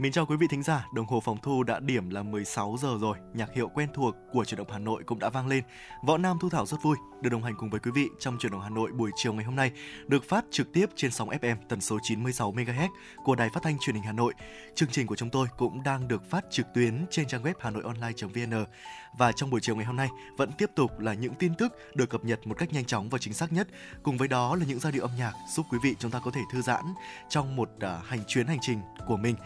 [0.00, 2.88] Mình chào quý vị thính giả, đồng hồ phòng thu đã điểm là 16 giờ
[3.00, 5.64] rồi, nhạc hiệu quen thuộc của chuyển động Hà Nội cũng đã vang lên.
[6.06, 8.52] Võ Nam Thu Thảo rất vui được đồng hành cùng với quý vị trong chuyển
[8.52, 9.70] động Hà Nội buổi chiều ngày hôm nay,
[10.06, 12.88] được phát trực tiếp trên sóng FM tần số 96 MHz
[13.24, 14.34] của Đài Phát thanh Truyền hình Hà Nội.
[14.74, 18.64] Chương trình của chúng tôi cũng đang được phát trực tuyến trên trang web hanoionline.vn
[19.18, 22.10] và trong buổi chiều ngày hôm nay vẫn tiếp tục là những tin tức được
[22.10, 23.68] cập nhật một cách nhanh chóng và chính xác nhất.
[24.02, 26.30] Cùng với đó là những giai điệu âm nhạc giúp quý vị chúng ta có
[26.30, 26.84] thể thư giãn
[27.28, 29.36] trong một uh, hành chuyến hành trình của mình.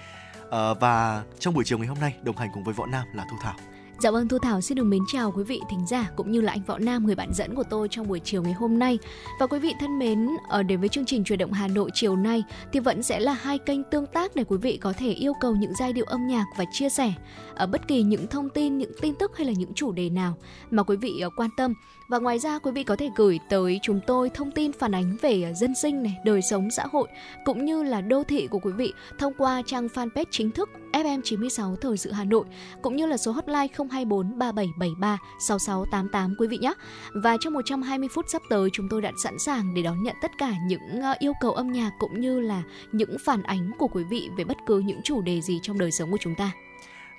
[0.50, 3.26] Ờ, và trong buổi chiều ngày hôm nay đồng hành cùng với Võ Nam là
[3.30, 3.54] Thu Thảo.
[3.98, 6.52] Dạ vâng Thu Thảo xin được mến chào quý vị thính giả cũng như là
[6.52, 8.98] anh Võ Nam người bạn dẫn của tôi trong buổi chiều ngày hôm nay.
[9.40, 12.16] Và quý vị thân mến, ở đến với chương trình truyền động Hà Nội chiều
[12.16, 15.32] nay thì vẫn sẽ là hai kênh tương tác để quý vị có thể yêu
[15.40, 17.12] cầu những giai điệu âm nhạc và chia sẻ
[17.54, 20.36] ở bất kỳ những thông tin, những tin tức hay là những chủ đề nào
[20.70, 21.74] mà quý vị quan tâm.
[22.08, 25.16] Và ngoài ra quý vị có thể gửi tới chúng tôi thông tin phản ánh
[25.22, 27.08] về à, dân sinh này, đời sống xã hội
[27.44, 31.76] cũng như là đô thị của quý vị thông qua trang fanpage chính thức FM96
[31.76, 32.44] Thời sự Hà Nội
[32.82, 36.72] cũng như là số hotline 024 3773 6688 quý vị nhé.
[37.14, 40.30] Và trong 120 phút sắp tới chúng tôi đã sẵn sàng để đón nhận tất
[40.38, 44.04] cả những à, yêu cầu âm nhạc cũng như là những phản ánh của quý
[44.04, 46.52] vị về bất cứ những chủ đề gì trong đời sống của chúng ta.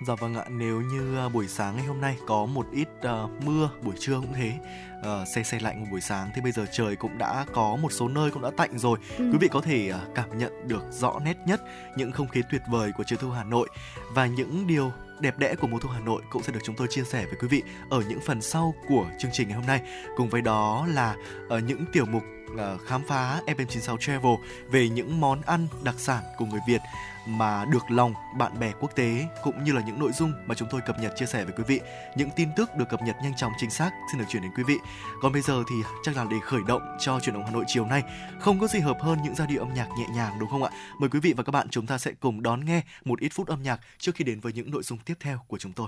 [0.02, 3.44] Dạ vâng ạ, nếu như uh, buổi sáng ngày hôm nay có một ít uh,
[3.46, 4.52] mưa, buổi trưa cũng thế,
[5.00, 7.92] uh, xe xe lạnh một buổi sáng thì bây giờ trời cũng đã có một
[7.92, 9.00] số nơi cũng đã tạnh rồi.
[9.18, 9.30] Ừ.
[9.32, 11.62] Quý vị có thể uh, cảm nhận được rõ nét nhất
[11.98, 13.70] những không khí tuyệt vời của chiều thu Hà Nội
[14.14, 16.88] và những điều đẹp đẽ của mùa thu Hà Nội cũng sẽ được chúng tôi
[16.90, 19.82] chia sẻ với quý vị ở những phần sau của chương trình ngày hôm nay.
[20.18, 21.16] Cùng với đó là
[21.50, 24.36] ở những tiểu mục uh, khám phá FM96 Travel
[24.68, 26.82] về những món ăn đặc sản của người Việt
[27.26, 30.68] mà được lòng bạn bè quốc tế cũng như là những nội dung mà chúng
[30.72, 31.80] tôi cập nhật chia sẻ với quý vị.
[32.16, 34.64] Những tin tức được cập nhật nhanh chóng chính xác xin được chuyển đến quý
[34.64, 34.78] vị.
[35.22, 37.86] Còn bây giờ thì chắc là để khởi động cho chuyển động Hà Nội chiều
[37.86, 38.04] nay,
[38.40, 40.72] không có gì hợp hơn những giai điệu âm nhạc nhẹ nhàng đúng không ạ?
[41.00, 43.48] Mời quý vị và các bạn chúng ta sẽ cùng đón nghe một ít phút
[43.48, 45.88] âm nhạc trước khi đến với những nội dung tiếp theo của chúng tôi.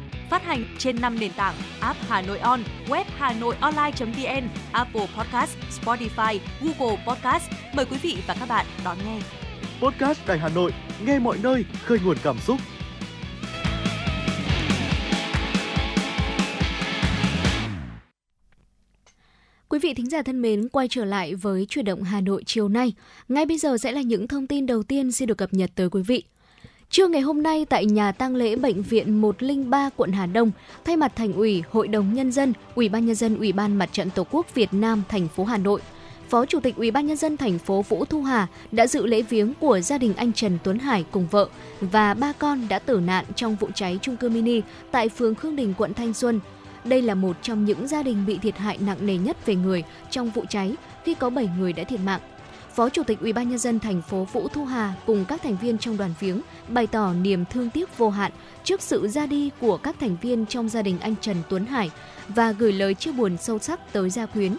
[0.31, 5.07] phát hành trên 5 nền tảng app Hà Nội On, web Hà Nội Online.vn, Apple
[5.17, 7.51] Podcast, Spotify, Google Podcast.
[7.73, 9.19] Mời quý vị và các bạn đón nghe.
[9.81, 10.73] Podcast Đài Hà Nội,
[11.05, 12.59] nghe mọi nơi, khơi nguồn cảm xúc.
[19.69, 22.69] Quý vị thính giả thân mến, quay trở lại với chuyển động Hà Nội chiều
[22.69, 22.93] nay.
[23.29, 25.89] Ngay bây giờ sẽ là những thông tin đầu tiên xin được cập nhật tới
[25.89, 26.23] quý vị.
[26.91, 30.51] Trưa ngày hôm nay tại nhà tang lễ bệnh viện 103 quận Hà Đông,
[30.85, 33.89] thay mặt Thành ủy, Hội đồng nhân dân, Ủy ban nhân dân Ủy ban Mặt
[33.91, 35.81] trận Tổ quốc Việt Nam thành phố Hà Nội,
[36.29, 39.21] Phó Chủ tịch Ủy ban nhân dân thành phố Vũ Thu Hà đã dự lễ
[39.21, 41.47] viếng của gia đình anh Trần Tuấn Hải cùng vợ
[41.81, 45.55] và ba con đã tử nạn trong vụ cháy chung cư mini tại phường Khương
[45.55, 46.39] Đình, quận Thanh Xuân.
[46.83, 49.83] Đây là một trong những gia đình bị thiệt hại nặng nề nhất về người
[50.09, 52.21] trong vụ cháy khi có 7 người đã thiệt mạng.
[52.75, 56.13] Phó Chủ tịch UBND thành phố Vũ Thu Hà cùng các thành viên trong đoàn
[56.19, 58.31] viếng bày tỏ niềm thương tiếc vô hạn
[58.63, 61.91] trước sự ra đi của các thành viên trong gia đình anh Trần Tuấn Hải
[62.27, 64.57] và gửi lời chia buồn sâu sắc tới gia quyến.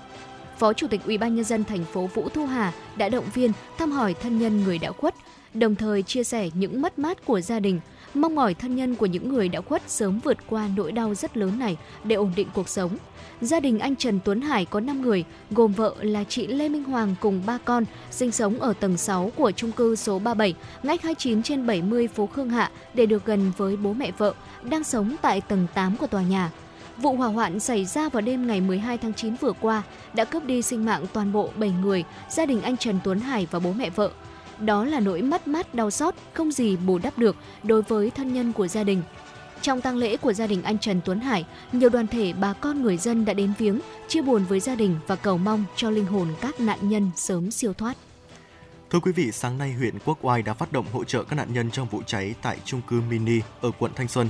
[0.59, 4.39] Phó Chủ tịch UBND thành phố Vũ Thu Hà đã động viên thăm hỏi thân
[4.39, 5.15] nhân người đã khuất,
[5.55, 7.81] đồng thời chia sẻ những mất mát của gia đình,
[8.15, 11.37] mong mỏi thân nhân của những người đã khuất sớm vượt qua nỗi đau rất
[11.37, 12.97] lớn này để ổn định cuộc sống.
[13.41, 16.85] Gia đình anh Trần Tuấn Hải có 5 người, gồm vợ là chị Lê Minh
[16.85, 21.03] Hoàng cùng ba con, sinh sống ở tầng 6 của chung cư số 37, ngách
[21.03, 25.17] 29 trên 70 phố Khương Hạ để được gần với bố mẹ vợ, đang sống
[25.23, 26.51] tại tầng 8 của tòa nhà.
[26.97, 29.83] Vụ hỏa hoạn xảy ra vào đêm ngày 12 tháng 9 vừa qua
[30.15, 33.47] đã cướp đi sinh mạng toàn bộ 7 người, gia đình anh Trần Tuấn Hải
[33.51, 34.11] và bố mẹ vợ.
[34.65, 38.33] Đó là nỗi mất mát đau xót không gì bù đắp được đối với thân
[38.33, 39.03] nhân của gia đình.
[39.63, 42.83] Trong tang lễ của gia đình anh Trần Tuấn Hải, nhiều đoàn thể bà con
[42.83, 46.07] người dân đã đến viếng, chia buồn với gia đình và cầu mong cho linh
[46.07, 47.97] hồn các nạn nhân sớm siêu thoát.
[48.91, 51.49] Thưa quý vị, sáng nay huyện Quốc Oai đã phát động hỗ trợ các nạn
[51.53, 54.29] nhân trong vụ cháy tại chung cư mini ở quận Thanh Xuân.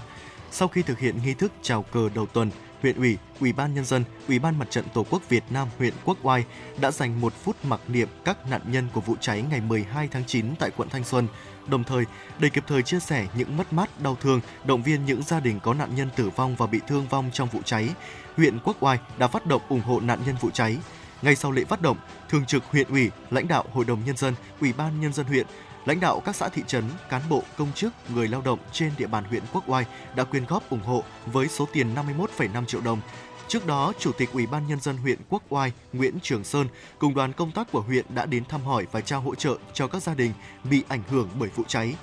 [0.54, 2.50] Sau khi thực hiện nghi thức chào cờ đầu tuần,
[2.82, 5.92] huyện ủy, ủy ban nhân dân, ủy ban mặt trận tổ quốc Việt Nam huyện
[6.04, 6.44] Quốc Oai
[6.80, 10.24] đã dành một phút mặc niệm các nạn nhân của vụ cháy ngày 12 tháng
[10.26, 11.28] 9 tại quận Thanh Xuân
[11.66, 12.04] đồng thời
[12.38, 15.60] để kịp thời chia sẻ những mất mát, đau thương, động viên những gia đình
[15.60, 17.88] có nạn nhân tử vong và bị thương vong trong vụ cháy,
[18.36, 20.78] huyện Quốc Oai đã phát động ủng hộ nạn nhân vụ cháy.
[21.22, 21.96] Ngay sau lễ phát động,
[22.28, 25.46] Thường trực huyện ủy, lãnh đạo Hội đồng Nhân dân, Ủy ban Nhân dân huyện,
[25.84, 29.06] lãnh đạo các xã thị trấn, cán bộ, công chức, người lao động trên địa
[29.06, 29.84] bàn huyện Quốc Oai
[30.16, 33.00] đã quyên góp ủng hộ với số tiền 51,5 triệu đồng.
[33.48, 36.66] Trước đó, Chủ tịch Ủy ban Nhân dân huyện Quốc Oai Nguyễn Trường Sơn
[36.98, 39.86] cùng đoàn công tác của huyện đã đến thăm hỏi và trao hỗ trợ cho
[39.86, 40.32] các gia đình
[40.64, 41.94] bị ảnh hưởng bởi vụ cháy.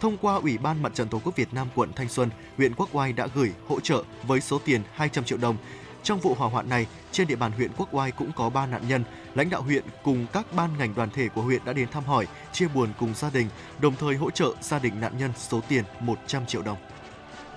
[0.00, 2.88] Thông qua Ủy ban Mặt trận Tổ quốc Việt Nam quận Thanh Xuân, huyện Quốc
[2.92, 5.56] Oai đã gửi hỗ trợ với số tiền 200 triệu đồng
[6.04, 8.82] trong vụ hỏa hoạn này, trên địa bàn huyện Quốc Oai cũng có 3 nạn
[8.88, 9.04] nhân.
[9.34, 12.26] Lãnh đạo huyện cùng các ban ngành đoàn thể của huyện đã đến thăm hỏi,
[12.52, 13.48] chia buồn cùng gia đình,
[13.80, 16.76] đồng thời hỗ trợ gia đình nạn nhân số tiền 100 triệu đồng.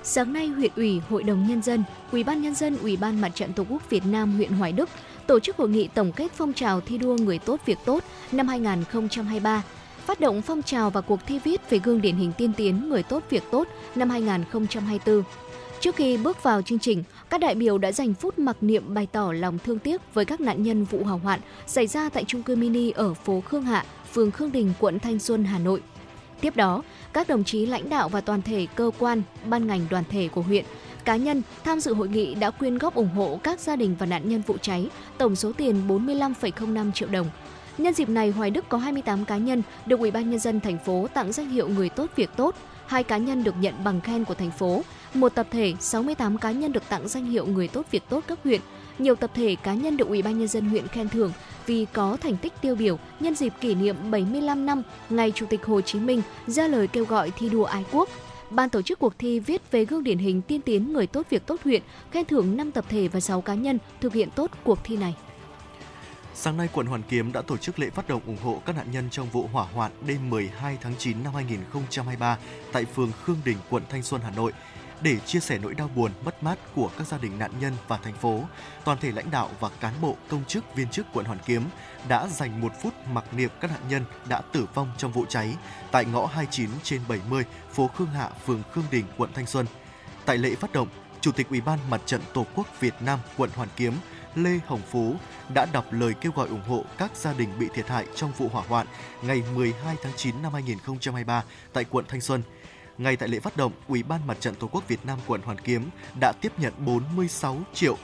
[0.04, 3.32] Sáng nay, huyện ủy, hội đồng nhân dân, ủy ban nhân dân, ủy ban mặt
[3.36, 4.89] trận tổ quốc Việt Nam huyện Hoài Đức
[5.27, 8.48] tổ chức hội nghị tổng kết phong trào thi đua người tốt việc tốt năm
[8.48, 9.63] 2023,
[10.06, 13.04] phát động phong trào và cuộc thi viết về gương điển hình tiên tiến người
[13.04, 15.24] tốt việc tốt năm 2024.
[15.79, 19.07] Trước khi bước vào chương trình, các đại biểu đã dành phút mặc niệm bày
[19.12, 22.43] tỏ lòng thương tiếc với các nạn nhân vụ hỏa hoạn xảy ra tại trung
[22.43, 25.81] cư mini ở phố Khương Hạ, phường Khương Đình, quận Thanh Xuân, Hà Nội.
[26.41, 30.03] Tiếp đó, các đồng chí lãnh đạo và toàn thể cơ quan, ban ngành đoàn
[30.10, 30.65] thể của huyện,
[31.05, 34.05] cá nhân tham dự hội nghị đã quyên góp ủng hộ các gia đình và
[34.05, 37.29] nạn nhân vụ cháy, tổng số tiền 45,05 triệu đồng.
[37.77, 40.77] Nhân dịp này, Hoài Đức có 28 cá nhân được Ủy ban nhân dân thành
[40.86, 42.55] phố tặng danh hiệu người tốt việc tốt,
[42.86, 44.84] hai cá nhân được nhận bằng khen của thành phố,
[45.14, 48.38] một tập thể 68 cá nhân được tặng danh hiệu người tốt việc tốt cấp
[48.44, 48.62] huyện,
[49.00, 51.32] nhiều tập thể cá nhân được Ủy ban nhân dân huyện khen thưởng
[51.66, 55.66] vì có thành tích tiêu biểu nhân dịp kỷ niệm 75 năm ngày Chủ tịch
[55.66, 58.10] Hồ Chí Minh ra lời kêu gọi thi đua ái quốc.
[58.50, 61.46] Ban tổ chức cuộc thi viết về gương điển hình tiên tiến người tốt việc
[61.46, 64.80] tốt huyện, khen thưởng 5 tập thể và 6 cá nhân thực hiện tốt cuộc
[64.84, 65.16] thi này.
[66.40, 68.88] Sáng nay, quận Hoàn Kiếm đã tổ chức lễ phát động ủng hộ các nạn
[68.92, 72.38] nhân trong vụ hỏa hoạn đêm 12 tháng 9 năm 2023
[72.72, 74.52] tại phường Khương Đình, quận Thanh Xuân, Hà Nội.
[75.01, 77.98] Để chia sẻ nỗi đau buồn, mất mát của các gia đình nạn nhân và
[77.98, 78.44] thành phố,
[78.86, 81.63] toàn thể lãnh đạo và cán bộ, công chức, viên chức quận Hoàn Kiếm
[82.08, 85.56] đã dành một phút mặc niệm các nạn nhân đã tử vong trong vụ cháy
[85.92, 89.66] tại ngõ 29 trên 70 phố Khương Hạ, phường Khương Đình, quận Thanh Xuân.
[90.25, 90.88] Tại lễ phát động,
[91.22, 93.94] Chủ tịch Ủy ban Mặt trận Tổ quốc Việt Nam quận Hoàn Kiếm
[94.36, 95.16] Lê Hồng Phú
[95.54, 98.48] đã đọc lời kêu gọi ủng hộ các gia đình bị thiệt hại trong vụ
[98.48, 98.88] hỏa hoạn
[99.22, 102.42] ngày 12 tháng 9 năm 2023 tại quận Thanh Xuân.
[102.98, 105.60] Ngay tại lễ phát động, Ủy ban Mặt trận Tổ quốc Việt Nam quận Hoàn
[105.60, 105.89] Kiếm
[106.20, 107.98] đã tiếp nhận 46 triệu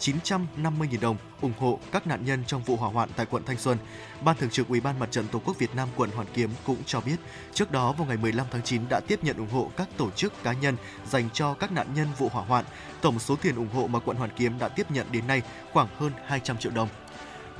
[0.00, 3.78] 950.000 đồng ủng hộ các nạn nhân trong vụ hỏa hoạn tại quận Thanh Xuân.
[4.24, 6.76] Ban Thường trực Ủy ban Mặt trận Tổ quốc Việt Nam quận Hoàn Kiếm cũng
[6.86, 7.16] cho biết,
[7.54, 10.42] trước đó vào ngày 15 tháng 9 đã tiếp nhận ủng hộ các tổ chức
[10.42, 10.76] cá nhân
[11.06, 12.64] dành cho các nạn nhân vụ hỏa hoạn.
[13.00, 15.42] Tổng số tiền ủng hộ mà quận Hoàn Kiếm đã tiếp nhận đến nay
[15.72, 16.88] khoảng hơn 200 triệu đồng.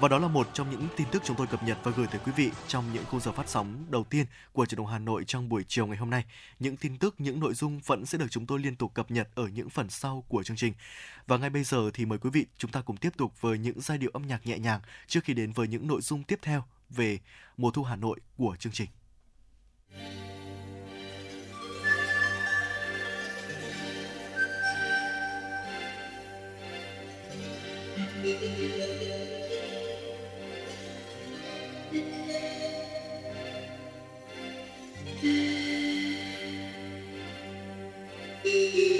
[0.00, 2.20] Và đó là một trong những tin tức chúng tôi cập nhật và gửi tới
[2.24, 5.24] quý vị trong những khung giờ phát sóng đầu tiên của truyền động Hà Nội
[5.24, 6.24] trong buổi chiều ngày hôm nay.
[6.58, 9.28] Những tin tức, những nội dung vẫn sẽ được chúng tôi liên tục cập nhật
[9.34, 10.72] ở những phần sau của chương trình.
[11.26, 13.80] Và ngay bây giờ thì mời quý vị chúng ta cùng tiếp tục với những
[13.80, 16.64] giai điệu âm nhạc nhẹ nhàng trước khi đến với những nội dung tiếp theo
[16.90, 17.18] về
[17.56, 18.88] mùa thu Hà Nội của chương trình.
[28.22, 28.89] Thank you.
[35.22, 35.34] Thank
[38.44, 38.99] you.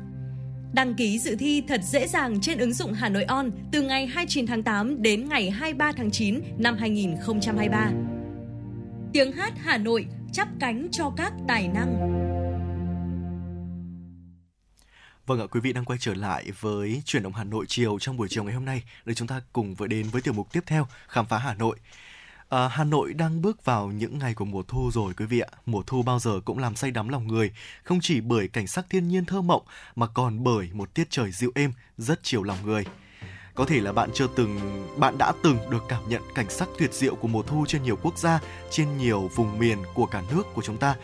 [0.73, 4.07] Đăng ký dự thi thật dễ dàng trên ứng dụng Hà Nội On từ ngày
[4.07, 7.91] 29 tháng 8 đến ngày 23 tháng 9 năm 2023.
[9.13, 12.21] Tiếng hát Hà Nội chắp cánh cho các tài năng.
[15.25, 18.17] Vâng ạ, quý vị đang quay trở lại với chuyển động Hà Nội chiều trong
[18.17, 20.63] buổi chiều ngày hôm nay để chúng ta cùng với đến với tiểu mục tiếp
[20.65, 21.77] theo khám phá Hà Nội.
[22.51, 25.47] À, Hà Nội đang bước vào những ngày của mùa thu rồi quý vị ạ.
[25.65, 27.51] Mùa thu bao giờ cũng làm say đắm lòng người,
[27.83, 29.61] không chỉ bởi cảnh sắc thiên nhiên thơ mộng
[29.95, 32.85] mà còn bởi một tiết trời dịu êm rất chiều lòng người.
[33.55, 34.59] Có thể là bạn chưa từng,
[34.97, 37.95] bạn đã từng được cảm nhận cảnh sắc tuyệt diệu của mùa thu trên nhiều
[37.95, 38.39] quốc gia,
[38.71, 40.95] trên nhiều vùng miền của cả nước của chúng ta.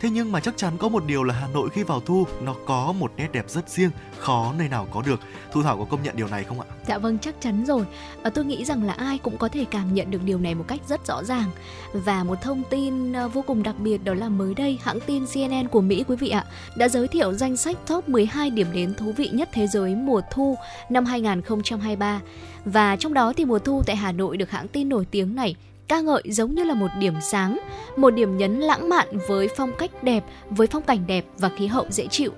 [0.00, 2.54] Thế nhưng mà chắc chắn có một điều là Hà Nội khi vào thu nó
[2.66, 5.20] có một nét đẹp rất riêng, khó nơi nào có được.
[5.52, 6.66] Thu Thảo có công nhận điều này không ạ?
[6.86, 7.84] Dạ vâng, chắc chắn rồi.
[8.22, 10.64] À, tôi nghĩ rằng là ai cũng có thể cảm nhận được điều này một
[10.68, 11.50] cách rất rõ ràng.
[11.92, 15.24] Và một thông tin ờ, vô cùng đặc biệt đó là mới đây hãng tin
[15.26, 16.44] CNN của Mỹ quý vị ạ
[16.76, 20.20] đã giới thiệu danh sách top 12 điểm đến thú vị nhất thế giới mùa
[20.30, 20.56] thu
[20.88, 22.20] năm 2023.
[22.64, 25.56] Và trong đó thì mùa thu tại Hà Nội được hãng tin nổi tiếng này
[25.88, 27.58] ca ngợi giống như là một điểm sáng,
[27.96, 31.66] một điểm nhấn lãng mạn với phong cách đẹp, với phong cảnh đẹp và khí
[31.66, 32.32] hậu dễ chịu.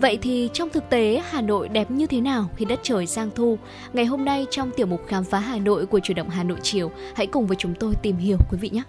[0.00, 3.30] Vậy thì trong thực tế Hà Nội đẹp như thế nào khi đất trời sang
[3.34, 3.58] thu?
[3.92, 6.58] Ngày hôm nay trong tiểu mục khám phá Hà Nội của chủ động Hà Nội
[6.62, 8.82] chiều, hãy cùng với chúng tôi tìm hiểu quý vị nhé.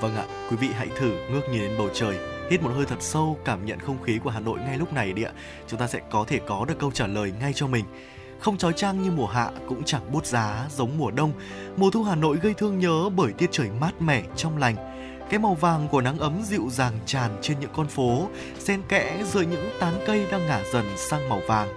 [0.00, 2.16] Vâng ạ, quý vị hãy thử ngước nhìn đến bầu trời,
[2.50, 5.12] hít một hơi thật sâu, cảm nhận không khí của Hà Nội ngay lúc này
[5.12, 5.32] đi ạ.
[5.66, 7.84] Chúng ta sẽ có thể có được câu trả lời ngay cho mình
[8.40, 11.32] không trói trang như mùa hạ cũng chẳng bút giá giống mùa đông.
[11.76, 14.76] Mùa thu Hà Nội gây thương nhớ bởi tiết trời mát mẻ trong lành.
[15.30, 19.22] Cái màu vàng của nắng ấm dịu dàng tràn trên những con phố, xen kẽ
[19.32, 21.68] dưới những tán cây đang ngả dần sang màu vàng.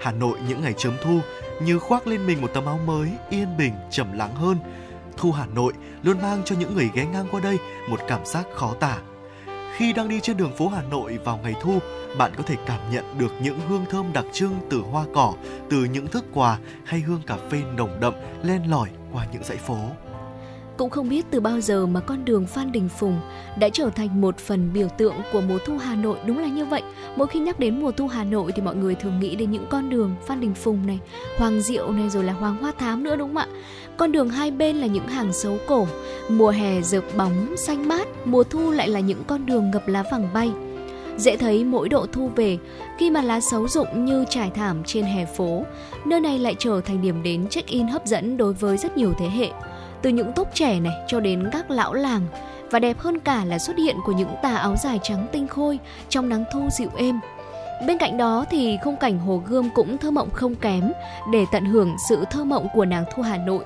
[0.00, 1.20] Hà Nội những ngày chớm thu
[1.62, 4.56] như khoác lên mình một tấm áo mới, yên bình, trầm lắng hơn.
[5.16, 8.46] Thu Hà Nội luôn mang cho những người ghé ngang qua đây một cảm giác
[8.54, 8.98] khó tả.
[9.76, 11.78] Khi đang đi trên đường phố Hà Nội vào ngày thu,
[12.18, 15.34] bạn có thể cảm nhận được những hương thơm đặc trưng từ hoa cỏ,
[15.70, 19.56] từ những thức quà hay hương cà phê nồng đậm len lỏi qua những dãy
[19.56, 19.78] phố.
[20.82, 23.20] Cũng không biết từ bao giờ mà con đường Phan Đình Phùng
[23.58, 26.64] đã trở thành một phần biểu tượng của mùa thu Hà Nội đúng là như
[26.64, 26.82] vậy.
[27.16, 29.66] Mỗi khi nhắc đến mùa thu Hà Nội thì mọi người thường nghĩ đến những
[29.70, 30.98] con đường Phan Đình Phùng này,
[31.38, 33.46] Hoàng Diệu này rồi là Hoàng Hoa Thám nữa đúng không ạ?
[33.96, 35.86] Con đường hai bên là những hàng xấu cổ,
[36.28, 40.04] mùa hè rực bóng xanh mát, mùa thu lại là những con đường ngập lá
[40.10, 40.52] vàng bay
[41.16, 42.58] Dễ thấy mỗi độ thu về,
[42.98, 45.64] khi mà lá xấu rụng như trải thảm trên hè phố,
[46.04, 49.28] nơi này lại trở thành điểm đến check-in hấp dẫn đối với rất nhiều thế
[49.28, 49.50] hệ.
[50.02, 52.26] Từ những tốp trẻ này cho đến các lão làng,
[52.70, 55.78] và đẹp hơn cả là xuất hiện của những tà áo dài trắng tinh khôi
[56.08, 57.20] trong nắng thu dịu êm.
[57.86, 60.92] Bên cạnh đó thì khung cảnh Hồ Gươm cũng thơ mộng không kém
[61.32, 63.64] để tận hưởng sự thơ mộng của nàng thu Hà Nội.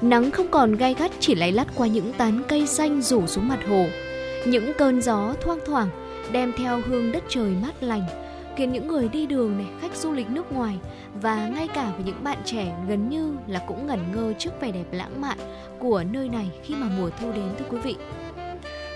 [0.00, 3.48] Nắng không còn gai gắt chỉ lay lắt qua những tán cây xanh rủ xuống
[3.48, 3.84] mặt hồ.
[4.46, 5.88] Những cơn gió thoang thoảng
[6.32, 8.02] đem theo hương đất trời mát lành
[8.56, 10.78] khiến những người đi đường này khách du lịch nước ngoài
[11.22, 14.72] và ngay cả với những bạn trẻ gần như là cũng ngẩn ngơ trước vẻ
[14.72, 15.38] đẹp lãng mạn
[15.82, 17.96] của nơi này khi mà mùa thu đến thưa quý vị.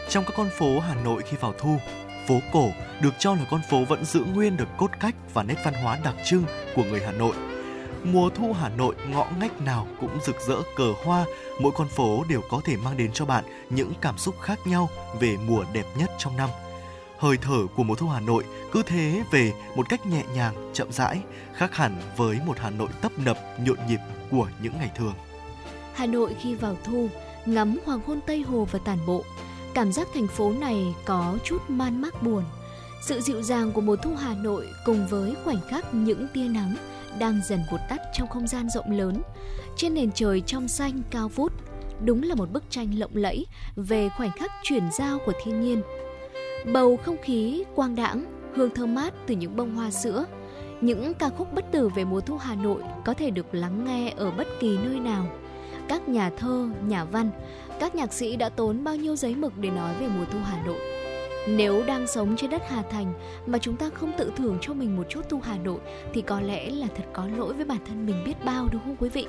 [0.09, 1.77] Trong các con phố Hà Nội khi vào thu,
[2.29, 2.71] phố cổ
[3.03, 5.99] được cho là con phố vẫn giữ nguyên được cốt cách và nét văn hóa
[6.05, 6.45] đặc trưng
[6.77, 7.35] của người Hà Nội.
[8.05, 11.25] Mùa thu Hà Nội ngõ ngách nào cũng rực rỡ cờ hoa,
[11.61, 14.89] mỗi con phố đều có thể mang đến cho bạn những cảm xúc khác nhau
[15.21, 16.51] về mùa đẹp nhất trong năm–
[17.19, 20.93] hơi thở của mùa thu Hà Nội cứ thế về một cách nhẹ nhàng, chậm
[20.93, 21.21] rãi,
[21.55, 25.15] khác hẳn với một Hà Nội tấp nập, nhộn nhịp của những ngày thường.
[25.97, 27.09] Hà Nội khi vào thu,
[27.47, 29.25] ngắm hoàng hôn Tây Hồ và tản bộ,
[29.75, 32.45] cảm giác thành phố này có chút man mác buồn.
[33.03, 36.77] Sự dịu dàng của mùa thu Hà Nội cùng với khoảnh khắc những tia nắng
[37.19, 39.23] đang dần vụt tắt trong không gian rộng lớn,
[39.77, 41.53] trên nền trời trong xanh cao vút,
[42.05, 45.83] đúng là một bức tranh lộng lẫy về khoảnh khắc chuyển giao của thiên nhiên
[46.73, 50.25] Bầu không khí quang đãng, hương thơm mát từ những bông hoa sữa.
[50.81, 54.13] Những ca khúc bất tử về mùa thu Hà Nội có thể được lắng nghe
[54.17, 55.27] ở bất kỳ nơi nào
[55.89, 57.31] các nhà thơ, nhà văn,
[57.81, 60.67] các nhạc sĩ đã tốn bao nhiêu giấy mực để nói về mùa thu Hà
[60.67, 60.79] Nội.
[61.49, 63.13] Nếu đang sống trên đất Hà Thành
[63.47, 65.79] mà chúng ta không tự thưởng cho mình một chút thu Hà Nội
[66.13, 68.97] thì có lẽ là thật có lỗi với bản thân mình biết bao đúng không
[68.97, 69.27] quý vị?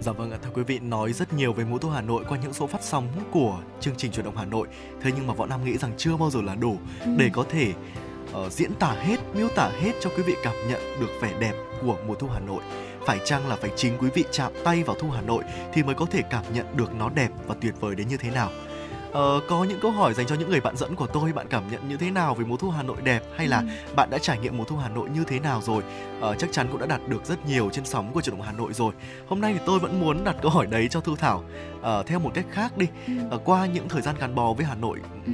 [0.00, 2.38] Dạ vâng ạ, thưa quý vị, nói rất nhiều về mùa thu Hà Nội qua
[2.42, 4.68] những số phát sóng của chương trình truyền động Hà Nội.
[5.00, 7.10] Thế nhưng mà Võ Nam nghĩ rằng chưa bao giờ là đủ ừ.
[7.18, 7.72] để có thể
[8.46, 11.54] uh, diễn tả hết, miêu tả hết cho quý vị cảm nhận được vẻ đẹp
[11.80, 12.62] của mùa thu Hà Nội.
[13.06, 15.94] Phải chăng là phải chính quý vị chạm tay vào thu Hà Nội thì mới
[15.94, 18.50] có thể cảm nhận được nó đẹp và tuyệt vời đến như thế nào?
[19.12, 21.70] Ờ, có những câu hỏi dành cho những người bạn dẫn của tôi bạn cảm
[21.70, 23.66] nhận như thế nào về mùa thu Hà Nội đẹp hay là ừ.
[23.96, 25.82] bạn đã trải nghiệm mùa thu Hà Nội như thế nào rồi
[26.20, 28.52] ờ, chắc chắn cũng đã đạt được rất nhiều trên sóng của truyền động Hà
[28.52, 28.92] Nội rồi
[29.28, 31.44] hôm nay thì tôi vẫn muốn đặt câu hỏi đấy cho Thu Thảo
[31.82, 33.12] ờ, theo một cách khác đi ừ.
[33.30, 35.32] ờ, qua những thời gian gắn bó với Hà Nội ừ.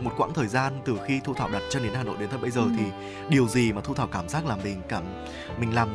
[0.00, 2.40] một quãng thời gian từ khi Thu Thảo đặt chân đến Hà Nội đến tận
[2.40, 2.70] bây giờ ừ.
[2.78, 2.84] thì
[3.28, 5.02] điều gì mà Thu Thảo cảm giác là mình cảm
[5.60, 5.88] mình làm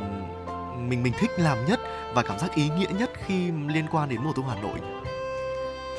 [0.90, 1.80] mình mình thích làm nhất
[2.14, 4.80] và cảm giác ý nghĩa nhất khi liên quan đến mùa thu Hà Nội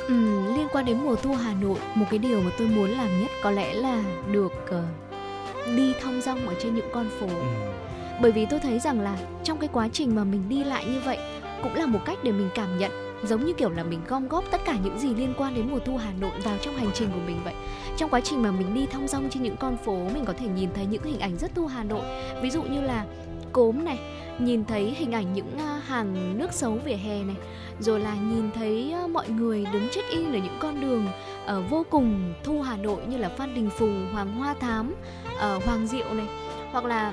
[0.08, 0.14] Ừ,
[0.56, 3.30] liên quan đến mùa thu Hà Nội, một cái điều mà tôi muốn làm nhất
[3.42, 7.26] có lẽ là được uh, đi thong dong ở trên những con phố.
[7.26, 7.44] Ừ.
[8.20, 11.00] Bởi vì tôi thấy rằng là trong cái quá trình mà mình đi lại như
[11.04, 11.18] vậy
[11.62, 12.90] cũng là một cách để mình cảm nhận
[13.26, 15.78] giống như kiểu là mình gom góp tất cả những gì liên quan đến mùa
[15.78, 17.54] thu Hà Nội vào trong hành trình của mình vậy.
[17.96, 20.46] Trong quá trình mà mình đi thong dong trên những con phố, mình có thể
[20.46, 22.04] nhìn thấy những hình ảnh rất thu Hà Nội.
[22.42, 23.04] Ví dụ như là
[23.54, 23.98] cốm này,
[24.38, 27.36] nhìn thấy hình ảnh những à, hàng nước xấu vỉa hè này
[27.80, 31.06] rồi là nhìn thấy à, mọi người đứng check in ở những con đường
[31.46, 34.94] ở vô cùng thu Hà Nội như là Phan Đình Phùng, Hoàng Hoa Thám,
[35.38, 36.26] ờ, Hoàng Diệu này
[36.72, 37.12] hoặc là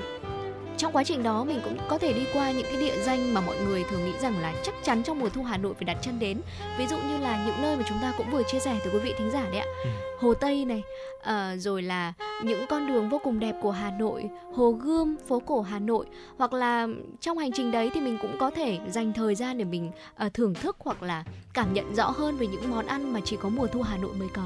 [0.78, 3.40] trong quá trình đó mình cũng có thể đi qua những cái địa danh mà
[3.40, 5.96] mọi người thường nghĩ rằng là chắc chắn trong mùa thu Hà Nội phải đặt
[6.02, 6.40] chân đến.
[6.78, 8.98] Ví dụ như là những nơi mà chúng ta cũng vừa chia sẻ từ quý
[8.98, 9.66] vị thính giả đấy ạ.
[9.84, 9.90] Ừ.
[10.18, 10.82] Hồ Tây này
[11.20, 15.42] uh, rồi là những con đường vô cùng đẹp của Hà Nội Hồ Gươm phố
[15.46, 16.06] cổ Hà Nội.
[16.38, 16.86] Hoặc là
[17.20, 19.90] trong hành trình đấy thì mình cũng có thể dành thời gian để mình
[20.26, 23.36] uh, thưởng thức hoặc là cảm nhận rõ hơn về những món ăn mà chỉ
[23.36, 24.42] có mùa thu Hà Nội mới có.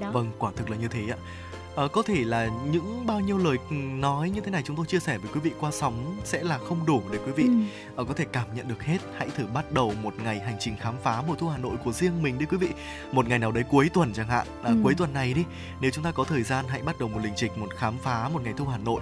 [0.00, 0.10] Đó.
[0.10, 1.18] Vâng, quả thực là như thế ạ
[1.84, 3.58] uh, có thể là những bao nhiêu lời
[4.00, 6.58] nói như thế này chúng tôi chia sẻ với quý vị qua sóng sẽ là
[6.58, 8.02] không đủ để quý vị ừ.
[8.02, 8.98] uh, có thể cảm nhận được hết.
[9.16, 11.92] Hãy thử bắt đầu một ngày hành trình khám phá mùa thu hà nội của
[11.92, 12.68] riêng mình đi quý vị.
[13.12, 14.46] Một ngày nào đấy cuối tuần chẳng hạn.
[14.60, 14.76] Uh, ừ.
[14.82, 15.44] cuối tuần này đi.
[15.80, 18.28] Nếu chúng ta có thời gian hãy bắt đầu một lịch trình một khám phá
[18.28, 19.00] một ngày thu hà nội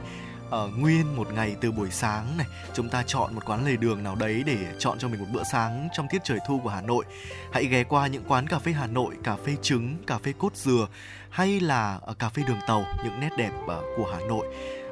[0.50, 2.46] ở nguyên một ngày từ buổi sáng này.
[2.74, 5.42] Chúng ta chọn một quán lề đường nào đấy để chọn cho mình một bữa
[5.52, 7.04] sáng trong tiết trời thu của Hà Nội.
[7.52, 10.56] Hãy ghé qua những quán cà phê Hà Nội cà phê trứng cà phê cốt
[10.56, 10.88] dừa
[11.36, 14.46] hay là ở cà phê đường tàu những nét đẹp ờ, của Hà Nội.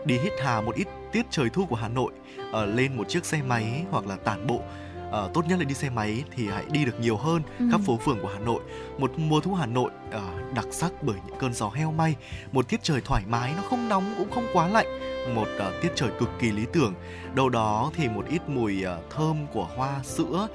[0.04, 2.12] Đi hít hà một ít tiết trời thu của Hà Nội
[2.50, 5.74] uh, lên một chiếc xe máy hoặc là tản bộ uh, tốt nhất là đi
[5.74, 7.64] xe máy thì hãy đi được nhiều hơn ừ.
[7.72, 8.60] khắp phố phường của Hà Nội.
[8.98, 12.16] Một mùa thu Hà Nội uh, đặc sắc bởi những cơn gió heo may
[12.52, 14.86] một tiết trời thoải mái nó không nóng cũng không quá lạnh
[15.34, 16.94] một uh, tiết trời cực kỳ lý tưởng.
[17.34, 20.48] Đâu đó thì một ít mùi uh, thơm của hoa sữa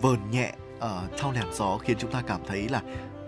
[0.00, 2.80] vờn nhẹ ở uh, sau làn gió khiến chúng ta cảm thấy là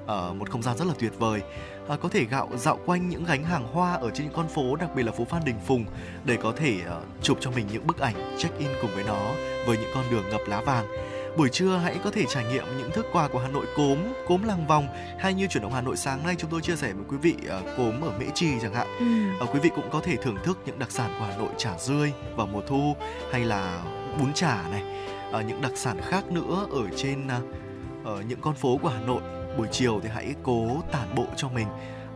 [0.07, 1.42] uh, một không gian rất là tuyệt vời
[1.88, 4.77] à, có thể gạo dạo quanh những gánh hàng hoa ở trên những con phố
[4.77, 5.85] đặc biệt là phố Phan Đình Phùng
[6.25, 9.31] để có thể uh, chụp cho mình những bức ảnh check in cùng với nó
[9.66, 10.87] với những con đường ngập lá vàng
[11.37, 14.42] buổi trưa hãy có thể trải nghiệm những thức quà của Hà Nội cốm, cốm
[14.42, 17.05] làng vòng hay như chuyển động Hà Nội sáng nay chúng tôi chia sẻ với
[17.09, 18.87] quý vị uh, cốm ở Mễ Trì chẳng hạn.
[18.99, 19.44] Ừ.
[19.44, 21.79] Uh, quý vị cũng có thể thưởng thức những đặc sản của Hà Nội chả
[21.79, 22.96] rươi vào mùa thu
[23.33, 23.83] hay là
[24.18, 24.83] bún chả này,
[25.40, 29.01] uh, những đặc sản khác nữa ở trên uh, ở những con phố của Hà
[29.01, 29.22] Nội
[29.58, 31.66] buổi chiều thì hãy cố tản bộ cho mình.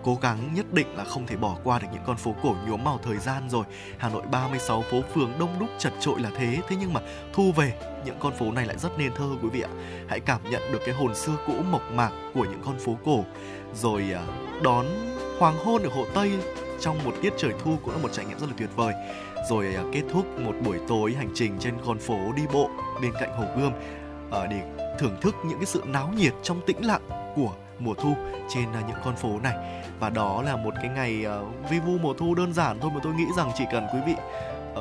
[0.02, 2.84] Cố gắng nhất định là không thể bỏ qua được những con phố cổ nhuốm
[2.84, 3.64] màu thời gian rồi.
[3.98, 7.00] Hà Nội 36 phố phường đông đúc chật trội là thế thế nhưng mà
[7.32, 7.72] thu về,
[8.04, 9.70] những con phố này lại rất nên thơ quý vị ạ.
[10.08, 13.24] Hãy cảm nhận được cái hồn xưa cũ mộc mạc của những con phố cổ.
[13.74, 14.22] Rồi à,
[14.62, 14.86] đón
[15.38, 16.32] hoàng hôn ở hồ Tây
[16.80, 18.94] trong một tiết trời thu cũng là một trải nghiệm rất là tuyệt vời.
[19.50, 22.70] Rồi à, kết thúc một buổi tối hành trình trên con phố đi bộ
[23.02, 23.72] bên cạnh hồ Gươm.
[24.30, 24.62] Ờ, để
[25.00, 28.14] thưởng thức những cái sự náo nhiệt trong tĩnh lặng của mùa thu
[28.48, 29.82] trên à, những con phố này.
[30.00, 33.00] Và đó là một cái ngày uh, vi vu mùa thu đơn giản thôi mà
[33.02, 34.14] tôi nghĩ rằng chỉ cần quý vị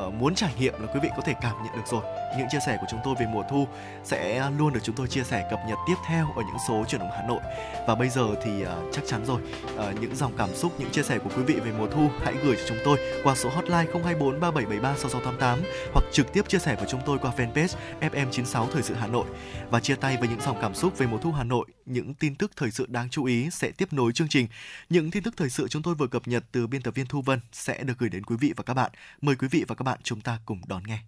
[0.08, 2.04] uh, muốn trải nghiệm là quý vị có thể cảm nhận được rồi
[2.38, 3.68] những chia sẻ của chúng tôi về mùa thu
[4.04, 7.02] sẽ luôn được chúng tôi chia sẻ cập nhật tiếp theo ở những số chuyển
[7.02, 7.40] động Hà Nội.
[7.88, 9.42] Và bây giờ thì uh, chắc chắn rồi
[9.76, 12.36] uh, những dòng cảm xúc những chia sẻ của quý vị về mùa thu hãy
[12.44, 15.60] gửi cho chúng tôi qua số hotline 024 3773 6688
[15.94, 19.26] hoặc trực tiếp chia sẻ với chúng tôi qua fanpage FM96 Thời sự Hà Nội.
[19.70, 22.36] Và chia tay với những dòng cảm xúc về mùa thu Hà Nội những tin
[22.36, 24.48] tức thời sự đáng chú ý sẽ tiếp nối chương trình.
[24.90, 27.22] Những tin tức thời sự chúng tôi vừa cập nhật từ biên tập viên Thu
[27.22, 28.92] Vân sẽ được gửi đến quý vị và các bạn.
[29.22, 31.00] Mời quý vị và các bạn chúng ta cùng đón nghe.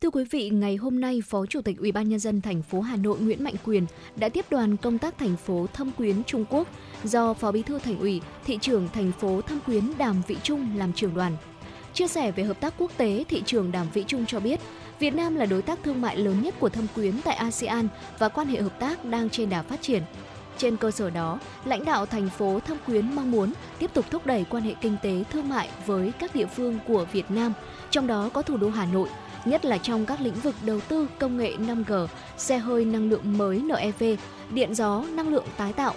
[0.00, 2.80] Thưa quý vị, ngày hôm nay, Phó Chủ tịch Ủy ban nhân dân thành phố
[2.80, 6.44] Hà Nội Nguyễn Mạnh Quyền đã tiếp đoàn công tác thành phố Thâm Quyến Trung
[6.50, 6.68] Quốc
[7.04, 10.68] do Phó Bí thư Thành ủy, thị trưởng thành phố Thâm Quyến Đàm Vĩ Trung
[10.76, 11.36] làm trưởng đoàn.
[11.94, 14.60] Chia sẻ về hợp tác quốc tế, thị trưởng Đàm Vĩ Trung cho biết,
[14.98, 18.28] Việt Nam là đối tác thương mại lớn nhất của Thâm Quyến tại ASEAN và
[18.28, 20.02] quan hệ hợp tác đang trên đà phát triển.
[20.58, 24.26] Trên cơ sở đó, lãnh đạo thành phố Thâm Quyến mong muốn tiếp tục thúc
[24.26, 27.52] đẩy quan hệ kinh tế thương mại với các địa phương của Việt Nam,
[27.90, 29.08] trong đó có thủ đô Hà Nội,
[29.46, 32.06] nhất là trong các lĩnh vực đầu tư công nghệ 5G,
[32.36, 34.18] xe hơi năng lượng mới NEV,
[34.50, 35.94] điện gió, năng lượng tái tạo,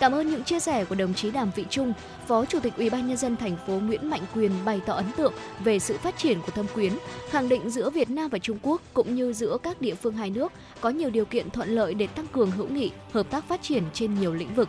[0.00, 1.92] Cảm ơn những chia sẻ của đồng chí Đàm Vị Trung,
[2.26, 5.12] Phó Chủ tịch Ủy ban nhân dân thành phố Nguyễn Mạnh Quyền bày tỏ ấn
[5.16, 5.32] tượng
[5.64, 6.92] về sự phát triển của Thâm Quyến,
[7.30, 10.30] khẳng định giữa Việt Nam và Trung Quốc cũng như giữa các địa phương hai
[10.30, 13.62] nước có nhiều điều kiện thuận lợi để tăng cường hữu nghị, hợp tác phát
[13.62, 14.68] triển trên nhiều lĩnh vực.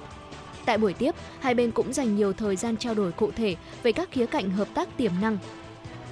[0.66, 3.92] Tại buổi tiếp, hai bên cũng dành nhiều thời gian trao đổi cụ thể về
[3.92, 5.38] các khía cạnh hợp tác tiềm năng.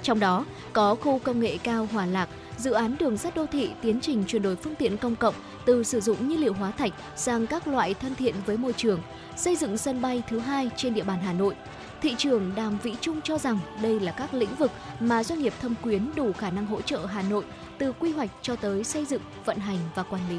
[0.02, 3.70] Trong đó, có khu công nghệ cao Hòa Lạc, dự án đường sắt đô thị
[3.82, 5.34] tiến trình chuyển đổi phương tiện công cộng
[5.64, 9.00] từ sử dụng nhiên liệu hóa thạch sang các loại thân thiện với môi trường,
[9.36, 11.54] xây dựng sân bay thứ hai trên địa bàn Hà Nội.
[12.02, 15.52] Thị trưởng Đàm Vĩ Trung cho rằng đây là các lĩnh vực mà doanh nghiệp
[15.62, 17.44] thâm quyến đủ khả năng hỗ trợ Hà Nội
[17.78, 20.38] từ quy hoạch cho tới xây dựng, vận hành và quản lý.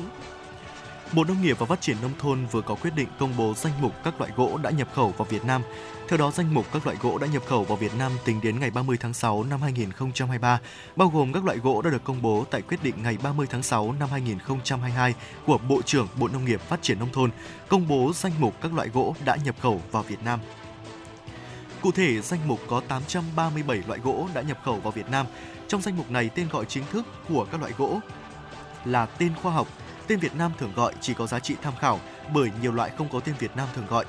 [1.13, 3.74] Bộ Nông nghiệp và Phát triển Nông thôn vừa có quyết định công bố danh
[3.82, 5.62] mục các loại gỗ đã nhập khẩu vào Việt Nam.
[6.08, 8.60] Theo đó, danh mục các loại gỗ đã nhập khẩu vào Việt Nam tính đến
[8.60, 10.60] ngày 30 tháng 6 năm 2023,
[10.95, 13.63] bao gồm các loại gỗ đã được công bố tại quyết định ngày 30 tháng
[13.63, 15.13] 6 năm 2022
[15.45, 17.32] của Bộ trưởng Bộ Nông nghiệp Phát triển Nông thôn,
[17.67, 20.39] công bố danh mục các loại gỗ đã nhập khẩu vào Việt Nam.
[21.82, 25.26] Cụ thể, danh mục có 837 loại gỗ đã nhập khẩu vào Việt Nam.
[25.67, 28.00] Trong danh mục này, tên gọi chính thức của các loại gỗ
[28.86, 29.67] là tên khoa học,
[30.12, 32.00] tên Việt Nam thường gọi chỉ có giá trị tham khảo
[32.34, 34.06] bởi nhiều loại không có tên Việt Nam thường gọi.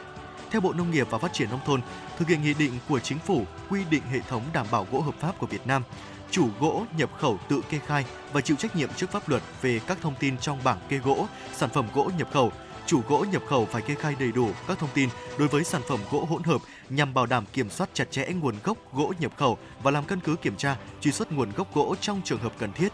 [0.51, 1.81] Theo Bộ Nông nghiệp và Phát triển Nông thôn,
[2.19, 5.15] thực hiện nghị định của Chính phủ quy định hệ thống đảm bảo gỗ hợp
[5.21, 5.83] pháp của Việt Nam,
[6.31, 9.81] chủ gỗ nhập khẩu tự kê khai và chịu trách nhiệm trước pháp luật về
[9.87, 12.53] các thông tin trong bảng kê gỗ, sản phẩm gỗ nhập khẩu.
[12.87, 15.83] Chủ gỗ nhập khẩu phải kê khai đầy đủ các thông tin đối với sản
[15.89, 19.33] phẩm gỗ hỗn hợp nhằm bảo đảm kiểm soát chặt chẽ nguồn gốc gỗ nhập
[19.37, 22.53] khẩu và làm căn cứ kiểm tra, truy xuất nguồn gốc gỗ trong trường hợp
[22.59, 22.93] cần thiết.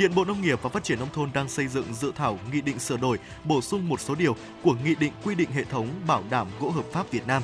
[0.00, 2.60] Hiện Bộ Nông nghiệp và Phát triển nông thôn đang xây dựng dự thảo nghị
[2.60, 5.88] định sửa đổi, bổ sung một số điều của nghị định quy định hệ thống
[6.06, 7.42] bảo đảm gỗ hợp pháp Việt Nam.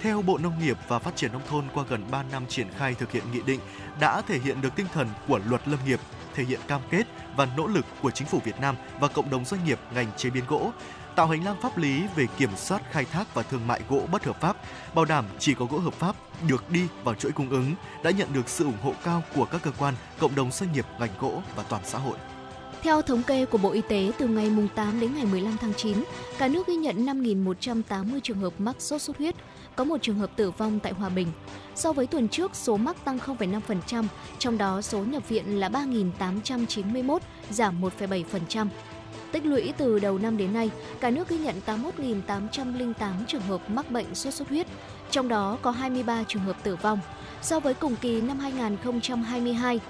[0.00, 2.94] Theo Bộ Nông nghiệp và Phát triển nông thôn qua gần 3 năm triển khai
[2.94, 3.60] thực hiện nghị định
[4.00, 6.00] đã thể hiện được tinh thần của luật lâm nghiệp,
[6.34, 7.06] thể hiện cam kết
[7.36, 10.30] và nỗ lực của chính phủ Việt Nam và cộng đồng doanh nghiệp ngành chế
[10.30, 10.70] biến gỗ,
[11.16, 14.24] tạo hành lang pháp lý về kiểm soát khai thác và thương mại gỗ bất
[14.24, 14.56] hợp pháp,
[14.94, 16.16] bảo đảm chỉ có gỗ hợp pháp
[16.48, 19.62] được đi vào chuỗi cung ứng đã nhận được sự ủng hộ cao của các
[19.62, 22.16] cơ quan, cộng đồng doanh nghiệp ngành gỗ và toàn xã hội.
[22.82, 26.04] Theo thống kê của Bộ Y tế, từ ngày 8 đến ngày 15 tháng 9,
[26.38, 29.34] cả nước ghi nhận 5.180 trường hợp mắc sốt xuất huyết,
[29.76, 31.28] có một trường hợp tử vong tại Hòa Bình.
[31.74, 34.04] So với tuần trước, số mắc tăng 0,5%,
[34.38, 37.18] trong đó số nhập viện là 3.891,
[37.50, 38.68] giảm 1,7%.
[39.36, 40.70] Tích lũy từ đầu năm đến nay,
[41.00, 44.66] cả nước ghi nhận 81.808 trường hợp mắc bệnh sốt xuất huyết,
[45.10, 46.98] trong đó có 23 trường hợp tử vong.
[47.42, 49.80] So với cùng kỳ năm 2022,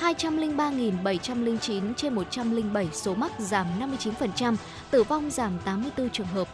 [0.00, 4.56] 203.709 trên 107 số mắc giảm 59%,
[4.90, 6.48] tử vong giảm 84 trường hợp.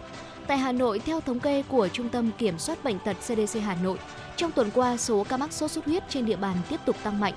[0.47, 3.77] Tại Hà Nội, theo thống kê của Trung tâm Kiểm soát Bệnh tật CDC Hà
[3.83, 3.99] Nội,
[4.37, 7.21] trong tuần qua số ca mắc sốt xuất huyết trên địa bàn tiếp tục tăng
[7.21, 7.35] mạnh.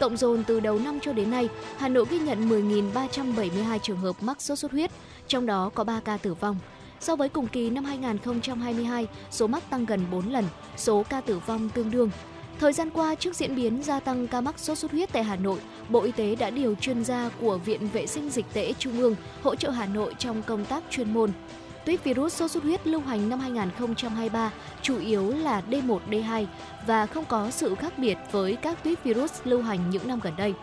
[0.00, 4.22] Cộng dồn từ đầu năm cho đến nay, Hà Nội ghi nhận 10.372 trường hợp
[4.22, 4.90] mắc sốt xuất huyết,
[5.28, 6.56] trong đó có 3 ca tử vong.
[7.00, 10.44] So với cùng kỳ năm 2022, số mắc tăng gần 4 lần,
[10.76, 12.10] số ca tử vong tương đương.
[12.60, 15.36] Thời gian qua, trước diễn biến gia tăng ca mắc sốt xuất huyết tại Hà
[15.36, 18.98] Nội, Bộ Y tế đã điều chuyên gia của Viện Vệ sinh Dịch tễ Trung
[18.98, 21.30] ương hỗ trợ Hà Nội trong công tác chuyên môn.
[21.84, 26.46] Tuyết virus sốt xuất huyết lưu hành năm 2023 chủ yếu là D1, D2
[26.86, 30.32] và không có sự khác biệt với các tuyết virus lưu hành những năm gần
[30.36, 30.54] đây.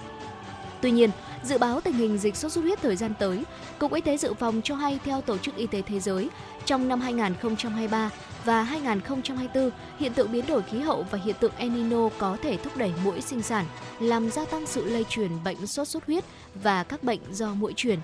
[0.81, 1.09] Tuy nhiên,
[1.43, 3.43] dự báo tình hình dịch sốt xuất huyết thời gian tới,
[3.79, 6.29] Cục Y tế Dự phòng cho hay theo Tổ chức Y tế Thế giới,
[6.65, 8.09] trong năm 2023
[8.45, 12.57] và 2024, hiện tượng biến đổi khí hậu và hiện tượng El Nino có thể
[12.57, 13.65] thúc đẩy mũi sinh sản,
[13.99, 16.23] làm gia tăng sự lây truyền bệnh sốt xuất huyết
[16.55, 17.99] và các bệnh do mũi truyền.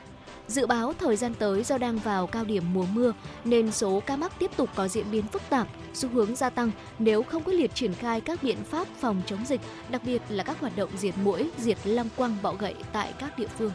[0.47, 3.13] Dự báo thời gian tới do đang vào cao điểm mùa mưa
[3.45, 6.71] nên số ca mắc tiếp tục có diễn biến phức tạp, xu hướng gia tăng
[6.99, 10.43] nếu không quyết liệt triển khai các biện pháp phòng chống dịch, đặc biệt là
[10.43, 13.71] các hoạt động diệt mũi, diệt lăng quăng bọ gậy tại các địa phương.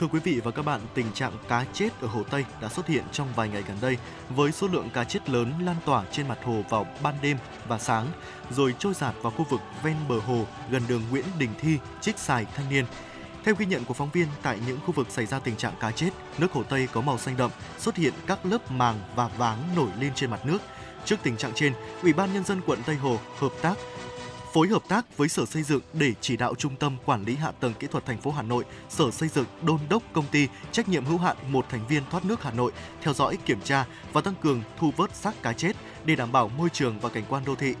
[0.00, 2.86] Thưa quý vị và các bạn, tình trạng cá chết ở Hồ Tây đã xuất
[2.86, 3.96] hiện trong vài ngày gần đây
[4.28, 7.36] với số lượng cá chết lớn lan tỏa trên mặt hồ vào ban đêm
[7.68, 8.06] và sáng,
[8.50, 12.18] rồi trôi giạt vào khu vực ven bờ hồ gần đường Nguyễn Đình Thi, Trích
[12.18, 12.84] Sài Thanh Niên.
[13.46, 15.90] Theo ghi nhận của phóng viên, tại những khu vực xảy ra tình trạng cá
[15.90, 19.58] chết, nước Hồ Tây có màu xanh đậm, xuất hiện các lớp màng và váng
[19.76, 20.58] nổi lên trên mặt nước.
[21.04, 21.72] Trước tình trạng trên,
[22.02, 23.74] Ủy ban nhân dân quận Tây Hồ hợp tác
[24.52, 27.50] phối hợp tác với Sở Xây dựng để chỉ đạo Trung tâm Quản lý Hạ
[27.60, 30.88] tầng Kỹ thuật thành phố Hà Nội, Sở Xây dựng đôn đốc công ty trách
[30.88, 32.72] nhiệm hữu hạn một thành viên thoát nước Hà Nội
[33.02, 35.72] theo dõi, kiểm tra và tăng cường thu vớt xác cá chết
[36.04, 37.74] để đảm bảo môi trường và cảnh quan đô thị.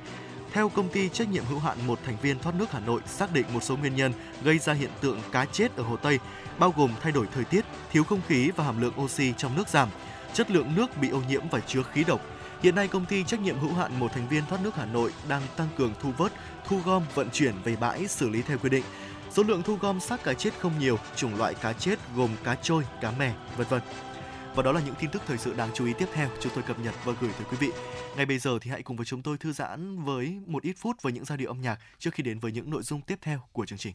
[0.56, 3.32] Theo công ty trách nhiệm hữu hạn một thành viên thoát nước Hà Nội xác
[3.32, 6.18] định một số nguyên nhân gây ra hiện tượng cá chết ở Hồ Tây,
[6.58, 9.68] bao gồm thay đổi thời tiết, thiếu không khí và hàm lượng oxy trong nước
[9.68, 9.88] giảm,
[10.32, 12.20] chất lượng nước bị ô nhiễm và chứa khí độc.
[12.62, 15.12] Hiện nay, công ty trách nhiệm hữu hạn một thành viên thoát nước Hà Nội
[15.28, 16.32] đang tăng cường thu vớt,
[16.66, 18.84] thu gom, vận chuyển về bãi xử lý theo quy định.
[19.30, 22.54] Số lượng thu gom xác cá chết không nhiều, chủng loại cá chết gồm cá
[22.54, 23.80] trôi, cá mè, vân vân.
[24.56, 26.62] Và đó là những tin tức thời sự đáng chú ý tiếp theo chúng tôi
[26.62, 27.70] cập nhật và gửi tới quý vị.
[28.16, 31.02] Ngay bây giờ thì hãy cùng với chúng tôi thư giãn với một ít phút
[31.02, 33.40] với những giai điệu âm nhạc trước khi đến với những nội dung tiếp theo
[33.52, 33.94] của chương trình.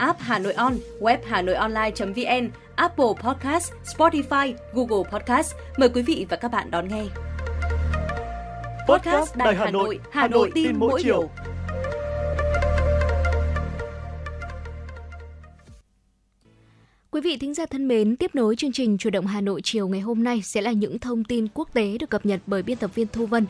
[0.00, 5.54] app Hà Nội On, web Hà Nội Online.vn, Apple Podcast, Spotify, Google Podcast.
[5.76, 7.04] Mời quý vị và các bạn đón nghe.
[8.88, 11.30] Podcast Đài Hà Nội, Hà Nội tin mỗi chiều.
[17.10, 19.88] Quý vị thính giả thân mến, tiếp nối chương trình Chủ động Hà Nội chiều
[19.88, 22.76] ngày hôm nay sẽ là những thông tin quốc tế được cập nhật bởi biên
[22.76, 23.46] tập viên Thu Vân.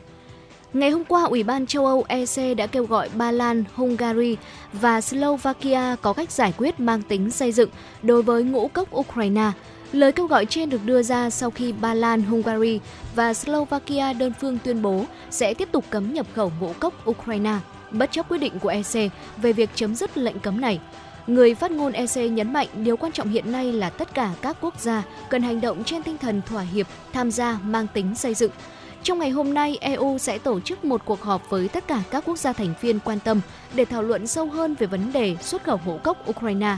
[0.72, 4.36] Ngày hôm qua, Ủy ban châu Âu EC đã kêu gọi Ba Lan, Hungary
[4.72, 7.70] và Slovakia có cách giải quyết mang tính xây dựng
[8.02, 9.50] đối với ngũ cốc Ukraine.
[9.92, 12.80] Lời kêu gọi trên được đưa ra sau khi Ba Lan, Hungary
[13.14, 17.54] và Slovakia đơn phương tuyên bố sẽ tiếp tục cấm nhập khẩu ngũ cốc Ukraine,
[17.90, 20.80] bất chấp quyết định của EC về việc chấm dứt lệnh cấm này.
[21.26, 24.56] Người phát ngôn EC nhấn mạnh điều quan trọng hiện nay là tất cả các
[24.60, 28.34] quốc gia cần hành động trên tinh thần thỏa hiệp, tham gia mang tính xây
[28.34, 28.50] dựng.
[29.02, 32.24] Trong ngày hôm nay, EU sẽ tổ chức một cuộc họp với tất cả các
[32.26, 33.40] quốc gia thành viên quan tâm
[33.74, 36.76] để thảo luận sâu hơn về vấn đề xuất khẩu ngũ cốc Ukraine.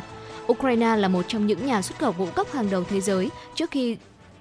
[0.53, 3.71] Ukraine là một trong những nhà xuất khẩu ngũ cốc hàng đầu thế giới trước
[3.71, 3.97] khi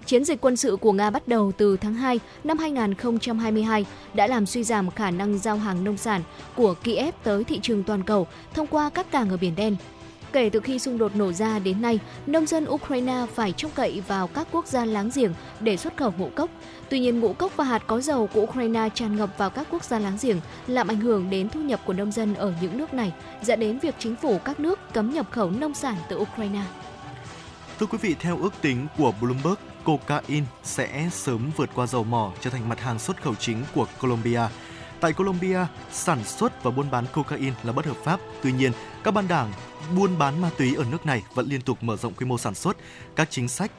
[0.05, 4.45] Chiến dịch quân sự của Nga bắt đầu từ tháng 2 năm 2022 đã làm
[4.45, 6.21] suy giảm khả năng giao hàng nông sản
[6.55, 9.75] của Kiev tới thị trường toàn cầu thông qua các cảng ở Biển Đen.
[10.33, 14.01] Kể từ khi xung đột nổ ra đến nay, nông dân Ukraine phải trông cậy
[14.07, 16.49] vào các quốc gia láng giềng để xuất khẩu ngũ cốc.
[16.89, 19.83] Tuy nhiên, ngũ cốc và hạt có dầu của Ukraine tràn ngập vào các quốc
[19.83, 22.93] gia láng giềng, làm ảnh hưởng đến thu nhập của nông dân ở những nước
[22.93, 26.61] này, dẫn đến việc chính phủ các nước cấm nhập khẩu nông sản từ Ukraine.
[27.79, 32.31] Thưa quý vị, theo ước tính của Bloomberg, cocaine sẽ sớm vượt qua dầu mỏ
[32.41, 34.41] trở thành mặt hàng xuất khẩu chính của Colombia.
[35.01, 38.19] Tại Colombia, sản xuất và buôn bán cocaine là bất hợp pháp.
[38.43, 38.71] Tuy nhiên,
[39.03, 39.51] các ban đảng
[39.95, 42.55] buôn bán ma túy ở nước này vẫn liên tục mở rộng quy mô sản
[42.55, 42.77] xuất.
[43.15, 43.71] Các chính sách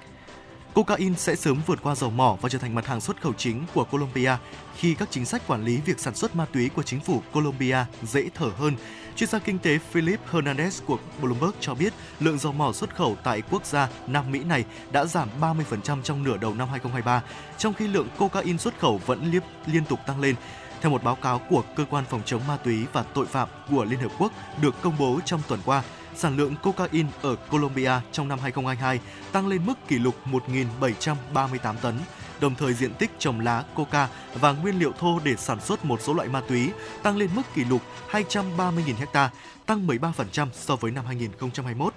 [0.74, 3.64] Cocaine sẽ sớm vượt qua dầu mỏ và trở thành mặt hàng xuất khẩu chính
[3.74, 4.36] của Colombia
[4.76, 7.76] khi các chính sách quản lý việc sản xuất ma túy của chính phủ Colombia
[8.02, 8.74] dễ thở hơn.
[9.16, 13.16] Chuyên gia kinh tế Philip Hernandez của Bloomberg cho biết lượng dầu mỏ xuất khẩu
[13.24, 17.22] tại quốc gia Nam Mỹ này đã giảm 30% trong nửa đầu năm 2023,
[17.58, 20.34] trong khi lượng cocaine xuất khẩu vẫn liên, liên tục tăng lên.
[20.82, 23.84] Theo một báo cáo của Cơ quan Phòng chống ma túy và tội phạm của
[23.84, 25.82] Liên Hợp Quốc được công bố trong tuần qua,
[26.14, 29.00] sản lượng cocaine ở Colombia trong năm 2022
[29.32, 31.94] tăng lên mức kỷ lục 1.738 tấn,
[32.40, 36.00] đồng thời diện tích trồng lá coca và nguyên liệu thô để sản xuất một
[36.02, 36.70] số loại ma túy
[37.02, 39.30] tăng lên mức kỷ lục 230.000 ha,
[39.66, 41.94] tăng 13% so với năm 2021.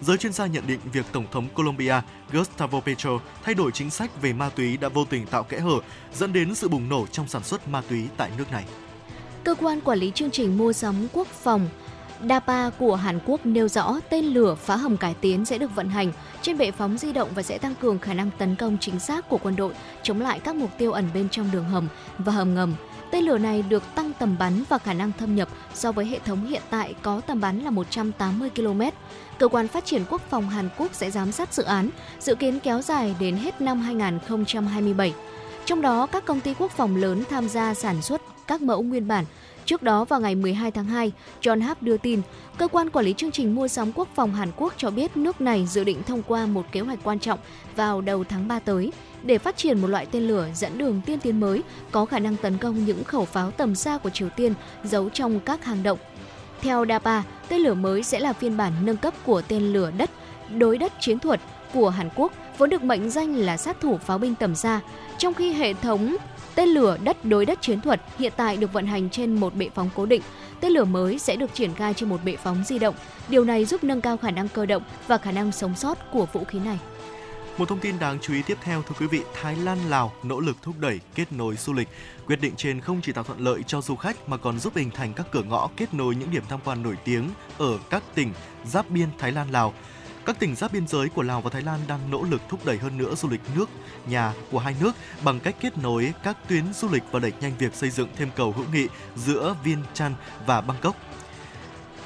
[0.00, 1.94] Giới chuyên gia nhận định việc Tổng thống Colombia
[2.32, 3.10] Gustavo Petro
[3.42, 5.80] thay đổi chính sách về ma túy đã vô tình tạo kẽ hở,
[6.14, 8.64] dẫn đến sự bùng nổ trong sản xuất ma túy tại nước này.
[9.44, 11.68] Cơ quan quản lý chương trình mua sắm quốc phòng
[12.28, 15.88] DAPA của Hàn Quốc nêu rõ tên lửa phá hầm cải tiến sẽ được vận
[15.88, 19.00] hành trên bệ phóng di động và sẽ tăng cường khả năng tấn công chính
[19.00, 21.88] xác của quân đội chống lại các mục tiêu ẩn bên trong đường hầm
[22.18, 22.74] và hầm ngầm.
[23.10, 26.18] Tên lửa này được tăng tầm bắn và khả năng thâm nhập so với hệ
[26.18, 28.82] thống hiện tại có tầm bắn là 180 km.
[29.38, 31.90] Cơ quan Phát triển Quốc phòng Hàn Quốc sẽ giám sát dự án,
[32.20, 35.14] dự kiến kéo dài đến hết năm 2027.
[35.64, 39.08] Trong đó, các công ty quốc phòng lớn tham gia sản xuất các mẫu nguyên
[39.08, 39.24] bản
[39.68, 42.20] Trước đó vào ngày 12 tháng 2, John Hap đưa tin,
[42.58, 45.40] cơ quan quản lý chương trình mua sắm quốc phòng Hàn Quốc cho biết nước
[45.40, 47.38] này dự định thông qua một kế hoạch quan trọng
[47.76, 48.92] vào đầu tháng 3 tới
[49.22, 52.36] để phát triển một loại tên lửa dẫn đường tiên tiến mới có khả năng
[52.36, 54.54] tấn công những khẩu pháo tầm xa của Triều Tiên
[54.84, 55.98] giấu trong các hang động.
[56.60, 60.10] Theo DAPA, tên lửa mới sẽ là phiên bản nâng cấp của tên lửa đất
[60.56, 61.40] đối đất chiến thuật
[61.74, 64.80] của Hàn Quốc vốn được mệnh danh là sát thủ pháo binh tầm xa,
[65.18, 66.16] trong khi hệ thống
[66.58, 69.68] Tên lửa đất đối đất chiến thuật hiện tại được vận hành trên một bệ
[69.74, 70.22] phóng cố định.
[70.60, 72.94] Tên lửa mới sẽ được triển khai trên một bệ phóng di động.
[73.28, 76.26] Điều này giúp nâng cao khả năng cơ động và khả năng sống sót của
[76.32, 76.78] vũ khí này.
[77.58, 80.40] Một thông tin đáng chú ý tiếp theo thưa quý vị, Thái Lan Lào nỗ
[80.40, 81.88] lực thúc đẩy kết nối du lịch.
[82.26, 84.90] Quyết định trên không chỉ tạo thuận lợi cho du khách mà còn giúp hình
[84.90, 88.32] thành các cửa ngõ kết nối những điểm tham quan nổi tiếng ở các tỉnh
[88.66, 89.74] giáp biên Thái Lan Lào.
[90.24, 92.78] Các tỉnh giáp biên giới của Lào và Thái Lan đang nỗ lực thúc đẩy
[92.78, 93.68] hơn nữa du lịch nước
[94.06, 94.92] nhà của hai nước
[95.24, 98.28] bằng cách kết nối các tuyến du lịch và đẩy nhanh việc xây dựng thêm
[98.36, 100.14] cầu hữu nghị giữa Viên Chăn
[100.46, 100.96] và Bangkok.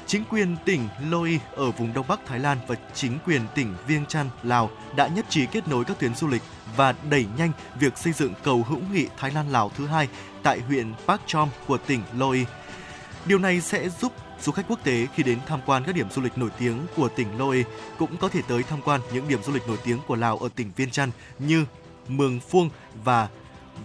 [0.07, 4.05] Chính quyền tỉnh Loi ở vùng Đông Bắc Thái Lan và chính quyền tỉnh Viêng
[4.05, 6.41] Chăn, Lào đã nhất trí kết nối các tuyến du lịch
[6.77, 10.07] và đẩy nhanh việc xây dựng cầu hữu nghị Thái Lan-Lào thứ hai
[10.43, 12.45] tại huyện park Chom của tỉnh Loi.
[13.25, 16.21] Điều này sẽ giúp Du khách quốc tế khi đến tham quan các điểm du
[16.21, 17.65] lịch nổi tiếng của tỉnh loi
[17.97, 20.49] cũng có thể tới tham quan những điểm du lịch nổi tiếng của Lào ở
[20.55, 21.65] tỉnh Viên Chăn như
[22.07, 22.69] Mường Phuong
[23.03, 23.27] và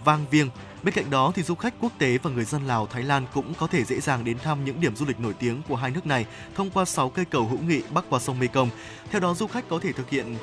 [0.05, 0.49] Vang Viêng.
[0.83, 3.53] Bên cạnh đó thì du khách quốc tế và người dân Lào, Thái Lan cũng
[3.53, 6.05] có thể dễ dàng đến thăm những điểm du lịch nổi tiếng của hai nước
[6.05, 6.25] này
[6.55, 8.69] thông qua 6 cây cầu hữu nghị bắc qua sông Mekong.
[9.11, 10.35] Theo đó du khách có thể thực hiện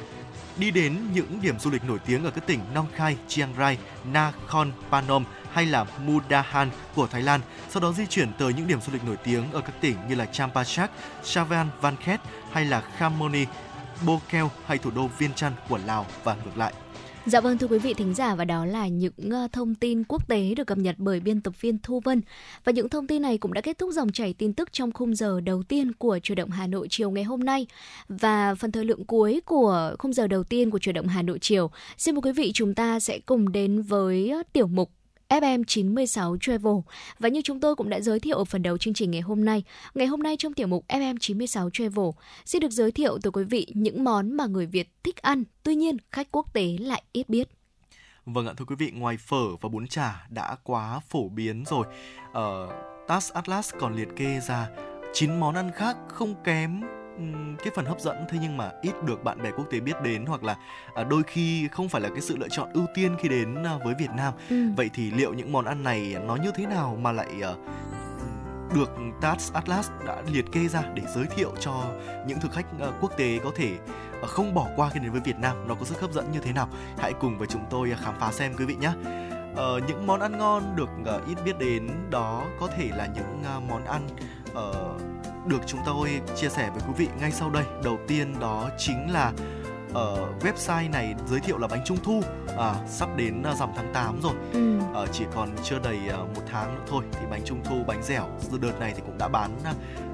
[0.58, 3.78] đi đến những điểm du lịch nổi tiếng ở các tỉnh Nong Khai, Chiang Rai,
[4.12, 7.40] Nakhon Panom hay là Mudahan của Thái Lan,
[7.70, 10.14] sau đó di chuyển tới những điểm du lịch nổi tiếng ở các tỉnh như
[10.14, 10.90] là Champachak,
[11.80, 12.20] Van Khet
[12.52, 13.46] hay là Khamoni,
[14.06, 16.72] Bokeo hay thủ đô Viên Chăn của Lào và ngược lại.
[17.26, 20.28] Dạ vâng thưa quý vị thính giả và đó là những ờ, thông tin quốc
[20.28, 22.22] tế được cập nhật bởi biên tập viên Thu Vân.
[22.64, 25.14] Và những thông tin này cũng đã kết thúc dòng chảy tin tức trong khung
[25.14, 27.66] giờ đầu tiên của Chủ động Hà Nội chiều ngày hôm nay.
[28.08, 31.38] Và phần thời lượng cuối của khung giờ đầu tiên của Chủ động Hà Nội
[31.40, 34.90] chiều, xin mời quý vị chúng ta sẽ cùng đến với ờ, tiểu mục
[35.28, 36.74] FM96 Travel.
[37.18, 39.44] Và như chúng tôi cũng đã giới thiệu ở phần đầu chương trình ngày hôm
[39.44, 39.62] nay,
[39.94, 42.06] ngày hôm nay trong tiểu mục FM96 Travel
[42.44, 45.74] sẽ được giới thiệu tới quý vị những món mà người Việt thích ăn, tuy
[45.74, 47.48] nhiên khách quốc tế lại ít biết.
[48.26, 51.86] Vâng ạ, thưa quý vị, ngoài phở và bún chả đã quá phổ biến rồi,
[52.32, 54.68] ờ, ở uh, TAS Atlas còn liệt kê ra
[55.12, 56.80] 9 món ăn khác không kém
[57.64, 60.26] cái phần hấp dẫn thế nhưng mà ít được bạn bè quốc tế biết đến
[60.26, 60.56] hoặc là
[60.94, 63.78] à, đôi khi không phải là cái sự lựa chọn ưu tiên khi đến à,
[63.84, 64.34] với Việt Nam.
[64.50, 64.56] Ừ.
[64.76, 67.58] Vậy thì liệu những món ăn này nó như thế nào mà lại uh,
[68.74, 68.90] được
[69.20, 71.84] TAS Atlas đã liệt kê ra để giới thiệu cho
[72.26, 73.72] những thực khách uh, quốc tế có thể
[74.22, 76.40] uh, không bỏ qua khi đến với Việt Nam nó có sức hấp dẫn như
[76.40, 78.90] thế nào hãy cùng với chúng tôi khám phá xem quý vị nhé
[79.52, 80.88] uh, những món ăn ngon được
[81.28, 84.08] ít biết đến đó có thể là những món ăn
[84.50, 85.15] uh,
[85.46, 87.64] được chúng tôi chia sẻ với quý vị ngay sau đây.
[87.84, 89.32] Đầu tiên đó chính là
[89.94, 92.22] ở uh, website này giới thiệu là bánh trung thu.
[92.58, 94.32] À, sắp đến uh, rằm tháng 8 rồi.
[94.52, 94.78] Ừ.
[95.02, 95.98] uh, chỉ còn chưa đầy
[96.34, 98.28] một tháng nữa thôi thì bánh trung thu bánh dẻo
[98.60, 99.50] đợt này thì cũng đã bán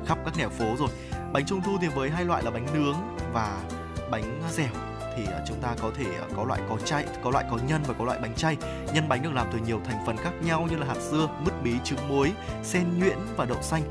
[0.07, 0.89] khắp các nẻo phố rồi.
[1.33, 2.97] Bánh trung thu thì với hai loại là bánh nướng
[3.33, 3.62] và
[4.11, 4.72] bánh dẻo
[5.16, 6.07] thì chúng ta có thể
[6.37, 8.57] có loại có chay có loại có nhân và có loại bánh chay.
[8.95, 11.55] Nhân bánh được làm từ nhiều thành phần khác nhau như là hạt dưa mứt
[11.62, 13.83] bí trứng muối sen nhuyễn và đậu xanh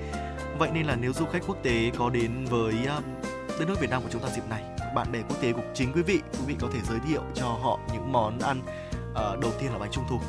[0.61, 2.99] Vậy nên là nếu du khách quốc tế có đến với à,
[3.59, 4.63] đất nước Việt Nam của chúng ta dịp này,
[4.95, 7.45] bạn bè quốc tế cũng chính quý vị, quý vị có thể giới thiệu cho
[7.45, 8.61] họ những món ăn
[9.11, 10.19] uh, đầu tiên là bánh trung thu.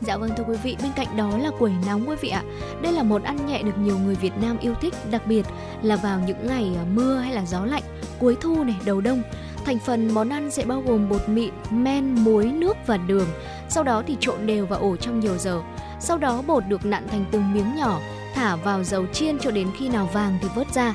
[0.00, 2.42] Dạ vâng thưa quý vị, bên cạnh đó là quẩy nóng quý vị ạ.
[2.82, 5.46] Đây là một ăn nhẹ được nhiều người Việt Nam yêu thích, đặc biệt
[5.82, 7.82] là vào những ngày à, mưa hay là gió lạnh,
[8.18, 9.22] cuối thu này, đầu đông.
[9.64, 13.28] Thành phần món ăn sẽ bao gồm bột mịn, men, muối, nước và đường.
[13.68, 15.60] Sau đó thì trộn đều và ổ trong nhiều giờ.
[16.00, 18.00] Sau đó bột được nặn thành từng miếng nhỏ,
[18.40, 20.94] thả vào dầu chiên cho đến khi nào vàng thì vớt ra.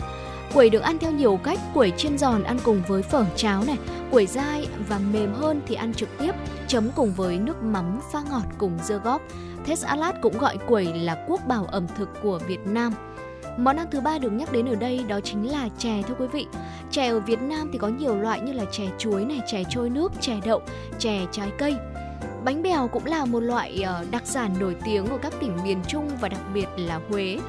[0.54, 3.78] Quẩy được ăn theo nhiều cách, quẩy chiên giòn ăn cùng với phở cháo này,
[4.12, 6.32] quẩy dai và mềm hơn thì ăn trực tiếp,
[6.68, 9.22] chấm cùng với nước mắm pha ngọt cùng dưa góp.
[9.66, 12.93] Thế salad cũng gọi quẩy là quốc bảo ẩm thực của Việt Nam.
[13.58, 16.28] Món ăn thứ ba được nhắc đến ở đây đó chính là chè thưa quý
[16.28, 16.46] vị.
[16.91, 19.89] Chè ở Việt Nam thì có nhiều loại như là chè chuối này, chè trôi
[19.89, 20.62] nước, chè đậu,
[21.00, 21.76] chè trái cây.
[22.46, 25.82] Bánh bèo cũng là một loại ờ, đặc sản nổi tiếng của các tỉnh miền
[25.88, 27.39] Trung và đặc biệt là Huế.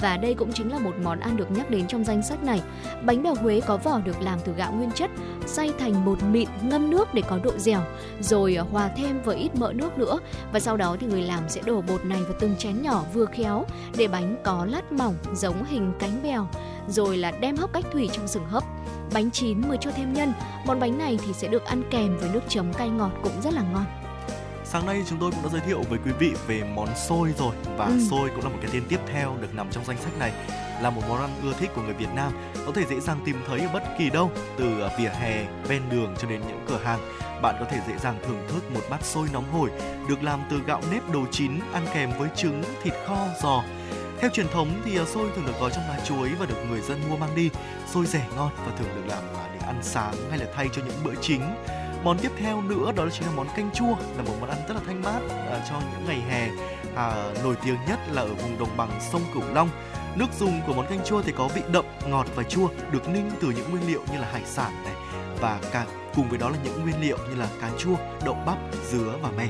[0.00, 2.62] Và đây cũng chính là một món ăn được nhắc đến trong danh sách này.
[3.04, 5.10] Bánh bèo Huế có vỏ được làm từ gạo nguyên chất,
[5.46, 7.80] xay thành bột mịn, ngâm nước để có độ dẻo,
[8.20, 10.18] rồi ờ, hòa thêm với ít mỡ nước nữa.
[10.52, 13.26] Và sau đó thì người làm sẽ đổ bột này vào từng chén nhỏ vừa
[13.26, 13.64] khéo
[13.96, 16.46] để bánh có lát mỏng giống hình cánh bèo,
[16.88, 18.64] rồi là đem hấp cách thủy trong sừng hấp
[19.14, 20.32] bánh chín mới cho thêm nhân.
[20.66, 23.54] Món bánh này thì sẽ được ăn kèm với nước chấm cay ngọt cũng rất
[23.54, 23.84] là ngon.
[24.74, 27.54] Sáng nay chúng tôi cũng đã giới thiệu với quý vị về món xôi rồi
[27.76, 27.98] và ừ.
[28.10, 30.32] xôi cũng là một cái tên tiếp theo được nằm trong danh sách này
[30.82, 32.32] là một món ăn ưa thích của người Việt Nam
[32.66, 35.82] có thể dễ dàng tìm thấy ở bất kỳ đâu từ à, vỉa hè, ven
[35.90, 37.00] đường cho đến những cửa hàng.
[37.42, 39.70] Bạn có thể dễ dàng thưởng thức một bát xôi nóng hổi
[40.08, 43.62] được làm từ gạo nếp đồ chín ăn kèm với trứng, thịt kho, giò.
[44.18, 46.80] Theo truyền thống thì à, xôi thường được gói trong lá chuối và được người
[46.80, 47.50] dân mua mang đi.
[47.92, 50.82] Xôi rẻ ngon và thường được làm à, để ăn sáng hay là thay cho
[50.86, 51.40] những bữa chính
[52.04, 54.74] món tiếp theo nữa đó chính là món canh chua là một món ăn rất
[54.74, 56.48] là thanh mát à, cho những ngày hè
[56.96, 59.68] à, nổi tiếng nhất là ở vùng đồng bằng sông cửu long
[60.16, 63.30] nước dùng của món canh chua thì có vị đậm ngọt và chua được ninh
[63.40, 64.94] từ những nguyên liệu như là hải sản này
[65.40, 68.58] và cả cùng với đó là những nguyên liệu như là cà chua đậu bắp
[68.90, 69.48] dứa và me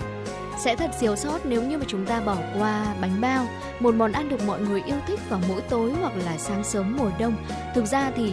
[0.59, 3.47] sẽ thật thiếu sót nếu như mà chúng ta bỏ qua bánh bao,
[3.81, 6.97] một món ăn được mọi người yêu thích vào mỗi tối hoặc là sáng sớm
[6.99, 7.37] mùa đông.
[7.75, 8.33] Thực ra thì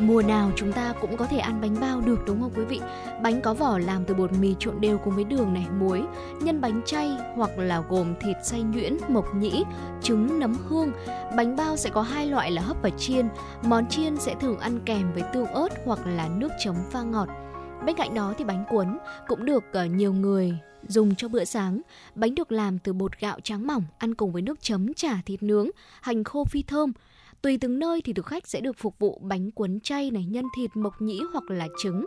[0.00, 2.80] mùa nào chúng ta cũng có thể ăn bánh bao được đúng không quý vị?
[3.22, 6.02] Bánh có vỏ làm từ bột mì trộn đều cùng với đường này, muối,
[6.40, 9.64] nhân bánh chay hoặc là gồm thịt xay nhuyễn, mộc nhĩ,
[10.02, 10.92] trứng, nấm hương.
[11.36, 13.28] Bánh bao sẽ có hai loại là hấp và chiên.
[13.62, 17.28] Món chiên sẽ thường ăn kèm với tương ớt hoặc là nước chấm pha ngọt.
[17.86, 21.80] Bên cạnh đó thì bánh cuốn cũng được ờ, nhiều người dùng cho bữa sáng.
[22.14, 25.42] Bánh được làm từ bột gạo trắng mỏng, ăn cùng với nước chấm chả thịt
[25.42, 25.70] nướng,
[26.00, 26.92] hành khô phi thơm.
[27.42, 30.44] Tùy từng nơi thì thực khách sẽ được phục vụ bánh cuốn chay này, nhân
[30.56, 32.04] thịt, mộc nhĩ hoặc là trứng.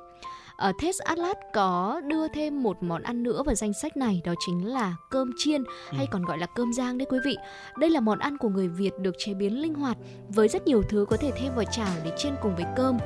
[0.58, 4.34] Ở Test Atlas có đưa thêm một món ăn nữa vào danh sách này đó
[4.46, 6.10] chính là cơm chiên hay ừ.
[6.12, 7.38] còn gọi là cơm rang đấy quý vị.
[7.78, 9.98] Đây là món ăn của người Việt được chế biến linh hoạt
[10.30, 12.98] với rất nhiều thứ có thể thêm vào chảo để chiên cùng với cơm.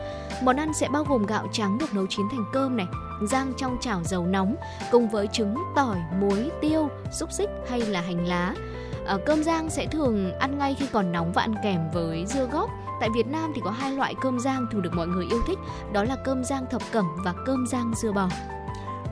[0.44, 2.88] Món ăn sẽ bao gồm gạo trắng được nấu chín thành cơm này,
[3.30, 4.56] rang trong chảo dầu nóng
[4.92, 8.56] cùng với trứng, tỏi, muối, tiêu, xúc xích hay là hành lá.
[9.08, 12.46] À, cơm rang sẽ thường ăn ngay khi còn nóng và ăn kèm với dưa
[12.52, 15.42] góp Tại Việt Nam thì có hai loại cơm rang thường được mọi người yêu
[15.48, 15.60] thích,
[15.94, 18.30] đó là cơm rang thập cẩm và cơm rang dưa bò.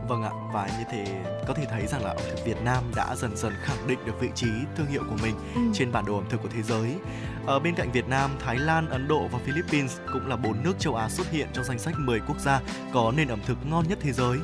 [0.08, 3.16] Vâng ạ, và như thế có thể thấy rằng là ẩm thực Việt Nam đã
[3.16, 5.62] dần dần khẳng định được vị trí thương hiệu của mình ừ.
[5.74, 6.96] trên bản đồ ẩm thực của thế giới.
[7.46, 10.74] Ở bên cạnh Việt Nam, Thái Lan, Ấn Độ và Philippines cũng là bốn nước
[10.80, 12.62] châu Á xuất hiện trong danh sách 10 quốc gia
[12.94, 14.38] có nền ẩm thực ngon nhất thế giới.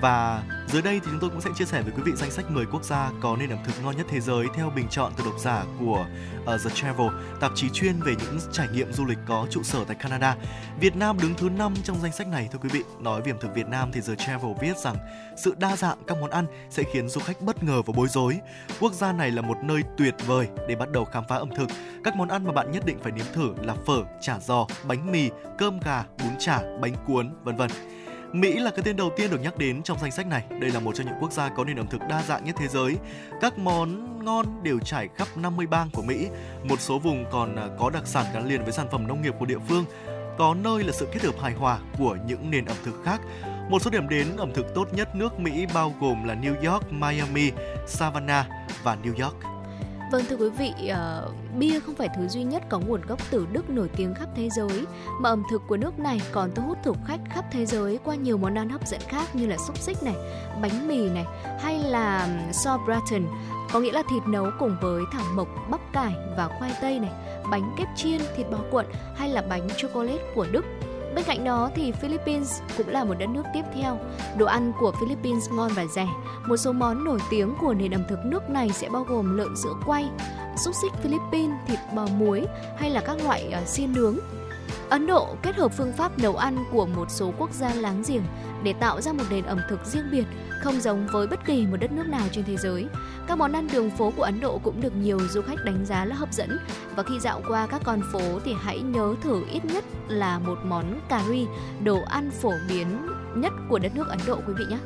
[0.00, 2.50] Và dưới đây thì chúng tôi cũng sẽ chia sẻ với quý vị danh sách
[2.50, 5.24] 10 quốc gia có nền ẩm thực ngon nhất thế giới theo bình chọn từ
[5.24, 6.06] độc giả của
[6.42, 7.08] uh, The Travel,
[7.40, 10.36] tạp chí chuyên về những trải nghiệm du lịch có trụ sở tại Canada.
[10.80, 12.82] Việt Nam đứng thứ 5 trong danh sách này thưa quý vị.
[13.00, 14.96] Nói về ẩm thực Việt Nam thì The Travel viết rằng
[15.36, 18.38] sự đa dạng các món ăn sẽ khiến du khách bất ngờ và bối rối.
[18.80, 21.68] Quốc gia này là một nơi tuyệt vời để bắt đầu khám phá ẩm thực.
[22.04, 25.12] Các món ăn mà bạn nhất định phải nếm thử là phở, chả giò, bánh
[25.12, 27.70] mì, cơm gà, bún chả, bánh cuốn, vân vân.
[28.32, 30.44] Mỹ là cái tên đầu tiên được nhắc đến trong danh sách này.
[30.60, 32.68] Đây là một trong những quốc gia có nền ẩm thực đa dạng nhất thế
[32.68, 32.96] giới.
[33.40, 36.28] Các món ngon đều trải khắp 50 bang của Mỹ.
[36.64, 39.34] Một số vùng còn à, có đặc sản gắn liền với sản phẩm nông nghiệp
[39.38, 39.84] của địa phương.
[40.38, 43.20] Có nơi là sự kết hợp hài hòa của những nền ẩm thực khác.
[43.70, 46.92] Một số điểm đến ẩm thực tốt nhất nước Mỹ bao gồm là New York,
[46.92, 47.50] Miami,
[47.86, 48.46] Savannah
[48.82, 49.55] và New York.
[50.10, 53.46] Vâng thưa quý vị, uh, bia không phải thứ duy nhất có nguồn gốc từ
[53.52, 54.86] Đức nổi tiếng khắp thế giới,
[55.20, 58.14] mà ẩm thực của nước này còn thu hút thực khách khắp thế giới qua
[58.14, 60.14] nhiều món ăn hấp dẫn khác như là xúc xích này,
[60.62, 61.24] bánh mì này,
[61.60, 63.26] hay là sauerbraten,
[63.72, 67.12] có nghĩa là thịt nấu cùng với thảo mộc, bắp cải và khoai tây này,
[67.50, 68.84] bánh kép chiên, thịt bò cuộn
[69.16, 70.64] hay là bánh chocolate của Đức.
[71.16, 73.98] Bên cạnh đó thì Philippines cũng là một đất nước tiếp theo.
[74.38, 76.06] Đồ ăn của Philippines ngon và rẻ.
[76.46, 79.56] Một số món nổi tiếng của nền ẩm thực nước này sẽ bao gồm lợn
[79.56, 80.08] sữa quay,
[80.64, 82.46] xúc xích Philippines, thịt bò muối
[82.76, 84.16] hay là các loại ờ, xiên nướng.
[84.90, 88.22] Ấn Độ kết hợp phương pháp nấu ăn của một số quốc gia láng giềng
[88.62, 90.24] để tạo ra một nền ẩm thực riêng biệt,
[90.62, 92.86] không giống với bất kỳ một đất nước nào trên thế giới.
[93.26, 96.04] Các món ăn đường phố của Ấn Độ cũng được nhiều du khách đánh giá
[96.04, 96.58] là hấp dẫn
[96.96, 100.58] và khi dạo qua các con phố thì hãy nhớ thử ít nhất là một
[100.64, 101.46] món cà ri,
[101.84, 103.06] đồ ăn phổ biến
[103.36, 104.78] nhất của đất nước Ấn Độ quý vị nhé.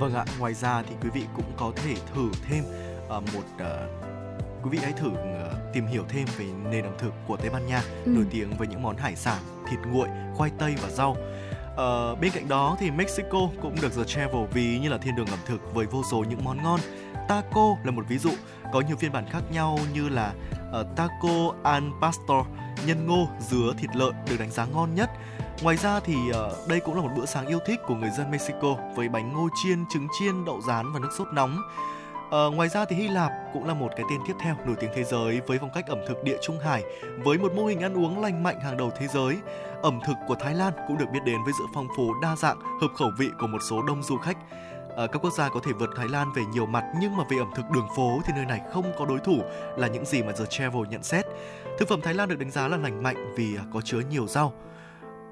[0.00, 2.64] Vâng ạ, ngoài ra thì quý vị cũng có thể thử thêm
[3.06, 7.12] uh, một uh, quý vị hãy thử uh, tìm hiểu thêm về nền ẩm thực
[7.26, 8.10] của Tây Ban Nha ừ.
[8.10, 9.38] nổi tiếng với những món hải sản,
[9.70, 11.10] thịt nguội, khoai tây và rau.
[11.10, 15.26] Uh, bên cạnh đó thì Mexico cũng được The Travel ví như là thiên đường
[15.26, 16.80] ẩm thực với vô số những món ngon.
[17.28, 18.30] Taco là một ví dụ,
[18.72, 20.32] có nhiều phiên bản khác nhau như là
[20.80, 22.46] uh, taco al pastor,
[22.86, 25.10] nhân ngô, dứa, thịt lợn được đánh giá ngon nhất.
[25.62, 28.30] Ngoài ra thì uh, đây cũng là một bữa sáng yêu thích của người dân
[28.30, 31.58] Mexico với bánh ngô chiên, trứng chiên, đậu rán và nước sốt nóng.
[32.30, 34.90] À, ngoài ra thì Hy Lạp cũng là một cái tên tiếp theo nổi tiếng
[34.94, 36.84] thế giới với phong cách ẩm thực địa trung hải
[37.18, 39.36] với một mô hình ăn uống lành mạnh hàng đầu thế giới.
[39.82, 42.60] Ẩm thực của Thái Lan cũng được biết đến với sự phong phú đa dạng,
[42.80, 44.36] hợp khẩu vị của một số đông du khách.
[44.96, 47.38] À, các quốc gia có thể vượt Thái Lan về nhiều mặt nhưng mà về
[47.38, 49.42] ẩm thực đường phố thì nơi này không có đối thủ
[49.76, 51.24] là những gì mà The Travel nhận xét.
[51.78, 54.26] Thực phẩm Thái Lan được đánh giá là lành mạnh vì à, có chứa nhiều
[54.26, 54.52] rau.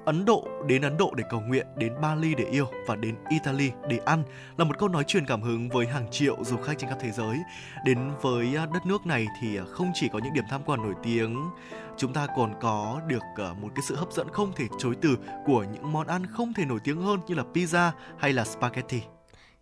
[0.05, 3.71] Ấn Độ đến Ấn Độ để cầu nguyện, đến Bali để yêu và đến Italy
[3.89, 4.23] để ăn
[4.57, 7.11] là một câu nói truyền cảm hứng với hàng triệu du khách trên khắp thế
[7.11, 7.37] giới.
[7.85, 10.83] Đến với à, đất nước này thì à, không chỉ có những điểm tham quan
[10.83, 11.49] nổi tiếng,
[11.97, 15.17] chúng ta còn có được à, một cái sự hấp dẫn không thể chối từ
[15.45, 19.01] của những món ăn không thể nổi tiếng hơn như là pizza hay là spaghetti.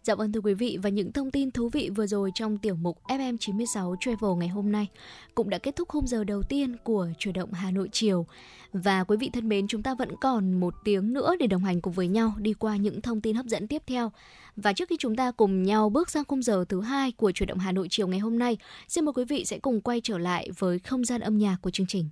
[0.03, 2.75] Dạ vâng thưa quý vị và những thông tin thú vị vừa rồi trong tiểu
[2.75, 4.87] mục FM96 Travel ngày hôm nay
[5.35, 8.25] cũng đã kết thúc khung giờ đầu tiên của chủ động Hà Nội chiều.
[8.73, 11.81] Và quý vị thân mến, chúng ta vẫn còn một tiếng nữa để đồng hành
[11.81, 14.11] cùng với nhau đi qua những thông tin hấp dẫn tiếp theo.
[14.55, 17.47] Và trước khi chúng ta cùng nhau bước sang khung giờ thứ hai của chuyển
[17.47, 18.57] động Hà Nội chiều ngày hôm nay,
[18.87, 21.69] xin mời quý vị sẽ cùng quay trở lại với không gian âm nhạc của
[21.69, 22.09] chương trình.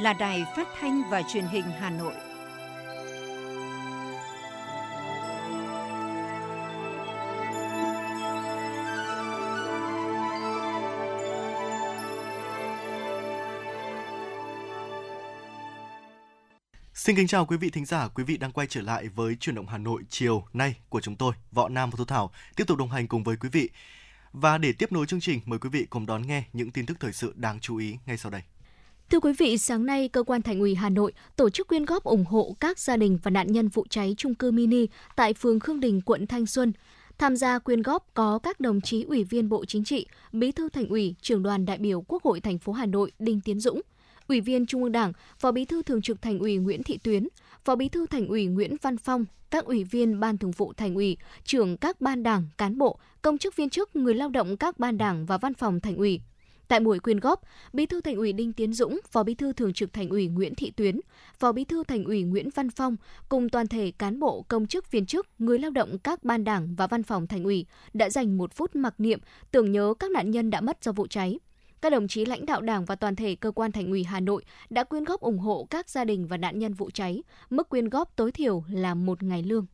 [0.00, 2.14] Là Đài Phát thanh và Truyền hình Hà Nội.
[16.94, 19.54] Xin kính chào quý vị thính giả, quý vị đang quay trở lại với chuyển
[19.54, 22.78] động Hà Nội chiều nay của chúng tôi, Võ Nam và Thu Thảo, tiếp tục
[22.78, 23.70] đồng hành cùng với quý vị.
[24.32, 26.96] Và để tiếp nối chương trình, mời quý vị cùng đón nghe những tin tức
[27.00, 28.42] thời sự đáng chú ý ngay sau đây.
[29.10, 32.04] Thưa quý vị, sáng nay, Cơ quan Thành ủy Hà Nội tổ chức quyên góp
[32.04, 34.86] ủng hộ các gia đình và nạn nhân vụ cháy trung cư mini
[35.16, 36.72] tại phường Khương Đình, quận Thanh Xuân.
[37.18, 40.68] Tham gia quyên góp có các đồng chí Ủy viên Bộ Chính trị, Bí thư
[40.68, 43.80] Thành ủy, Trưởng đoàn đại biểu Quốc hội thành phố Hà Nội Đinh Tiến Dũng,
[44.28, 47.28] Ủy viên Trung ương Đảng, Phó Bí thư Thường trực Thành ủy Nguyễn Thị Tuyến,
[47.64, 50.94] Phó Bí thư Thành ủy Nguyễn Văn Phong, các ủy viên Ban Thường vụ Thành
[50.94, 54.78] ủy, trưởng các ban đảng, cán bộ, công chức viên chức, người lao động các
[54.78, 56.20] ban đảng và văn phòng Thành ủy,
[56.70, 57.42] Tại buổi quyên góp,
[57.72, 60.54] Bí thư Thành ủy Đinh Tiến Dũng, Phó Bí thư Thường trực Thành ủy Nguyễn
[60.54, 61.00] Thị Tuyến,
[61.38, 62.96] Phó Bí thư Thành ủy Nguyễn Văn Phong
[63.28, 66.74] cùng toàn thể cán bộ, công chức, viên chức, người lao động các ban đảng
[66.74, 70.30] và văn phòng Thành ủy đã dành một phút mặc niệm tưởng nhớ các nạn
[70.30, 71.38] nhân đã mất do vụ cháy.
[71.82, 74.44] Các đồng chí lãnh đạo Đảng và toàn thể cơ quan Thành ủy Hà Nội
[74.70, 77.22] đã quyên góp ủng hộ các gia đình và nạn nhân vụ cháy.
[77.50, 79.66] Mức quyên góp tối thiểu là một ngày lương.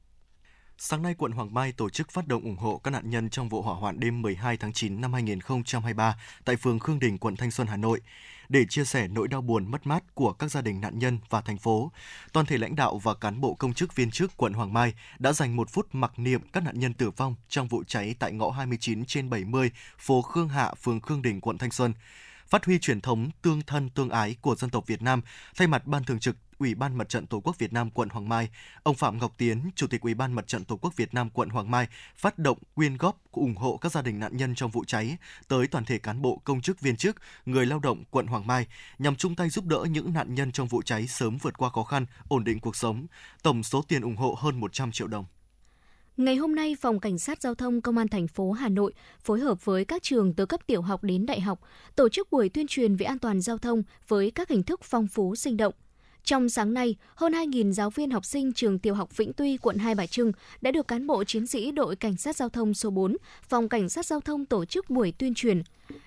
[0.78, 3.48] Sáng nay, quận Hoàng Mai tổ chức phát động ủng hộ các nạn nhân trong
[3.48, 7.50] vụ hỏa hoạn đêm 12 tháng 9 năm 2023 tại phường Khương Đình, quận Thanh
[7.50, 8.00] Xuân, Hà Nội.
[8.48, 11.40] Để chia sẻ nỗi đau buồn mất mát của các gia đình nạn nhân và
[11.40, 11.92] thành phố,
[12.32, 15.32] toàn thể lãnh đạo và cán bộ công chức viên chức quận Hoàng Mai đã
[15.32, 18.50] dành một phút mặc niệm các nạn nhân tử vong trong vụ cháy tại ngõ
[18.50, 21.92] 29 trên 70 phố Khương Hạ, phường Khương Đình, quận Thanh Xuân
[22.46, 25.20] phát huy truyền thống tương thân tương ái của dân tộc Việt Nam,
[25.56, 28.28] thay mặt Ban Thường trực Ủy ban Mặt trận Tổ quốc Việt Nam quận Hoàng
[28.28, 28.48] Mai,
[28.82, 31.48] ông Phạm Ngọc Tiến, Chủ tịch Ủy ban Mặt trận Tổ quốc Việt Nam quận
[31.48, 31.86] Hoàng Mai
[32.16, 35.16] phát động quyên góp ủng hộ các gia đình nạn nhân trong vụ cháy
[35.48, 37.16] tới toàn thể cán bộ, công chức, viên chức,
[37.46, 38.66] người lao động quận Hoàng Mai
[38.98, 41.82] nhằm chung tay giúp đỡ những nạn nhân trong vụ cháy sớm vượt qua khó
[41.82, 43.06] khăn, ổn định cuộc sống.
[43.42, 45.24] Tổng số tiền ủng hộ hơn 100 triệu đồng.
[46.16, 49.40] Ngày hôm nay, Phòng Cảnh sát Giao thông Công an thành phố Hà Nội phối
[49.40, 51.60] hợp với các trường từ cấp tiểu học đến đại học
[51.96, 55.06] tổ chức buổi tuyên truyền về an toàn giao thông với các hình thức phong
[55.06, 55.74] phú sinh động.
[56.24, 59.78] Trong sáng nay, hơn 2.000 giáo viên học sinh trường tiểu học Vĩnh Tuy, quận
[59.78, 62.90] Hai Bà Trưng đã được cán bộ chiến sĩ đội Cảnh sát Giao thông số
[62.90, 63.16] 4,
[63.48, 65.62] Phòng Cảnh sát Giao thông tổ chức buổi tuyên truyền.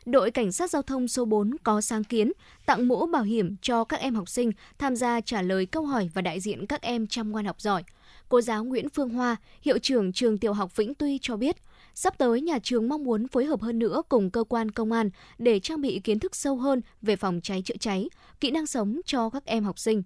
[0.05, 2.32] Đội Cảnh sát Giao thông số 4 có sáng kiến
[2.66, 6.10] tặng mũ bảo hiểm cho các em học sinh tham gia trả lời câu hỏi
[6.14, 7.84] và đại diện các em chăm ngoan học giỏi.
[8.30, 11.57] Cô giáo Nguyễn Phương Hoa, hiệu trưởng trường tiểu học Vĩnh Tuy cho biết,
[11.95, 15.09] Sắp tới, nhà trường mong muốn phối hợp hơn nữa cùng cơ quan công an
[15.38, 18.09] để trang bị kiến thức sâu hơn về phòng cháy chữa cháy,
[18.39, 20.03] kỹ năng sống cho các em học sinh.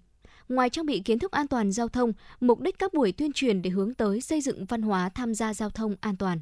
[0.50, 3.62] Ngoài trang bị kiến thức an toàn giao thông, mục đích các buổi tuyên truyền
[3.62, 6.40] để hướng tới xây dựng văn hóa tham gia giao thông an toàn.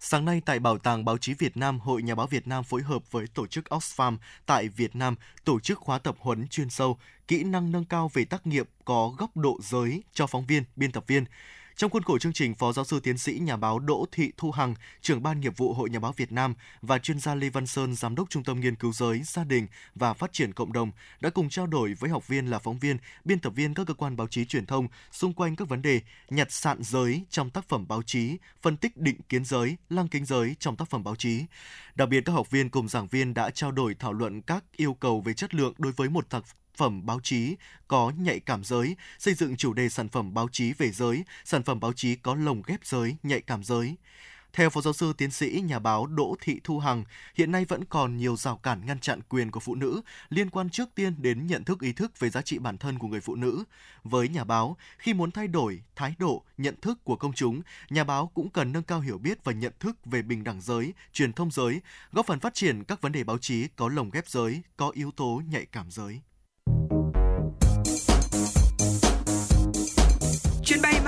[0.00, 2.82] Sáng nay tại Bảo tàng Báo chí Việt Nam, Hội Nhà báo Việt Nam phối
[2.82, 4.16] hợp với tổ chức Oxfam
[4.46, 8.24] tại Việt Nam tổ chức khóa tập huấn chuyên sâu kỹ năng nâng cao về
[8.24, 11.24] tác nghiệp có góc độ giới cho phóng viên, biên tập viên.
[11.76, 14.50] Trong khuôn khổ chương trình, Phó giáo sư tiến sĩ nhà báo Đỗ Thị Thu
[14.50, 17.66] Hằng, trưởng ban nghiệp vụ Hội Nhà báo Việt Nam và chuyên gia Lê Văn
[17.66, 20.90] Sơn, giám đốc Trung tâm Nghiên cứu giới, gia đình và phát triển cộng đồng
[21.20, 23.94] đã cùng trao đổi với học viên là phóng viên, biên tập viên các cơ
[23.94, 26.00] quan báo chí truyền thông xung quanh các vấn đề
[26.30, 30.24] nhặt sạn giới trong tác phẩm báo chí, phân tích định kiến giới, lăng kính
[30.24, 31.44] giới trong tác phẩm báo chí.
[31.94, 34.94] Đặc biệt các học viên cùng giảng viên đã trao đổi thảo luận các yêu
[34.94, 36.44] cầu về chất lượng đối với một tác
[36.76, 37.56] phẩm báo chí
[37.88, 41.62] có nhạy cảm giới, xây dựng chủ đề sản phẩm báo chí về giới, sản
[41.62, 43.96] phẩm báo chí có lồng ghép giới, nhạy cảm giới.
[44.56, 47.04] Theo Phó Giáo sư Tiến sĩ nhà báo Đỗ Thị Thu Hằng,
[47.34, 50.70] hiện nay vẫn còn nhiều rào cản ngăn chặn quyền của phụ nữ liên quan
[50.70, 53.34] trước tiên đến nhận thức ý thức về giá trị bản thân của người phụ
[53.34, 53.64] nữ.
[54.04, 58.04] Với nhà báo, khi muốn thay đổi thái độ, nhận thức của công chúng, nhà
[58.04, 61.32] báo cũng cần nâng cao hiểu biết và nhận thức về bình đẳng giới, truyền
[61.32, 61.80] thông giới,
[62.12, 65.10] góp phần phát triển các vấn đề báo chí có lồng ghép giới, có yếu
[65.10, 66.20] tố nhạy cảm giới.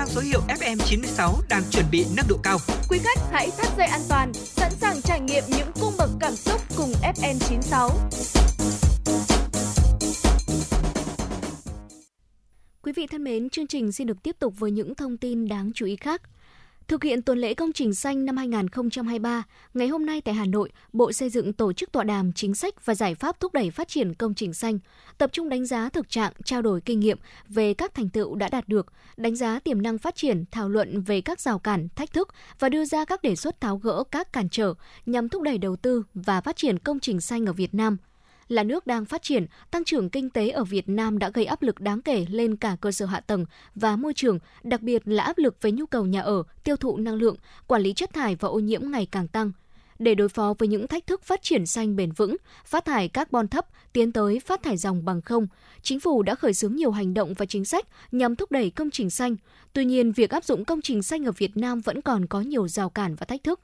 [0.09, 2.57] Số hiệu FM96 đang chuẩn bị nâng độ cao.
[2.89, 6.35] Quý khách hãy thắt dây an toàn, sẵn sàng trải nghiệm những cung bậc cảm
[6.35, 7.89] xúc cùng VN96.
[12.81, 15.71] Quý vị thân mến, chương trình xin được tiếp tục với những thông tin đáng
[15.75, 16.21] chú ý khác.
[16.89, 20.71] Thực hiện tuần lễ công trình xanh năm 2023, ngày hôm nay tại Hà Nội,
[20.93, 23.87] Bộ Xây dựng tổ chức tọa đàm chính sách và giải pháp thúc đẩy phát
[23.87, 24.79] triển công trình xanh,
[25.17, 27.17] tập trung đánh giá thực trạng, trao đổi kinh nghiệm
[27.47, 28.85] về các thành tựu đã đạt được,
[29.17, 32.29] đánh giá tiềm năng phát triển, thảo luận về các rào cản, thách thức
[32.59, 34.73] và đưa ra các đề xuất tháo gỡ các cản trở
[35.05, 37.97] nhằm thúc đẩy đầu tư và phát triển công trình xanh ở Việt Nam–
[38.49, 41.61] là nước đang phát triển, tăng trưởng kinh tế ở Việt Nam đã gây áp
[41.61, 43.45] lực đáng kể lên cả cơ sở hạ tầng
[43.75, 46.97] và môi trường, đặc biệt là áp lực với nhu cầu nhà ở, tiêu thụ
[46.97, 47.35] năng lượng,
[47.67, 49.51] quản lý chất thải và ô nhiễm ngày càng tăng
[49.99, 52.35] để đối phó với những thách thức phát triển xanh bền vững,
[52.65, 55.47] phát thải carbon thấp, tiến tới phát thải dòng bằng không,
[55.81, 58.91] chính phủ đã khởi xướng nhiều hành động và chính sách nhằm thúc đẩy công
[58.91, 59.35] trình xanh.
[59.73, 62.67] Tuy nhiên, việc áp dụng công trình xanh ở Việt Nam vẫn còn có nhiều
[62.67, 63.59] rào cản và thách thức.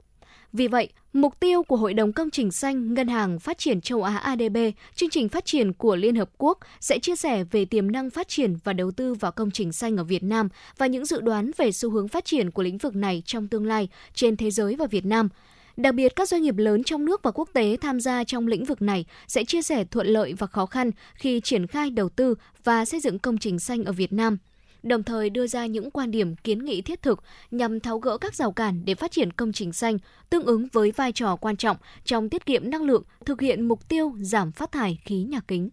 [0.56, 4.02] Vì vậy, mục tiêu của Hội đồng Công trình Xanh Ngân hàng Phát triển châu
[4.02, 4.56] Á ADB,
[4.94, 8.28] chương trình phát triển của Liên Hợp Quốc sẽ chia sẻ về tiềm năng phát
[8.28, 10.48] triển và đầu tư vào công trình xanh ở Việt Nam
[10.78, 13.66] và những dự đoán về xu hướng phát triển của lĩnh vực này trong tương
[13.66, 15.28] lai trên thế giới và Việt Nam.
[15.76, 18.64] Đặc biệt, các doanh nghiệp lớn trong nước và quốc tế tham gia trong lĩnh
[18.64, 22.34] vực này sẽ chia sẻ thuận lợi và khó khăn khi triển khai đầu tư
[22.64, 24.38] và xây dựng công trình xanh ở Việt Nam–
[24.82, 28.34] đồng thời đưa ra những quan điểm kiến nghị thiết thực nhằm tháo gỡ các
[28.34, 29.98] rào cản để phát triển công trình xanh,
[30.30, 33.88] tương ứng với vai trò quan trọng trong tiết kiệm năng lượng, thực hiện mục
[33.88, 35.70] tiêu giảm phát thải khí nhà kính.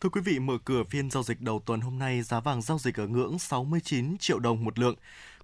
[0.00, 2.78] Thưa quý vị, mở cửa phiên giao dịch đầu tuần hôm nay, giá vàng giao
[2.78, 4.94] dịch ở ngưỡng 69 triệu đồng một lượng.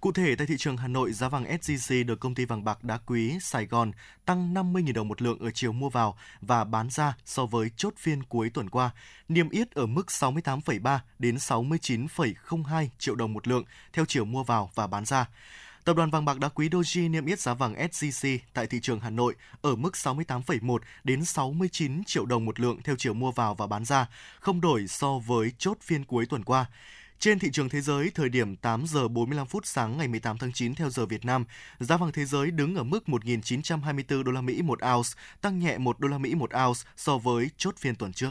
[0.03, 2.85] Cụ thể, tại thị trường Hà Nội, giá vàng SJC được công ty vàng bạc
[2.85, 3.93] đá quý Sài Gòn
[4.25, 7.95] tăng 50.000 đồng một lượng ở chiều mua vào và bán ra so với chốt
[7.99, 8.91] phiên cuối tuần qua,
[9.29, 14.71] niêm yết ở mức 68,3 đến 69,02 triệu đồng một lượng theo chiều mua vào
[14.75, 15.29] và bán ra.
[15.85, 19.01] Tập đoàn vàng bạc đá quý Doji niêm yết giá vàng SJC tại thị trường
[19.01, 23.55] Hà Nội ở mức 68,1 đến 69 triệu đồng một lượng theo chiều mua vào
[23.55, 24.09] và bán ra,
[24.41, 26.67] không đổi so với chốt phiên cuối tuần qua.
[27.23, 30.53] Trên thị trường thế giới, thời điểm 8 giờ 45 phút sáng ngày 18 tháng
[30.53, 31.45] 9 theo giờ Việt Nam,
[31.81, 35.09] giá vàng thế giới đứng ở mức 1.924 đô la Mỹ một ounce,
[35.41, 38.31] tăng nhẹ 1 đô la Mỹ một ounce so với chốt phiên tuần trước.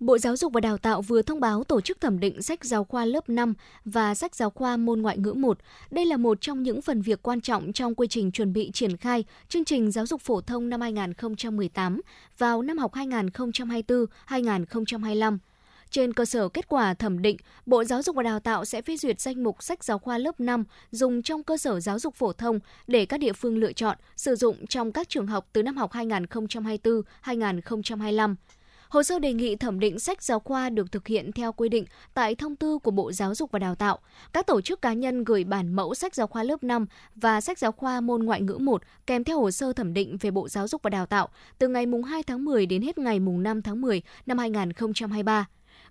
[0.00, 2.84] Bộ Giáo dục và Đào tạo vừa thông báo tổ chức thẩm định sách giáo
[2.84, 3.54] khoa lớp 5
[3.84, 5.58] và sách giáo khoa môn ngoại ngữ 1.
[5.90, 8.96] Đây là một trong những phần việc quan trọng trong quy trình chuẩn bị triển
[8.96, 12.00] khai chương trình giáo dục phổ thông năm 2018
[12.38, 15.38] vào năm học 2024-2025.
[15.94, 17.36] Trên cơ sở kết quả thẩm định,
[17.66, 20.40] Bộ Giáo dục và Đào tạo sẽ phê duyệt danh mục sách giáo khoa lớp
[20.40, 23.96] 5 dùng trong cơ sở giáo dục phổ thông để các địa phương lựa chọn
[24.16, 28.34] sử dụng trong các trường học từ năm học 2024-2025.
[28.88, 31.84] Hồ sơ đề nghị thẩm định sách giáo khoa được thực hiện theo quy định
[32.14, 33.98] tại thông tư của Bộ Giáo dục và Đào tạo.
[34.32, 37.58] Các tổ chức cá nhân gửi bản mẫu sách giáo khoa lớp 5 và sách
[37.58, 40.68] giáo khoa môn ngoại ngữ 1 kèm theo hồ sơ thẩm định về Bộ Giáo
[40.68, 41.28] dục và Đào tạo
[41.58, 45.46] từ ngày 2 tháng 10 đến hết ngày 5 tháng 10 năm 2023.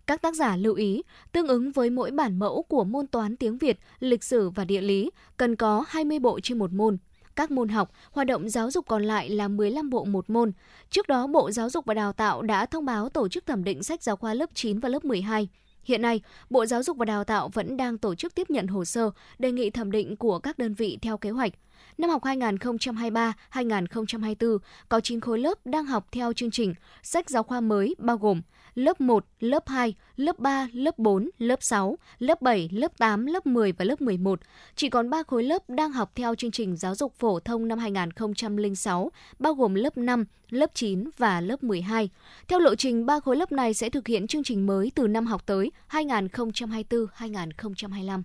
[0.08, 1.02] Các tác giả lưu ý,
[1.32, 4.82] tương ứng với mỗi bản mẫu của môn toán tiếng Việt, lịch sử và địa
[4.82, 6.98] lý, cần có 20 bộ trên một môn.
[7.36, 10.52] Các môn học, hoạt động giáo dục còn lại là 15 bộ một môn.
[10.90, 13.84] Trước đó, Bộ Giáo dục và Đào tạo đã thông báo tổ chức thẩm định
[13.84, 15.48] sách giáo khoa lớp 9 và lớp 12.
[15.84, 18.86] Hiện nay, Bộ Giáo dục và Đào tạo vẫn đang tổ chức tiếp nhận hồ
[18.86, 21.54] sơ đề nghị thẩm định của các đơn vị theo kế hoạch.
[21.98, 24.58] Năm học 2023-2024
[24.90, 26.74] có 9 khối lớp đang học theo chương trình
[27.04, 28.42] sách giáo khoa mới bao gồm
[28.76, 33.46] lớp 1, lớp 2, lớp 3, lớp 4, lớp 6, lớp 7, lớp 8, lớp
[33.46, 34.40] 10 và lớp 11.
[34.76, 37.80] Chỉ còn 3 khối lớp đang học theo chương trình giáo dục phổ thông năm
[37.80, 42.10] 2006, bao gồm lớp 5, lớp 9 và lớp 12.
[42.48, 45.26] Theo lộ trình, 3 khối lớp này sẽ thực hiện chương trình mới từ năm
[45.26, 48.24] học tới 2024-2025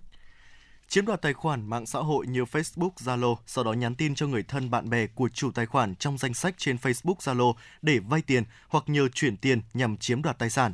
[0.89, 4.27] chiếm đoạt tài khoản mạng xã hội như Facebook, Zalo, sau đó nhắn tin cho
[4.27, 7.99] người thân bạn bè của chủ tài khoản trong danh sách trên Facebook, Zalo để
[7.99, 10.73] vay tiền hoặc nhờ chuyển tiền nhằm chiếm đoạt tài sản.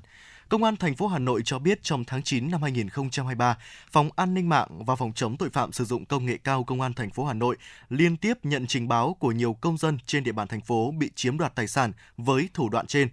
[0.50, 3.58] Công an thành phố Hà Nội cho biết trong tháng 9 năm 2023,
[3.92, 6.82] Phòng An ninh mạng và Phòng chống tội phạm sử dụng công nghệ cao Công
[6.82, 7.58] an thành phố Hà Nội
[7.90, 11.12] liên tiếp nhận trình báo của nhiều công dân trên địa bàn thành phố bị
[11.16, 13.10] chiếm đoạt tài sản với thủ đoạn trên.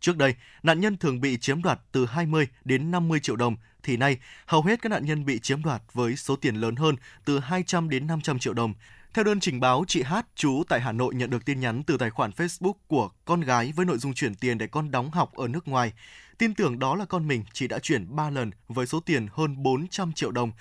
[0.00, 3.96] Trước đây, nạn nhân thường bị chiếm đoạt từ 20 đến 50 triệu đồng thì
[3.96, 7.38] nay hầu hết các nạn nhân bị chiếm đoạt với số tiền lớn hơn từ
[7.38, 8.74] 200 đến 500 triệu đồng.
[9.14, 11.96] Theo đơn trình báo, chị Hát, chú tại Hà Nội nhận được tin nhắn từ
[11.96, 15.34] tài khoản Facebook của con gái với nội dung chuyển tiền để con đóng học
[15.34, 15.92] ở nước ngoài.
[16.38, 19.62] Tin tưởng đó là con mình, chị đã chuyển 3 lần với số tiền hơn
[19.62, 20.52] 400 triệu đồng.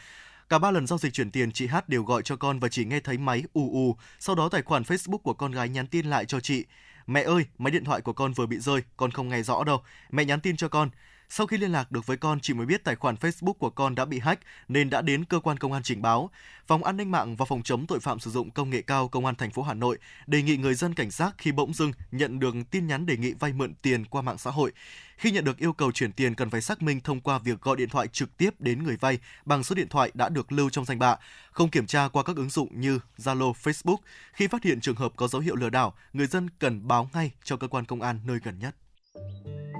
[0.49, 2.85] Cả ba lần giao dịch chuyển tiền, chị Hát đều gọi cho con và chỉ
[2.85, 3.97] nghe thấy máy ù ù.
[4.19, 6.65] Sau đó tài khoản Facebook của con gái nhắn tin lại cho chị.
[7.07, 9.83] Mẹ ơi, máy điện thoại của con vừa bị rơi, con không nghe rõ đâu.
[10.11, 10.89] Mẹ nhắn tin cho con.
[11.35, 13.95] Sau khi liên lạc được với con, chị mới biết tài khoản Facebook của con
[13.95, 16.29] đã bị hack nên đã đến cơ quan công an trình báo.
[16.67, 19.25] Phòng An ninh mạng và Phòng chống tội phạm sử dụng công nghệ cao Công
[19.25, 19.97] an thành phố Hà Nội
[20.27, 23.33] đề nghị người dân cảnh giác khi bỗng dưng nhận được tin nhắn đề nghị
[23.33, 24.71] vay mượn tiền qua mạng xã hội.
[25.17, 27.77] Khi nhận được yêu cầu chuyển tiền cần phải xác minh thông qua việc gọi
[27.77, 30.85] điện thoại trực tiếp đến người vay bằng số điện thoại đã được lưu trong
[30.85, 31.15] danh bạ,
[31.51, 33.97] không kiểm tra qua các ứng dụng như Zalo, Facebook.
[34.33, 37.31] Khi phát hiện trường hợp có dấu hiệu lừa đảo, người dân cần báo ngay
[37.43, 38.75] cho cơ quan công an nơi gần nhất.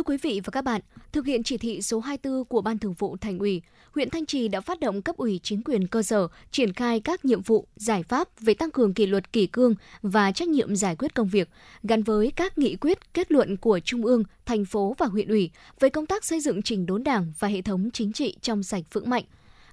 [0.00, 0.80] Thưa quý vị và các bạn,
[1.12, 3.62] thực hiện chỉ thị số 24 của Ban Thường vụ Thành ủy,
[3.94, 7.24] huyện Thanh Trì đã phát động cấp ủy chính quyền cơ sở triển khai các
[7.24, 10.96] nhiệm vụ, giải pháp về tăng cường kỷ luật kỷ cương và trách nhiệm giải
[10.96, 11.48] quyết công việc
[11.82, 15.50] gắn với các nghị quyết, kết luận của Trung ương, thành phố và huyện ủy
[15.80, 18.84] về công tác xây dựng chỉnh đốn Đảng và hệ thống chính trị trong sạch
[18.92, 19.24] vững mạnh.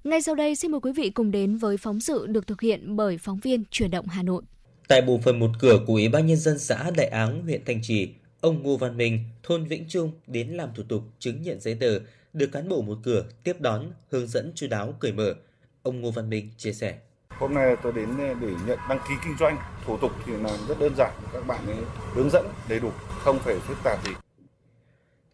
[0.04, 2.96] Ngay sau đây xin mời quý vị cùng đến với phóng sự được thực hiện
[2.96, 4.44] bởi phóng viên Chuyển động Hà Nội.
[4.88, 7.82] Tại bộ phận một cửa của Ủy ban nhân dân xã Đại Áng, huyện Thanh
[7.84, 8.08] Trì,
[8.48, 12.00] ông Ngô Văn Minh, thôn Vĩnh Trung đến làm thủ tục chứng nhận giấy tờ,
[12.34, 15.36] được cán bộ một cửa tiếp đón, hướng dẫn chu đáo cởi mở.
[15.84, 16.98] Ông Ngô Văn Minh chia sẻ.
[17.30, 20.80] Hôm nay tôi đến để nhận đăng ký kinh doanh, thủ tục thì là rất
[20.80, 21.76] đơn giản, các bạn ấy
[22.14, 24.12] hướng dẫn đầy đủ, không phải phức tạp gì.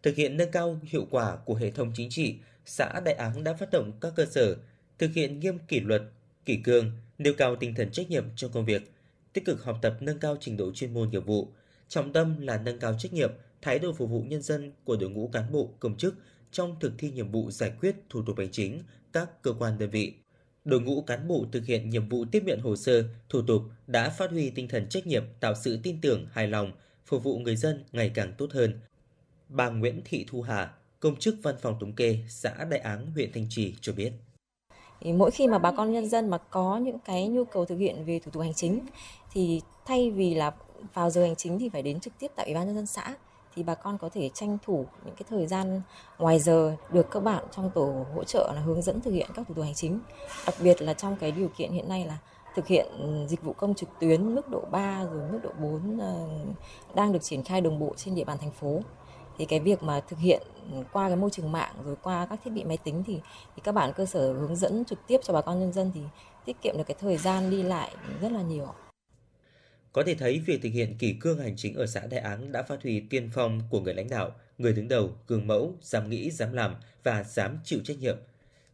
[0.03, 2.35] Thực hiện nâng cao hiệu quả của hệ thống chính trị,
[2.65, 4.55] xã Đại Áng đã phát động các cơ sở
[4.99, 6.01] thực hiện nghiêm kỷ luật,
[6.45, 8.91] kỷ cương, nêu cao tinh thần trách nhiệm trong công việc,
[9.33, 11.47] tích cực học tập nâng cao trình độ chuyên môn nghiệp vụ,
[11.93, 15.09] trọng tâm là nâng cao trách nhiệm, thái độ phục vụ nhân dân của đội
[15.09, 16.15] ngũ cán bộ, công chức
[16.51, 18.83] trong thực thi nhiệm vụ giải quyết thủ tục hành chính
[19.13, 20.13] các cơ quan đơn vị.
[20.65, 24.09] Đội ngũ cán bộ thực hiện nhiệm vụ tiếp nhận hồ sơ, thủ tục đã
[24.09, 26.71] phát huy tinh thần trách nhiệm, tạo sự tin tưởng, hài lòng,
[27.05, 28.79] phục vụ người dân ngày càng tốt hơn.
[29.49, 33.31] Bà Nguyễn Thị Thu Hà, công chức văn phòng thống kê xã Đại Áng, huyện
[33.33, 34.11] Thanh Trì cho biết.
[35.01, 38.05] Mỗi khi mà bà con nhân dân mà có những cái nhu cầu thực hiện
[38.05, 38.79] về thủ tục hành chính
[39.33, 40.51] thì thay vì là
[40.93, 43.15] vào giờ hành chính thì phải đến trực tiếp tại ủy ban nhân dân xã
[43.55, 45.81] thì bà con có thể tranh thủ những cái thời gian
[46.19, 49.47] ngoài giờ được các bạn trong tổ hỗ trợ là hướng dẫn thực hiện các
[49.47, 49.99] thủ tục hành chính.
[50.45, 52.17] Đặc biệt là trong cái điều kiện hiện nay là
[52.55, 52.87] thực hiện
[53.29, 56.27] dịch vụ công trực tuyến mức độ 3 rồi mức độ 4 ờ,
[56.95, 58.79] đang được triển khai đồng bộ trên địa bàn thành phố.
[59.37, 60.41] Thì cái việc mà thực hiện
[60.93, 63.19] qua cái môi trường mạng rồi qua các thiết bị máy tính thì,
[63.55, 66.01] thì các bạn cơ sở hướng dẫn trực tiếp cho bà con nhân dân thì
[66.45, 68.67] tiết kiệm được cái thời gian đi lại rất là nhiều.
[69.93, 72.63] Có thể thấy việc thực hiện kỷ cương hành chính ở xã Đại Áng đã
[72.63, 76.31] phát huy tiên phong của người lãnh đạo, người đứng đầu, gương mẫu, dám nghĩ,
[76.31, 78.17] dám làm và dám chịu trách nhiệm.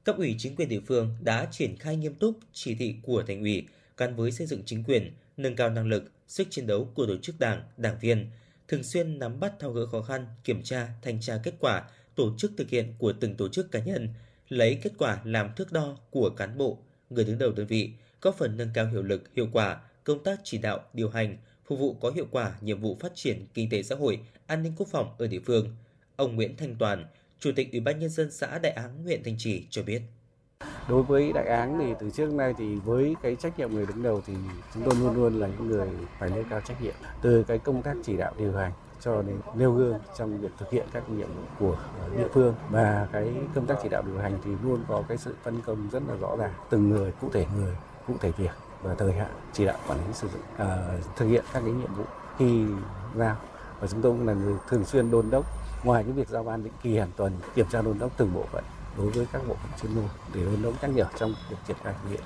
[0.03, 3.39] Cấp ủy chính quyền địa phương đã triển khai nghiêm túc chỉ thị của thành
[3.39, 3.67] ủy
[3.97, 7.17] gắn với xây dựng chính quyền, nâng cao năng lực, sức chiến đấu của tổ
[7.17, 8.29] chức đảng, đảng viên,
[8.67, 12.33] thường xuyên nắm bắt thao gỡ khó khăn, kiểm tra, thanh tra kết quả, tổ
[12.37, 14.09] chức thực hiện của từng tổ chức cá nhân,
[14.49, 16.77] lấy kết quả làm thước đo của cán bộ,
[17.09, 17.91] người đứng đầu đơn vị,
[18.21, 21.79] góp phần nâng cao hiệu lực, hiệu quả công tác chỉ đạo, điều hành, phục
[21.79, 24.87] vụ có hiệu quả nhiệm vụ phát triển kinh tế xã hội, an ninh quốc
[24.91, 25.75] phòng ở địa phương.
[26.15, 27.05] Ông Nguyễn Thanh Toàn,
[27.39, 30.01] Chủ tịch Ủy ban nhân dân xã Đại Áng, huyện Thanh Trì cho biết.
[30.89, 34.03] Đối với Đại Áng thì từ trước nay thì với cái trách nhiệm người đứng
[34.03, 34.33] đầu thì
[34.73, 35.87] chúng tôi luôn luôn là những người
[36.19, 38.71] phải nêu cao trách nhiệm từ cái công tác chỉ đạo điều hành
[39.01, 41.77] cho đến nêu gương trong việc thực hiện các nhiệm vụ của
[42.17, 45.35] địa phương và cái công tác chỉ đạo điều hành thì luôn có cái sự
[45.43, 47.75] phân công rất là rõ ràng từng người cụ thể người
[48.07, 51.43] cụ thể việc và thời hạn chỉ đạo quản lý sử dụng uh, thực hiện
[51.53, 52.03] các cái nhiệm vụ
[52.37, 52.63] khi
[53.15, 53.37] giao.
[53.79, 55.45] Và chúng tôi cũng là người thường xuyên đôn đốc.
[55.83, 58.45] Ngoài cái việc giao ban định kỳ hàng tuần kiểm tra đôn đốc từng bộ
[58.51, 58.63] phận
[58.97, 61.77] đối với các bộ phận chuyên môn để đôn đốc nhắc nhở trong việc triển
[61.83, 62.21] khai thực hiện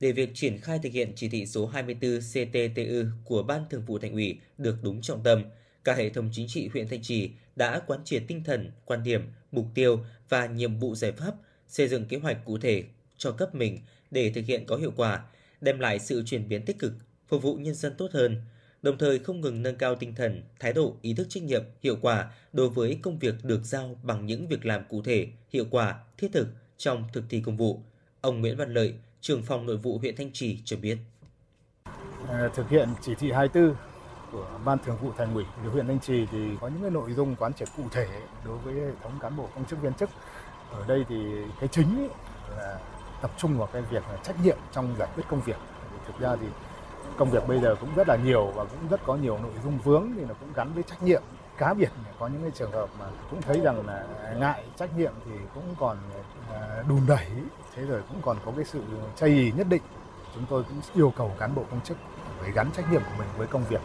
[0.00, 3.98] để việc triển khai thực hiện chỉ thị số 24 CTTU của Ban Thường vụ
[3.98, 5.42] Thành ủy được đúng trọng tâm,
[5.84, 9.22] cả hệ thống chính trị huyện Thanh Trì đã quán triệt tinh thần, quan điểm,
[9.52, 11.34] mục tiêu và nhiệm vụ giải pháp,
[11.68, 12.84] xây dựng kế hoạch cụ thể
[13.18, 13.78] cho cấp mình
[14.10, 15.24] để thực hiện có hiệu quả,
[15.60, 16.92] đem lại sự chuyển biến tích cực,
[17.28, 18.42] phục vụ nhân dân tốt hơn,
[18.82, 21.96] đồng thời không ngừng nâng cao tinh thần, thái độ, ý thức trách nhiệm, hiệu
[22.02, 25.98] quả đối với công việc được giao bằng những việc làm cụ thể, hiệu quả,
[26.18, 27.82] thiết thực trong thực thi công vụ.
[28.20, 30.98] Ông Nguyễn Văn Lợi, trưởng phòng nội vụ huyện Thanh Trì cho biết.
[32.28, 33.76] À, thực hiện chỉ thị 24
[34.32, 37.36] của Ban Thường vụ Thành ủy huyện Thanh Trì thì có những cái nội dung
[37.36, 38.06] quán triệt cụ thể
[38.44, 40.10] đối với hệ thống cán bộ công chức viên chức.
[40.70, 41.16] Ở đây thì
[41.60, 42.08] cái chính
[42.56, 42.78] là
[43.20, 45.56] tập trung vào cái việc là trách nhiệm trong giải quyết công việc.
[46.06, 46.46] Thực ra thì
[47.16, 49.78] công việc bây giờ cũng rất là nhiều và cũng rất có nhiều nội dung
[49.78, 51.22] vướng thì nó cũng gắn với trách nhiệm
[51.58, 51.90] cá biệt.
[52.18, 54.04] Có những cái trường hợp mà cũng thấy rằng là
[54.38, 55.96] ngại trách nhiệm thì cũng còn
[56.52, 57.26] à, đùn đẩy.
[57.74, 58.82] Thế rồi cũng còn có cái sự
[59.16, 59.82] chây ý nhất định.
[60.34, 61.96] Chúng tôi cũng yêu cầu cán bộ công chức
[62.40, 63.80] phải gắn trách nhiệm của mình với công việc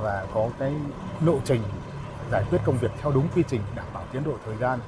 [0.00, 0.74] và có cái
[1.24, 1.62] lộ trình
[2.30, 4.78] giải quyết công việc theo đúng quy trình, đảm bảo tiến độ thời gian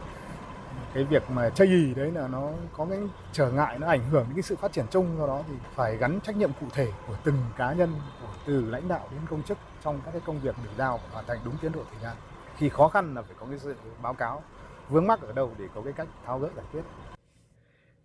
[0.94, 2.98] cái việc mà chây ý đấy là nó có cái
[3.32, 5.96] trở ngại nó ảnh hưởng đến cái sự phát triển chung do đó thì phải
[5.96, 9.42] gắn trách nhiệm cụ thể của từng cá nhân của từ lãnh đạo đến công
[9.42, 12.16] chức trong các cái công việc được giao hoàn thành đúng tiến độ thời gian
[12.56, 14.42] khi khó khăn là phải có cái sự báo cáo
[14.88, 16.82] vướng mắc ở đâu để có cái cách tháo gỡ giải quyết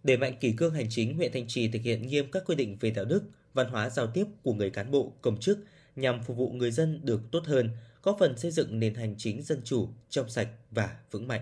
[0.08, 2.78] để mạnh kỷ cương hành chính, huyện Thanh Trì thực hiện nghiêm các quy định
[2.80, 3.24] về đạo đức,
[3.54, 5.60] văn hóa giao tiếp của người cán bộ, công chức
[5.96, 7.70] nhằm phục vụ người dân được tốt hơn,
[8.04, 11.42] góp phần xây dựng nền hành chính dân chủ, trong sạch và vững mạnh.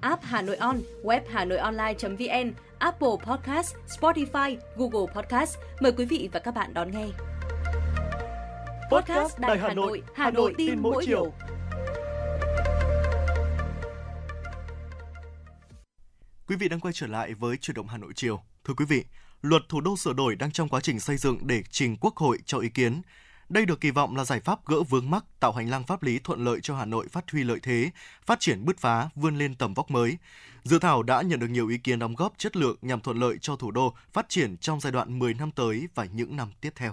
[0.00, 5.58] app Hà Nội On, web Hà Nội Online.vn, Apple Podcast, Spotify, Google Podcast.
[5.80, 7.06] Mời quý vị và các bạn đón nghe.
[8.90, 11.32] Podcast Đài Hà Nội, Hà Nội tin mỗi chiều.
[16.48, 18.40] Quý vị đang quay trở lại với chuyển động Hà Nội chiều.
[18.64, 19.04] Thưa quý vị,
[19.42, 22.38] luật thủ đô sửa đổi đang trong quá trình xây dựng để trình Quốc hội
[22.46, 23.02] cho ý kiến.
[23.48, 26.18] Đây được kỳ vọng là giải pháp gỡ vướng mắc, tạo hành lang pháp lý
[26.18, 27.90] thuận lợi cho Hà Nội phát huy lợi thế,
[28.26, 30.16] phát triển bứt phá, vươn lên tầm vóc mới.
[30.64, 33.36] Dự thảo đã nhận được nhiều ý kiến đóng góp chất lượng nhằm thuận lợi
[33.40, 36.72] cho thủ đô phát triển trong giai đoạn 10 năm tới và những năm tiếp
[36.76, 36.92] theo.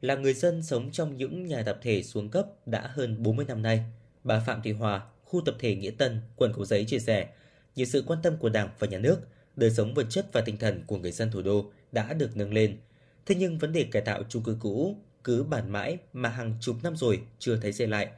[0.00, 3.62] Là người dân sống trong những nhà tập thể xuống cấp đã hơn 40 năm
[3.62, 3.84] nay,
[4.24, 7.28] bà Phạm Thị Hòa, khu tập thể Nghĩa Tân, quận Cầu Giấy chia sẻ,
[7.76, 9.20] nhờ sự quan tâm của Đảng và Nhà nước,
[9.56, 12.52] đời sống vật chất và tinh thần của người dân thủ đô đã được nâng
[12.52, 12.78] lên.
[13.26, 16.76] Thế nhưng vấn đề cải tạo chung cư cũ cứ bản mãi mà hàng chục
[16.82, 18.08] năm rồi chưa thấy xây lại.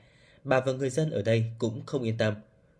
[0.44, 2.34] Bà và người dân ở đây cũng không yên tâm.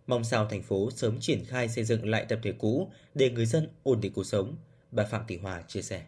[0.07, 3.47] mong sao thành phố sớm triển khai xây dựng lại tập thể cũ để người
[3.47, 4.57] dân ổn định cuộc sống.
[4.91, 6.03] Bà Phạm Thị Hòa chia sẻ.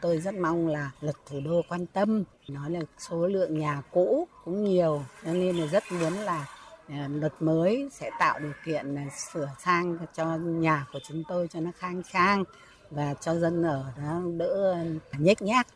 [0.00, 4.28] Tôi rất mong là luật thủ đô quan tâm, nói là số lượng nhà cũ
[4.44, 6.48] cũng nhiều, nên là rất muốn là
[6.88, 8.96] à, luật mới sẽ tạo điều kiện
[9.32, 12.44] sửa sang cho nhà của chúng tôi cho nó khang trang
[12.90, 14.84] và cho dân ở đó đỡ
[15.18, 15.66] nhếch nhác.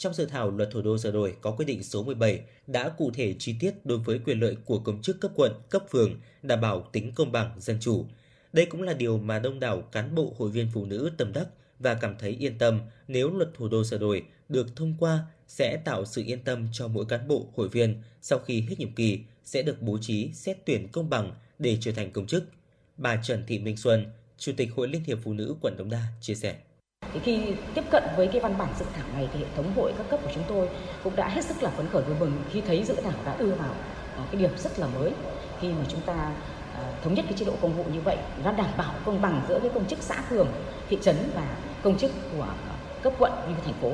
[0.00, 3.10] Trong dự thảo luật thủ đô sửa đổi có quy định số 17 đã cụ
[3.14, 6.60] thể chi tiết đối với quyền lợi của công chức cấp quận, cấp phường, đảm
[6.60, 8.06] bảo tính công bằng, dân chủ.
[8.52, 11.46] Đây cũng là điều mà đông đảo cán bộ hội viên phụ nữ tâm đắc
[11.78, 15.76] và cảm thấy yên tâm nếu luật thủ đô sửa đổi được thông qua sẽ
[15.84, 19.18] tạo sự yên tâm cho mỗi cán bộ hội viên sau khi hết nhiệm kỳ
[19.44, 22.44] sẽ được bố trí xét tuyển công bằng để trở thành công chức.
[22.96, 24.06] Bà Trần Thị Minh Xuân,
[24.38, 26.56] Chủ tịch Hội Liên hiệp Phụ nữ quận Đống Đa chia sẻ.
[27.12, 29.92] Thì khi tiếp cận với cái văn bản dự thảo này thì hệ thống hội
[29.98, 30.68] các cấp của chúng tôi
[31.04, 33.50] cũng đã hết sức là phấn khởi vui mừng khi thấy dự thảo đã đưa
[33.54, 33.74] vào
[34.16, 35.12] ờ, cái điểm rất là mới.
[35.60, 36.32] Khi mà chúng ta
[36.74, 39.42] ờ, thống nhất cái chế độ công vụ như vậy nó đảm bảo công bằng
[39.48, 40.48] giữa cái công chức xã phường,
[40.88, 42.46] thị trấn và công chức của
[43.02, 43.92] cấp quận như thành phố,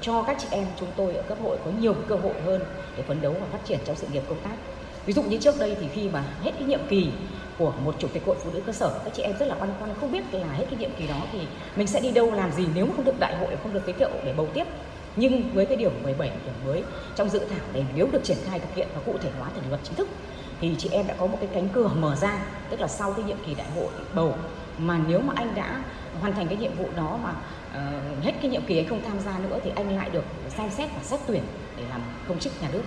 [0.00, 2.60] cho các chị em chúng tôi ở cấp hội có nhiều cơ hội hơn
[2.96, 4.56] để phấn đấu và phát triển trong sự nghiệp công tác.
[5.06, 7.12] Ví dụ như trước đây thì khi mà hết cái nhiệm kỳ
[7.58, 9.00] của một chủ tịch hội phụ nữ cơ sở.
[9.04, 11.26] Các chị em rất là băn khoăn không biết là hết cái nhiệm kỳ đó
[11.32, 11.38] thì
[11.76, 13.92] mình sẽ đi đâu làm gì nếu mà không được đại hội không được giới
[13.92, 14.64] thiệu để bầu tiếp.
[15.16, 16.82] Nhưng với cái điều 17 điểm mới
[17.16, 19.68] trong dự thảo này nếu được triển khai thực hiện và cụ thể hóa thành
[19.68, 20.08] luật chính thức
[20.60, 22.44] thì chị em đã có một cái cánh cửa mở ra.
[22.70, 24.34] Tức là sau cái nhiệm kỳ đại hội bầu
[24.78, 25.84] mà nếu mà anh đã
[26.20, 27.30] hoàn thành cái nhiệm vụ đó mà
[27.70, 30.70] uh, hết cái nhiệm kỳ anh không tham gia nữa thì anh lại được xem
[30.70, 31.42] xét và xét tuyển
[31.76, 32.82] để làm công chức nhà nước.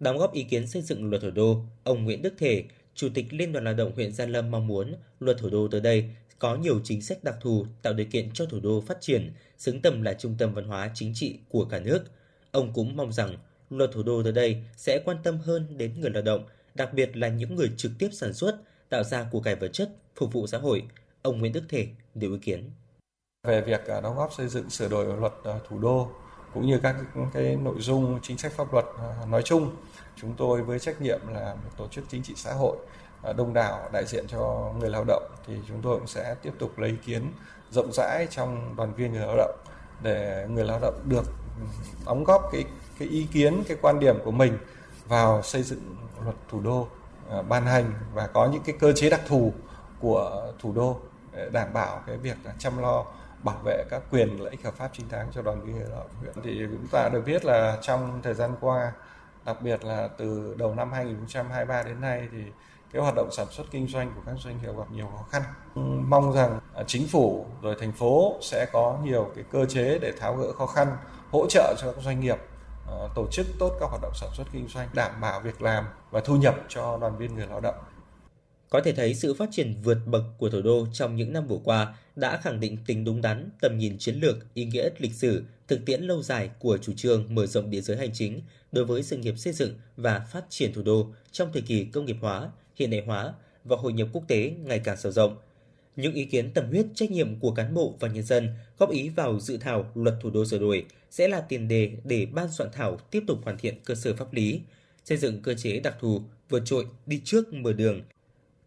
[0.00, 2.64] Đóng góp ý kiến xây dựng luật thủ đô, ông Nguyễn Đức Thể,
[2.98, 5.80] Chủ tịch Liên đoàn Lao động huyện Gia Lâm mong muốn luật thủ đô tới
[5.80, 9.32] đây có nhiều chính sách đặc thù tạo điều kiện cho thủ đô phát triển,
[9.58, 12.04] xứng tầm là trung tâm văn hóa chính trị của cả nước.
[12.50, 13.36] Ông cũng mong rằng
[13.70, 17.16] luật thủ đô tới đây sẽ quan tâm hơn đến người lao động, đặc biệt
[17.16, 18.56] là những người trực tiếp sản xuất,
[18.88, 20.82] tạo ra của cải vật chất, phục vụ xã hội.
[21.22, 22.70] Ông Nguyễn Đức Thể nêu ý kiến.
[23.46, 26.10] Về việc à, đóng góp xây dựng sửa đổi luật à, thủ đô
[26.54, 26.96] cũng như các
[27.34, 29.70] cái nội dung chính sách pháp luật à, nói chung
[30.20, 32.76] chúng tôi với trách nhiệm là một tổ chức chính trị xã hội
[33.22, 36.52] à, đông đảo đại diện cho người lao động, thì chúng tôi cũng sẽ tiếp
[36.58, 37.32] tục lấy ý kiến
[37.70, 39.58] rộng rãi trong đoàn viên người lao động
[40.02, 41.24] để người lao động được
[42.06, 42.64] đóng góp cái
[42.98, 44.58] cái ý kiến, cái quan điểm của mình
[45.08, 46.88] vào xây dựng luật thủ đô
[47.30, 49.52] à, ban hành và có những cái cơ chế đặc thù
[50.00, 50.96] của thủ đô
[51.32, 53.04] để đảm bảo cái việc là chăm lo
[53.42, 55.98] bảo vệ các quyền lợi ích hợp pháp chính đáng cho đoàn viên người lao
[55.98, 56.10] động.
[56.20, 58.92] Huyện thì chúng ta được biết là trong thời gian qua
[59.48, 62.38] đặc biệt là từ đầu năm 2023 đến nay thì
[62.92, 65.42] cái hoạt động sản xuất kinh doanh của các doanh nghiệp gặp nhiều khó khăn.
[66.08, 70.12] Mong rằng à, chính phủ rồi thành phố sẽ có nhiều cái cơ chế để
[70.20, 70.96] tháo gỡ khó khăn,
[71.30, 72.36] hỗ trợ cho các doanh nghiệp
[72.86, 75.84] à, tổ chức tốt các hoạt động sản xuất kinh doanh, đảm bảo việc làm
[76.10, 77.74] và thu nhập cho đoàn viên người lao động.
[78.70, 81.58] Có thể thấy sự phát triển vượt bậc của thủ đô trong những năm vừa
[81.64, 85.44] qua đã khẳng định tính đúng đắn, tầm nhìn chiến lược, ý nghĩa lịch sử,
[85.68, 88.40] thực tiễn lâu dài của chủ trương mở rộng địa giới hành chính
[88.72, 92.04] đối với sự nghiệp xây dựng và phát triển thủ đô trong thời kỳ công
[92.04, 93.34] nghiệp hóa, hiện đại hóa
[93.64, 95.36] và hội nhập quốc tế ngày càng sâu rộng.
[95.96, 99.08] Những ý kiến tâm huyết trách nhiệm của cán bộ và nhân dân góp ý
[99.08, 102.70] vào dự thảo luật thủ đô sửa đổi sẽ là tiền đề để ban soạn
[102.72, 104.60] thảo tiếp tục hoàn thiện cơ sở pháp lý,
[105.04, 108.00] xây dựng cơ chế đặc thù vượt trội đi trước mở đường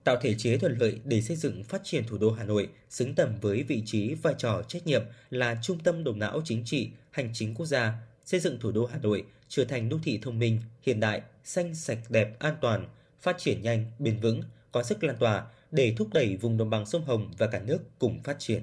[0.03, 3.15] tạo thể chế thuận lợi để xây dựng phát triển thủ đô Hà Nội xứng
[3.15, 6.89] tầm với vị trí vai trò trách nhiệm là trung tâm đầu não chính trị,
[7.11, 7.93] hành chính quốc gia,
[8.25, 11.75] xây dựng thủ đô Hà Nội trở thành đô thị thông minh, hiện đại, xanh
[11.75, 12.87] sạch đẹp, an toàn,
[13.19, 14.41] phát triển nhanh, bền vững,
[14.71, 17.79] có sức lan tỏa để thúc đẩy vùng đồng bằng sông Hồng và cả nước
[17.99, 18.61] cùng phát triển.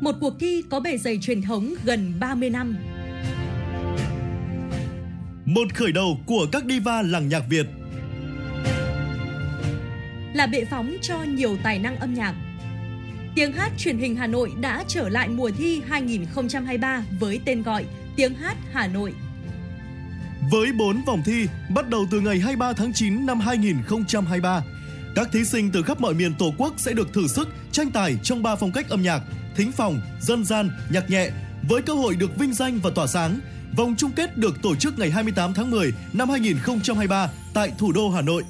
[0.00, 2.95] Một cuộc thi có bề dày truyền thống gần 30 năm
[5.46, 7.66] một khởi đầu của các diva làng nhạc Việt.
[10.34, 12.34] Là bệ phóng cho nhiều tài năng âm nhạc.
[13.34, 17.84] Tiếng hát truyền hình Hà Nội đã trở lại mùa thi 2023 với tên gọi
[18.16, 19.12] Tiếng hát Hà Nội.
[20.50, 24.62] Với 4 vòng thi bắt đầu từ ngày 23 tháng 9 năm 2023,
[25.14, 28.16] các thí sinh từ khắp mọi miền Tổ quốc sẽ được thử sức tranh tài
[28.22, 29.22] trong 3 phong cách âm nhạc:
[29.56, 31.30] thính phòng, dân gian, nhạc nhẹ
[31.68, 33.40] với cơ hội được vinh danh và tỏa sáng
[33.76, 38.10] Vòng chung kết được tổ chức ngày 28 tháng 10 năm 2023 tại thủ đô
[38.10, 38.42] Hà Nội.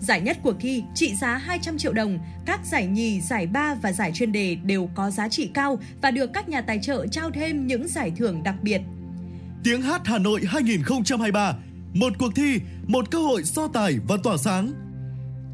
[0.00, 3.92] Giải nhất cuộc thi trị giá 200 triệu đồng, các giải nhì, giải ba và
[3.92, 7.30] giải chuyên đề đều có giá trị cao và được các nhà tài trợ trao
[7.30, 8.80] thêm những giải thưởng đặc biệt.
[9.64, 11.54] Tiếng hát Hà Nội 2023,
[11.94, 14.72] một cuộc thi, một cơ hội so tài và tỏa sáng.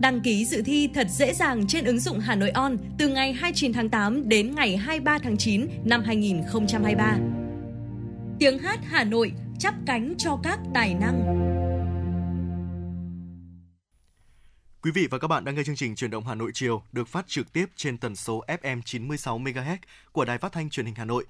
[0.01, 3.33] Đăng ký dự thi thật dễ dàng trên ứng dụng Hà Nội On từ ngày
[3.33, 7.40] 29 tháng 8 đến ngày 23 tháng 9 năm 2023
[8.41, 11.23] tiếng hát Hà Nội chắp cánh cho các tài năng.
[14.83, 17.09] Quý vị và các bạn đang nghe chương trình Truyền động Hà Nội chiều được
[17.09, 19.77] phát trực tiếp trên tần số FM 96 MHz
[20.13, 21.25] của Đài Phát thanh Truyền hình Hà Nội.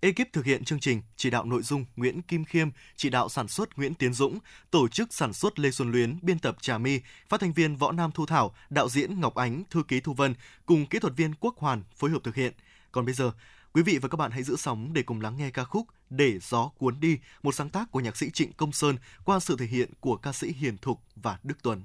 [0.00, 3.48] Ekip thực hiện chương trình chỉ đạo nội dung Nguyễn Kim Khiêm, chỉ đạo sản
[3.48, 4.38] xuất Nguyễn Tiến Dũng,
[4.70, 7.92] tổ chức sản xuất Lê Xuân Luyến, biên tập Trà My, phát thanh viên Võ
[7.92, 10.34] Nam Thu Thảo, đạo diễn Ngọc Ánh, thư ký Thu Vân
[10.66, 12.52] cùng kỹ thuật viên Quốc Hoàn phối hợp thực hiện.
[12.92, 13.32] Còn bây giờ,
[13.74, 16.38] quý vị và các bạn hãy giữ sóng để cùng lắng nghe ca khúc Để
[16.38, 19.66] gió cuốn đi, một sáng tác của nhạc sĩ Trịnh Công Sơn qua sự thể
[19.66, 21.82] hiện của ca sĩ Hiền Thục và Đức Tuấn.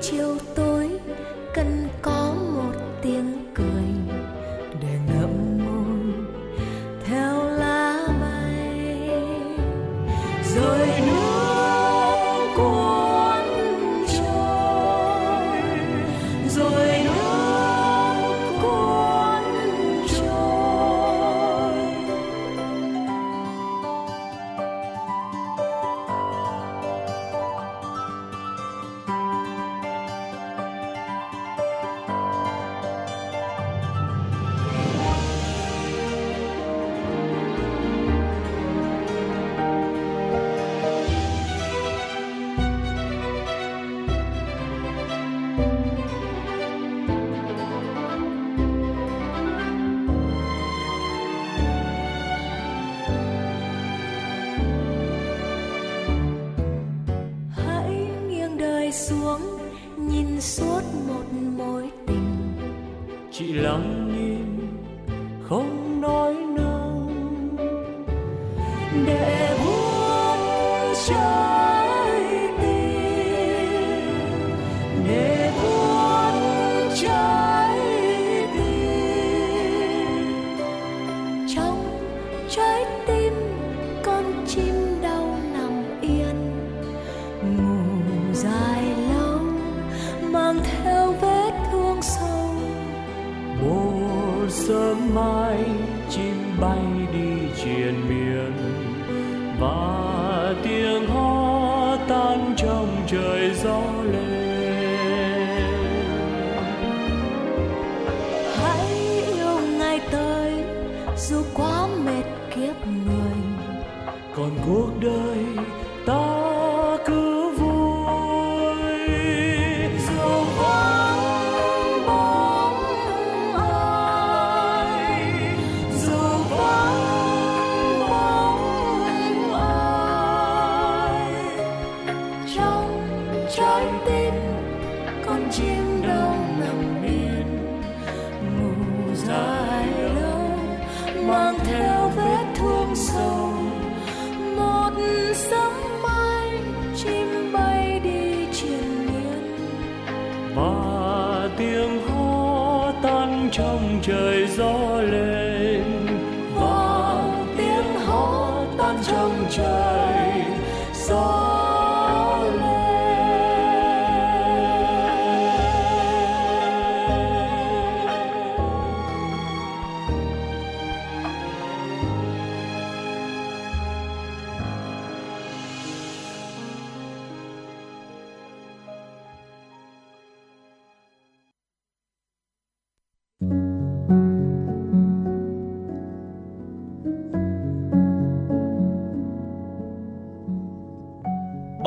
[0.00, 0.90] chiều tối
[1.54, 1.85] cần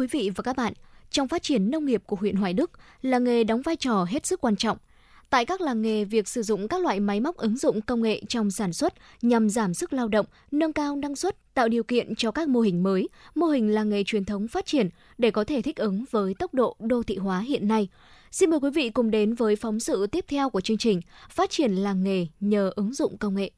[0.00, 0.72] Quý vị và các bạn,
[1.10, 2.70] trong phát triển nông nghiệp của huyện Hoài Đức,
[3.02, 4.78] làng nghề đóng vai trò hết sức quan trọng.
[5.30, 8.22] Tại các làng nghề, việc sử dụng các loại máy móc ứng dụng công nghệ
[8.28, 12.14] trong sản xuất nhằm giảm sức lao động, nâng cao năng suất, tạo điều kiện
[12.14, 15.44] cho các mô hình mới, mô hình làng nghề truyền thống phát triển để có
[15.44, 17.88] thể thích ứng với tốc độ đô thị hóa hiện nay.
[18.30, 21.00] Xin mời quý vị cùng đến với phóng sự tiếp theo của chương trình
[21.30, 23.50] Phát triển làng nghề nhờ ứng dụng công nghệ.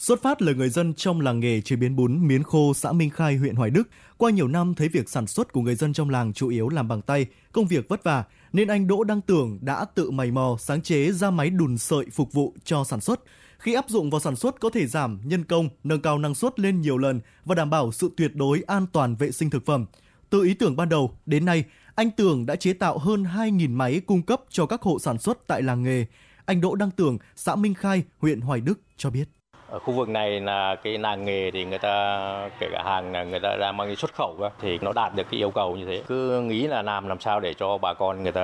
[0.00, 3.10] Xuất phát là người dân trong làng nghề chế biến bún miến khô xã Minh
[3.10, 3.88] Khai, huyện Hoài Đức.
[4.16, 6.88] Qua nhiều năm thấy việc sản xuất của người dân trong làng chủ yếu làm
[6.88, 10.56] bằng tay, công việc vất vả, nên anh Đỗ Đăng Tưởng đã tự mày mò
[10.60, 13.20] sáng chế ra máy đùn sợi phục vụ cho sản xuất.
[13.58, 16.60] Khi áp dụng vào sản xuất có thể giảm nhân công, nâng cao năng suất
[16.60, 19.86] lên nhiều lần và đảm bảo sự tuyệt đối an toàn vệ sinh thực phẩm.
[20.30, 21.64] Từ ý tưởng ban đầu đến nay,
[21.94, 25.46] anh Tưởng đã chế tạo hơn 2.000 máy cung cấp cho các hộ sản xuất
[25.46, 26.06] tại làng nghề.
[26.44, 29.24] Anh Đỗ Đăng Tưởng, xã Minh Khai, huyện Hoài Đức cho biết
[29.70, 33.24] ở khu vực này là cái làng nghề thì người ta, kể cả hàng là
[33.24, 35.86] người ta ra mang đi xuất khẩu thì nó đạt được cái yêu cầu như
[35.86, 36.02] thế.
[36.06, 38.42] Cứ nghĩ là làm làm sao để cho bà con người ta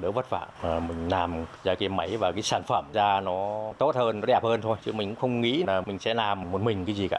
[0.00, 3.72] đỡ vất vả, mà mình làm ra cái máy và cái sản phẩm ra nó
[3.78, 6.60] tốt hơn, nó đẹp hơn thôi, chứ mình không nghĩ là mình sẽ làm một
[6.60, 7.18] mình cái gì cả.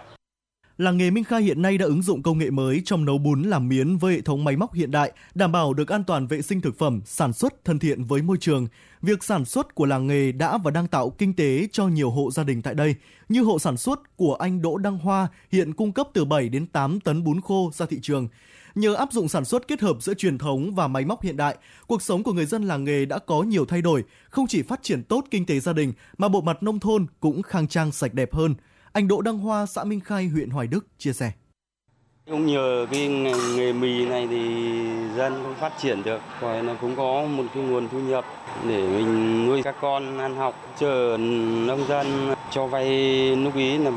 [0.79, 3.43] Làng nghề Minh Khai hiện nay đã ứng dụng công nghệ mới trong nấu bún
[3.43, 6.41] làm miến với hệ thống máy móc hiện đại, đảm bảo được an toàn vệ
[6.41, 8.67] sinh thực phẩm, sản xuất thân thiện với môi trường.
[9.01, 12.31] Việc sản xuất của làng nghề đã và đang tạo kinh tế cho nhiều hộ
[12.31, 12.95] gia đình tại đây,
[13.29, 16.67] như hộ sản xuất của anh Đỗ Đăng Hoa hiện cung cấp từ 7 đến
[16.67, 18.27] 8 tấn bún khô ra thị trường.
[18.75, 21.57] Nhờ áp dụng sản xuất kết hợp giữa truyền thống và máy móc hiện đại,
[21.87, 24.83] cuộc sống của người dân làng nghề đã có nhiều thay đổi, không chỉ phát
[24.83, 28.13] triển tốt kinh tế gia đình mà bộ mặt nông thôn cũng khang trang sạch
[28.13, 28.55] đẹp hơn–
[28.93, 31.31] anh Đỗ Đăng Hoa, xã Minh Khai, huyện Hoài Đức chia sẻ.
[32.29, 33.07] Cũng nhờ cái
[33.55, 34.37] nghề mì này thì
[35.17, 38.25] dân cũng phát triển được rồi nó cũng có một cái nguồn thu nhập
[38.67, 40.55] để mình nuôi các con ăn học.
[40.79, 41.17] Chờ
[41.67, 42.85] nông dân cho vay
[43.35, 43.89] lúc ý là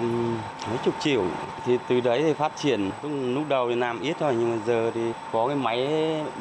[0.68, 1.24] mấy chục triệu
[1.66, 2.90] thì từ đấy thì phát triển
[3.34, 5.00] lúc đầu thì làm ít thôi nhưng mà giờ thì
[5.32, 5.88] có cái máy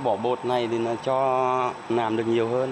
[0.03, 2.71] bỏ bột này thì nó cho làm được nhiều hơn.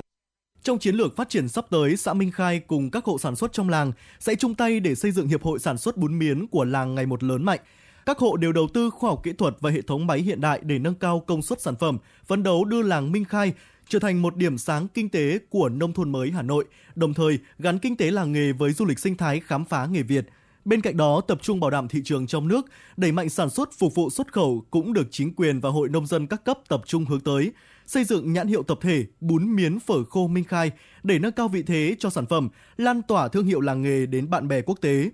[0.63, 3.53] Trong chiến lược phát triển sắp tới, xã Minh Khai cùng các hộ sản xuất
[3.53, 6.63] trong làng sẽ chung tay để xây dựng hiệp hội sản xuất bún miến của
[6.63, 7.59] làng ngày một lớn mạnh.
[8.05, 10.59] Các hộ đều đầu tư khoa học kỹ thuật và hệ thống máy hiện đại
[10.63, 13.53] để nâng cao công suất sản phẩm, phấn đấu đưa làng Minh Khai
[13.87, 16.65] trở thành một điểm sáng kinh tế của nông thôn mới Hà Nội,
[16.95, 20.01] đồng thời gắn kinh tế làng nghề với du lịch sinh thái khám phá nghề
[20.01, 20.25] Việt.
[20.65, 22.65] Bên cạnh đó, tập trung bảo đảm thị trường trong nước,
[22.97, 26.07] đẩy mạnh sản xuất phục vụ xuất khẩu cũng được chính quyền và hội nông
[26.07, 27.51] dân các cấp tập trung hướng tới
[27.89, 30.71] xây dựng nhãn hiệu tập thể bún miến phở khô Minh Khai
[31.03, 34.29] để nâng cao vị thế cho sản phẩm, lan tỏa thương hiệu làng nghề đến
[34.29, 35.09] bạn bè quốc tế.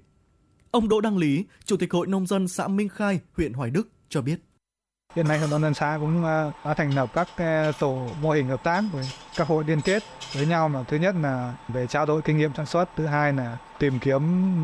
[0.72, 3.90] Ông Đỗ Đăng Lý, Chủ tịch Hội Nông dân xã Minh Khai, huyện Hoài Đức
[4.10, 4.40] cho biết.
[5.16, 8.32] Hiện nay Hội nông dân xã cũng à, đã thành lập các à, tổ mô
[8.32, 10.04] hình hợp tác với các hội liên kết
[10.34, 13.34] với nhau mà thứ nhất là về trao đổi kinh nghiệm sản xuất, thứ hai
[13.34, 14.22] là tìm kiếm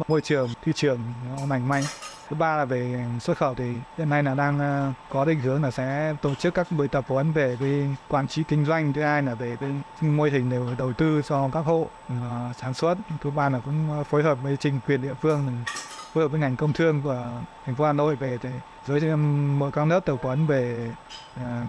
[0.08, 1.84] môi trường thị trường nó lành mạnh
[2.32, 5.64] thứ ba là về xuất khẩu thì hiện nay là đang ờ, có định hướng
[5.64, 9.02] là sẽ tổ chức các buổi tập huấn về cái quản trị kinh doanh thứ
[9.02, 9.70] hai là về cái
[10.02, 13.92] mô hình đều đầu tư cho các hộ uh, sản xuất thứ ba là cũng
[13.92, 15.72] ờ, phối hợp với chính quyền địa phương ừ,
[16.14, 17.28] phối hợp với ngành công thương của
[17.66, 18.52] thành phố Hà Nội về để
[18.88, 19.18] giới thiệu
[19.58, 20.92] mỗi các lớp tập huấn về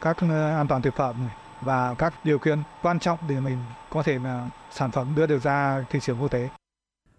[0.01, 0.17] các
[0.57, 1.15] an toàn thực phẩm
[1.61, 3.59] và các điều kiện quan trọng để mình
[3.91, 6.49] có thể là sản phẩm đưa được ra thị trường quốc tế.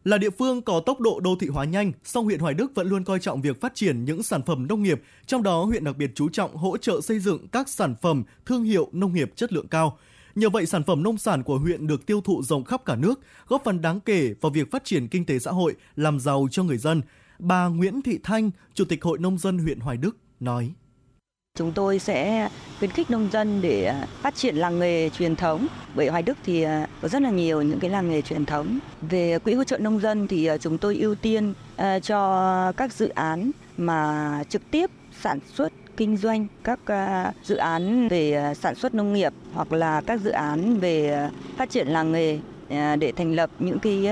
[0.03, 2.87] Là địa phương có tốc độ đô thị hóa nhanh, song huyện Hoài Đức vẫn
[2.87, 5.97] luôn coi trọng việc phát triển những sản phẩm nông nghiệp, trong đó huyện đặc
[5.97, 9.53] biệt chú trọng hỗ trợ xây dựng các sản phẩm thương hiệu nông nghiệp chất
[9.53, 9.97] lượng cao.
[10.35, 13.19] Nhờ vậy, sản phẩm nông sản của huyện được tiêu thụ rộng khắp cả nước,
[13.47, 16.63] góp phần đáng kể vào việc phát triển kinh tế xã hội, làm giàu cho
[16.63, 17.01] người dân.
[17.39, 20.73] Bà Nguyễn Thị Thanh, Chủ tịch Hội Nông dân huyện Hoài Đức, nói.
[21.57, 22.49] Chúng tôi sẽ
[22.79, 25.67] khuyến khích nông dân để à, phát triển làng nghề truyền thống.
[25.95, 28.79] Bởi Hoài Đức thì à, có rất là nhiều những cái làng nghề truyền thống.
[29.01, 31.53] Về quỹ hỗ trợ nông dân thì à, chúng tôi ưu tiên
[32.03, 34.89] cho các dự án mà trực tiếp
[35.21, 36.79] sản xuất, kinh doanh các
[37.43, 41.27] dự án về sản xuất nông nghiệp hoặc là các dự án về
[41.57, 42.39] phát triển làng nghề
[42.95, 44.09] để thành lập những cái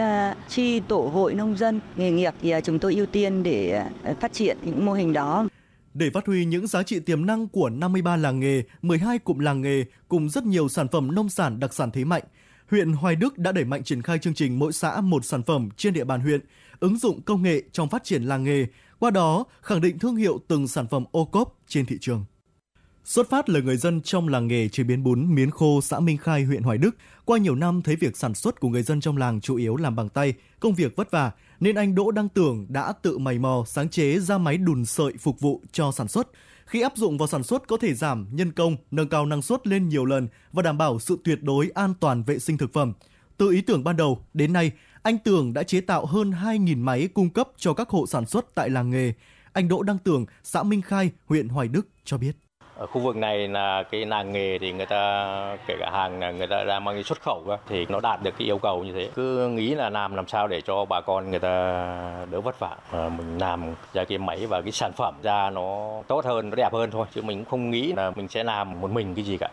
[0.50, 3.84] chi tổ hội nông dân nghề nghiệp thì chúng tôi ưu tiên để
[4.20, 5.46] phát triển những mô hình đó.
[5.94, 9.62] Để phát huy những giá trị tiềm năng của 53 làng nghề, 12 cụm làng
[9.62, 12.24] nghề cùng rất nhiều sản phẩm nông sản đặc sản thế mạnh,
[12.70, 15.70] huyện Hoài Đức đã đẩy mạnh triển khai chương trình mỗi xã một sản phẩm
[15.78, 16.42] trên địa bàn huyện,
[16.80, 18.66] ứng dụng công nghệ trong phát triển làng nghề,
[19.00, 22.26] qua đó khẳng định thương hiệu từng sản phẩm ô cốp trên thị trường.
[23.04, 26.18] Xuất phát là người dân trong làng nghề chế biến bún miến khô xã Minh
[26.18, 26.96] Khai, huyện Hoài Đức.
[27.26, 29.96] Qua nhiều năm thấy việc sản xuất của người dân trong làng chủ yếu làm
[29.96, 31.32] bằng tay, công việc vất vả,
[31.62, 35.14] nên anh Đỗ Đăng Tưởng đã tự mày mò sáng chế ra máy đùn sợi
[35.20, 36.28] phục vụ cho sản xuất.
[36.66, 39.68] Khi áp dụng vào sản xuất có thể giảm nhân công, nâng cao năng suất
[39.68, 42.94] lên nhiều lần và đảm bảo sự tuyệt đối an toàn vệ sinh thực phẩm.
[43.38, 44.72] Từ ý tưởng ban đầu đến nay,
[45.04, 48.56] anh Tưởng đã chế tạo hơn 2.000 máy cung cấp cho các hộ sản xuất
[48.56, 49.14] tại làng nghề.
[49.54, 52.36] Anh Đỗ Đăng Tưởng, xã Minh Khai, huyện Hoài Đức cho biết
[52.82, 56.32] ở khu vực này là cái làng nghề thì người ta kể cả hàng là
[56.32, 58.94] người ta ra mang đi xuất khẩu thì nó đạt được cái yêu cầu như
[58.94, 61.50] thế cứ nghĩ là làm làm sao để cho bà con người ta
[62.32, 66.02] đỡ vất vả à, mình làm ra cái máy và cái sản phẩm ra nó
[66.08, 68.82] tốt hơn nó đẹp hơn thôi chứ mình cũng không nghĩ là mình sẽ làm
[68.82, 69.50] một mình cái gì cả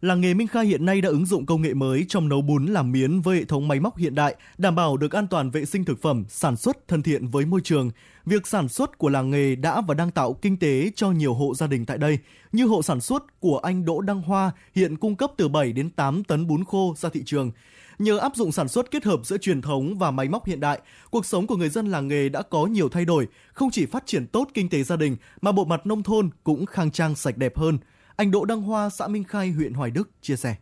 [0.00, 2.66] Làng nghề Minh Khai hiện nay đã ứng dụng công nghệ mới trong nấu bún
[2.66, 5.64] làm miến với hệ thống máy móc hiện đại, đảm bảo được an toàn vệ
[5.64, 7.90] sinh thực phẩm, sản xuất thân thiện với môi trường.
[8.26, 11.54] Việc sản xuất của làng nghề đã và đang tạo kinh tế cho nhiều hộ
[11.54, 12.18] gia đình tại đây,
[12.52, 15.90] như hộ sản xuất của anh Đỗ Đăng Hoa hiện cung cấp từ 7 đến
[15.90, 17.50] 8 tấn bún khô ra thị trường.
[17.98, 20.80] Nhờ áp dụng sản xuất kết hợp giữa truyền thống và máy móc hiện đại,
[21.10, 24.06] cuộc sống của người dân làng nghề đã có nhiều thay đổi, không chỉ phát
[24.06, 27.36] triển tốt kinh tế gia đình mà bộ mặt nông thôn cũng khang trang sạch
[27.36, 27.78] đẹp hơn.
[28.16, 30.56] Anh Đỗ Đăng Hoa, xã Minh Khai, huyện Hoài Đức chia sẻ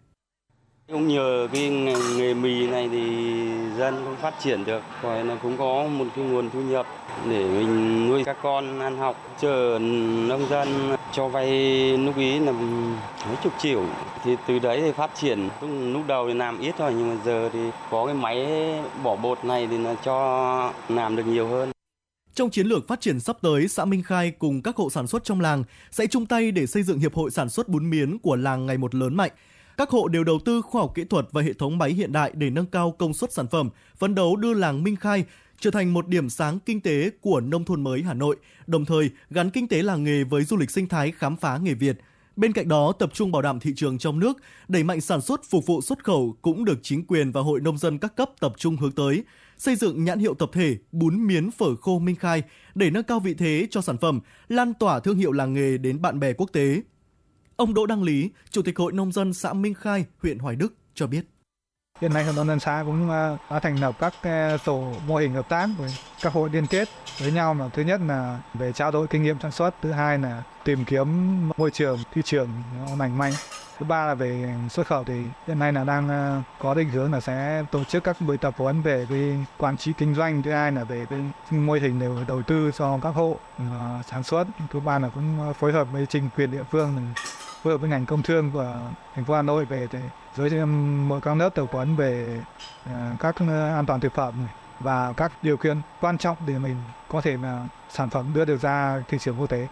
[0.88, 1.70] ông nhờ cái
[2.16, 3.00] nghề mì này thì
[3.78, 6.86] dân cũng phát triển được, rồi là cũng có một cái nguồn thu nhập
[7.28, 9.36] để mình nuôi các con ăn học.
[9.40, 9.78] Chờ
[10.28, 10.68] nông dân
[11.12, 11.48] cho vay
[11.98, 12.52] lúc ý là
[13.26, 13.84] mấy chục triệu,
[14.24, 15.48] thì từ đấy thì phát triển.
[15.92, 17.58] Lúc đầu thì làm ít thôi, nhưng mà giờ thì
[17.90, 18.46] có cái máy
[19.02, 21.70] bỏ bột này thì là cho làm được nhiều hơn.
[22.34, 25.24] Trong chiến lược phát triển sắp tới, xã Minh Khai cùng các hộ sản xuất
[25.24, 28.36] trong làng sẽ chung tay để xây dựng hiệp hội sản xuất bún miến của
[28.36, 29.30] làng ngày một lớn mạnh.
[29.76, 32.32] Các hộ đều đầu tư khoa học kỹ thuật và hệ thống máy hiện đại
[32.34, 35.24] để nâng cao công suất sản phẩm, phấn đấu đưa làng Minh Khai
[35.60, 38.36] trở thành một điểm sáng kinh tế của nông thôn mới Hà Nội,
[38.66, 41.74] đồng thời gắn kinh tế làng nghề với du lịch sinh thái khám phá nghề
[41.74, 41.96] Việt.
[42.36, 44.36] Bên cạnh đó, tập trung bảo đảm thị trường trong nước,
[44.68, 47.78] đẩy mạnh sản xuất phục vụ xuất khẩu cũng được chính quyền và hội nông
[47.78, 49.24] dân các cấp tập trung hướng tới
[49.58, 52.42] xây dựng nhãn hiệu tập thể bún miến phở khô Minh Khai
[52.74, 56.02] để nâng cao vị thế cho sản phẩm, lan tỏa thương hiệu làng nghề đến
[56.02, 56.80] bạn bè quốc tế.
[57.56, 60.74] Ông Đỗ Đăng Lý, Chủ tịch Hội Nông dân xã Minh Khai, huyện Hoài Đức
[60.94, 61.24] cho biết.
[62.00, 65.16] Hiện nay Hội nông dân xã cũng à, đã thành lập các à, tổ mô
[65.16, 65.90] hình hợp tác với
[66.22, 69.36] các hội liên kết với nhau mà thứ nhất là về trao đổi kinh nghiệm
[69.42, 71.08] sản xuất, thứ hai là tìm kiếm
[71.56, 72.48] môi trường thị trường
[72.98, 73.32] lành mạnh
[73.78, 77.12] thứ ba là về xuất khẩu thì hiện nay là đang à, có định hướng
[77.12, 80.50] là sẽ tổ chức các buổi tập huấn về cái quản trị kinh doanh thứ
[80.50, 81.20] hai là về cái
[81.50, 83.38] mô hình đều đầu tư cho các hộ
[84.06, 87.12] sản xuất thứ ba là cũng phối hợp với chính quyền địa phương
[87.64, 88.76] phối hợp với ngành công thương của
[89.14, 90.00] thành phố Hà Nội về để
[90.36, 92.40] giới thiệu mỗi các lớp tập huấn về
[92.84, 94.34] à, các ờ, an toàn thực phẩm
[94.80, 96.76] và các điều kiện quan trọng để mình
[97.08, 99.66] có thể mà sản phẩm đưa được ra thị trường quốc tế.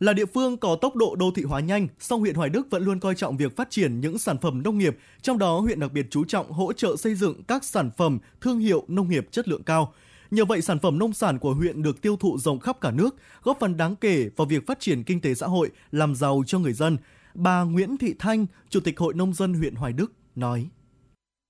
[0.00, 2.84] Là địa phương có tốc độ đô thị hóa nhanh, song huyện Hoài Đức vẫn
[2.84, 5.92] luôn coi trọng việc phát triển những sản phẩm nông nghiệp, trong đó huyện đặc
[5.92, 9.48] biệt chú trọng hỗ trợ xây dựng các sản phẩm thương hiệu nông nghiệp chất
[9.48, 9.92] lượng cao.
[10.32, 13.16] Nhờ vậy, sản phẩm nông sản của huyện được tiêu thụ rộng khắp cả nước,
[13.42, 16.58] góp phần đáng kể vào việc phát triển kinh tế xã hội, làm giàu cho
[16.58, 16.96] người dân.
[17.34, 20.68] Bà Nguyễn Thị Thanh, Chủ tịch Hội Nông dân huyện Hoài Đức, nói.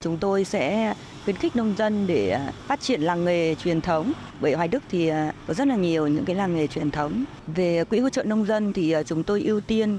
[0.04, 0.94] Chúng tôi sẽ
[1.24, 4.12] khuyến khích nông dân để à, phát triển làng nghề truyền thống.
[4.40, 7.24] Bởi Hoài Đức thì à, có rất là nhiều những cái làng nghề truyền thống.
[7.46, 9.98] Về quỹ hỗ trợ nông dân thì à, chúng tôi ưu tiên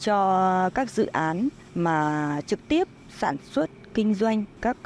[0.00, 2.88] cho các dự án mà trực tiếp
[3.18, 4.76] sản xuất kinh doanh, các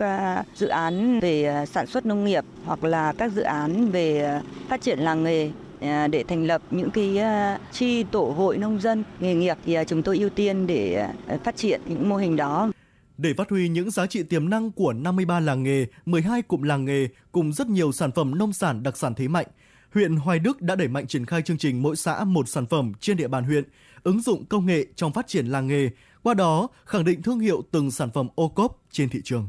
[0.54, 4.98] dự án về sản xuất nông nghiệp hoặc là các dự án về phát triển
[4.98, 9.34] làng nghề À, để thành lập những cái à, chi tổ hội nông dân nghề
[9.34, 11.08] nghiệp thì à, chúng tôi ưu tiên để
[11.44, 12.70] phát triển những mô hình đó.
[13.18, 16.84] Để phát huy những giá trị tiềm năng của 53 làng nghề, 12 cụm làng
[16.84, 19.46] nghề cùng rất nhiều sản phẩm nông sản đặc sản thế mạnh,
[19.94, 22.92] huyện Hoài Đức đã đẩy mạnh triển khai chương trình mỗi xã một sản phẩm
[23.00, 23.64] trên địa bàn huyện,
[24.02, 25.90] ứng dụng công nghệ trong phát triển làng nghề,
[26.22, 29.48] qua đó khẳng định thương hiệu từng sản phẩm ô cốp trên thị trường.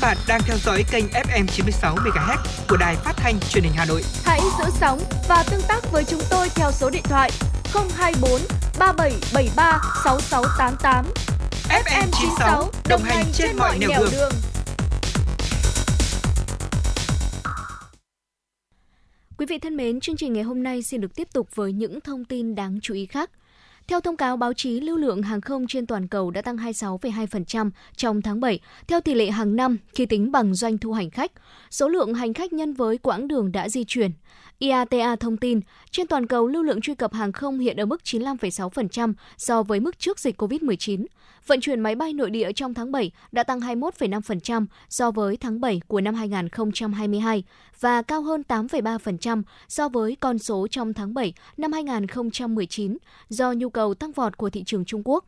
[0.00, 2.36] Các bạn đang theo dõi kênh FM 96 MHz
[2.68, 4.02] của đài phát thanh truyền hình Hà Nội.
[4.24, 7.30] Hãy giữ sóng và tương tác với chúng tôi theo số điện thoại
[7.96, 8.40] 024
[8.78, 11.04] 3773 6688.
[11.68, 14.08] FM 96 đồng hành trên mọi nẻo đường.
[14.12, 14.32] đường.
[19.38, 22.00] Quý vị thân mến, chương trình ngày hôm nay xin được tiếp tục với những
[22.00, 23.30] thông tin đáng chú ý khác.
[23.88, 27.70] Theo thông cáo báo chí, lưu lượng hàng không trên toàn cầu đã tăng 26,2%
[27.96, 31.32] trong tháng 7, theo tỷ lệ hàng năm khi tính bằng doanh thu hành khách.
[31.70, 34.10] Số lượng hành khách nhân với quãng đường đã di chuyển.
[34.58, 35.60] IATA thông tin,
[35.90, 39.80] trên toàn cầu lưu lượng truy cập hàng không hiện ở mức 95,6% so với
[39.80, 41.06] mức trước dịch COVID-19.
[41.48, 45.60] Vận chuyển máy bay nội địa trong tháng 7 đã tăng 21,5% so với tháng
[45.60, 47.44] 7 của năm 2022
[47.80, 52.96] và cao hơn 8,3% so với con số trong tháng 7 năm 2019
[53.28, 55.24] do nhu cầu tăng vọt của thị trường Trung Quốc.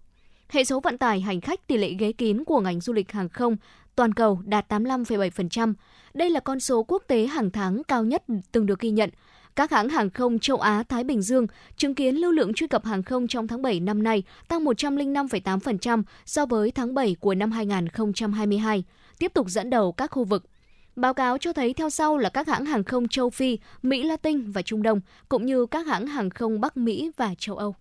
[0.48, 3.28] Hệ số vận tải hành khách tỷ lệ ghế kín của ngành du lịch hàng
[3.28, 3.56] không
[3.96, 5.74] toàn cầu đạt 85,7%.
[6.14, 9.10] Đây là con số quốc tế hàng tháng cao nhất từng được ghi nhận.
[9.56, 11.46] Các hãng hàng không châu Á Thái Bình Dương
[11.76, 16.02] chứng kiến lưu lượng truy cập hàng không trong tháng 7 năm nay tăng 105,8%
[16.26, 18.84] so với tháng 7 của năm 2022,
[19.18, 20.44] tiếp tục dẫn đầu các khu vực.
[20.96, 24.50] Báo cáo cho thấy theo sau là các hãng hàng không châu Phi, Mỹ Latin
[24.50, 27.74] và Trung Đông, cũng như các hãng hàng không Bắc Mỹ và châu Âu.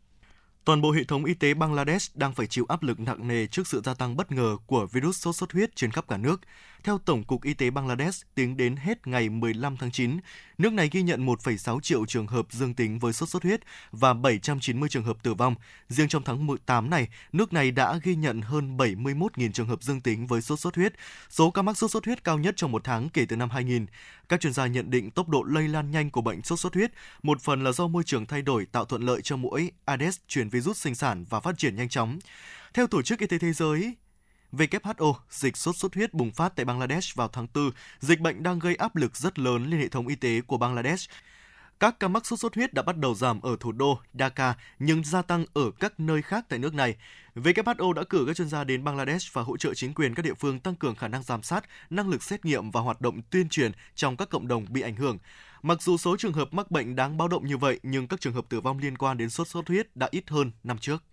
[0.66, 3.68] Toàn bộ hệ thống y tế Bangladesh đang phải chịu áp lực nặng nề trước
[3.68, 6.42] sự gia tăng bất ngờ của virus sốt xuất huyết trên khắp cả nước.
[6.84, 10.18] Theo Tổng cục Y tế Bangladesh, tính đến hết ngày 15 tháng 9,
[10.58, 13.60] nước này ghi nhận 1,6 triệu trường hợp dương tính với sốt xuất huyết
[13.92, 15.56] và 790 trường hợp tử vong.
[15.90, 20.02] Riêng trong tháng 8 này, nước này đã ghi nhận hơn 71.000 trường hợp dương
[20.02, 20.94] tính với sốt xuất huyết,
[21.30, 23.86] số ca mắc sốt xuất huyết cao nhất trong một tháng kể từ năm 2000.
[24.30, 26.92] Các chuyên gia nhận định tốc độ lây lan nhanh của bệnh sốt xuất huyết
[27.24, 30.50] một phần là do môi trường thay đổi tạo thuận lợi cho mũi Aedes truyền
[30.50, 32.20] virus sinh sản và phát triển nhanh chóng.
[32.74, 33.96] Theo Tổ chức Y tế Thế giới,
[34.52, 38.60] WHO, dịch sốt xuất huyết bùng phát tại Bangladesh vào tháng 4, dịch bệnh đang
[38.60, 41.10] gây áp lực rất lớn lên hệ thống y tế của Bangladesh.
[41.80, 45.04] Các ca mắc sốt xuất huyết đã bắt đầu giảm ở thủ đô Dhaka nhưng
[45.04, 46.96] gia tăng ở các nơi khác tại nước này.
[47.36, 50.34] WHO đã cử các chuyên gia đến Bangladesh và hỗ trợ chính quyền các địa
[50.34, 53.50] phương tăng cường khả năng giám sát, năng lực xét nghiệm và hoạt động tuyên
[53.50, 55.18] truyền trong các cộng đồng bị ảnh hưởng.
[55.62, 58.34] Mặc dù số trường hợp mắc bệnh đáng báo động như vậy, nhưng các trường
[58.34, 61.04] hợp tử vong liên quan đến sốt xuất huyết đã ít hơn năm trước.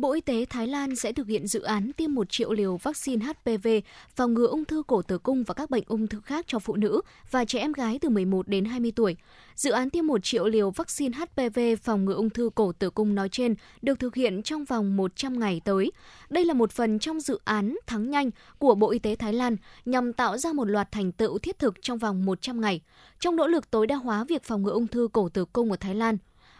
[0.00, 3.26] Bộ Y tế Thái Lan sẽ thực hiện dự án tiêm 1 triệu liều vaccine
[3.26, 3.68] HPV
[4.16, 6.76] phòng ngừa ung thư cổ tử cung và các bệnh ung thư khác cho phụ
[6.76, 7.00] nữ
[7.30, 9.16] và trẻ em gái từ 11 đến 20 tuổi.
[9.54, 13.14] Dự án tiêm 1 triệu liều vaccine HPV phòng ngừa ung thư cổ tử cung
[13.14, 15.92] nói trên được thực hiện trong vòng 100 ngày tới.
[16.30, 19.56] Đây là một phần trong dự án thắng nhanh của Bộ Y tế Thái Lan
[19.84, 22.80] nhằm tạo ra một loạt thành tựu thiết thực trong vòng 100 ngày.
[23.20, 25.76] Trong nỗ lực tối đa hóa việc phòng ngừa ung thư cổ tử cung ở
[25.76, 26.18] Thái Lan,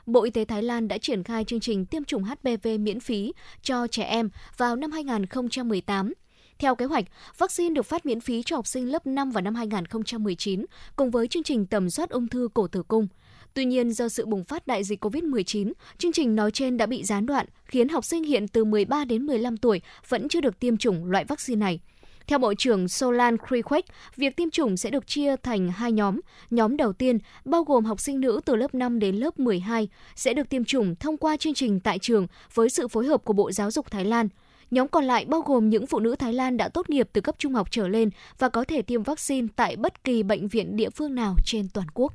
[0.08, 3.32] Bộ Y tế Thái Lan đã triển khai chương trình tiêm chủng HPV miễn phí
[3.62, 6.12] cho trẻ em vào năm 2018.
[6.58, 7.04] Theo kế hoạch,
[7.38, 10.64] vaccine được phát miễn phí cho học sinh lớp 5 vào năm 2019,
[10.96, 13.08] cùng với chương trình tầm soát ung thư cổ tử cung.
[13.54, 17.04] Tuy nhiên, do sự bùng phát đại dịch COVID-19, chương trình nói trên đã bị
[17.04, 20.76] gián đoạn, khiến học sinh hiện từ 13 đến 15 tuổi vẫn chưa được tiêm
[20.76, 21.80] chủng loại vaccine này.
[22.28, 23.84] Theo Bộ trưởng Solan Kriquek,
[24.16, 26.20] việc tiêm chủng sẽ được chia thành hai nhóm.
[26.50, 30.34] Nhóm đầu tiên, bao gồm học sinh nữ từ lớp 5 đến lớp 12, sẽ
[30.34, 33.52] được tiêm chủng thông qua chương trình tại trường với sự phối hợp của Bộ
[33.52, 34.28] Giáo dục Thái Lan.
[34.70, 37.34] Nhóm còn lại bao gồm những phụ nữ Thái Lan đã tốt nghiệp từ cấp
[37.38, 40.90] trung học trở lên và có thể tiêm vaccine tại bất kỳ bệnh viện địa
[40.90, 42.12] phương nào trên toàn quốc.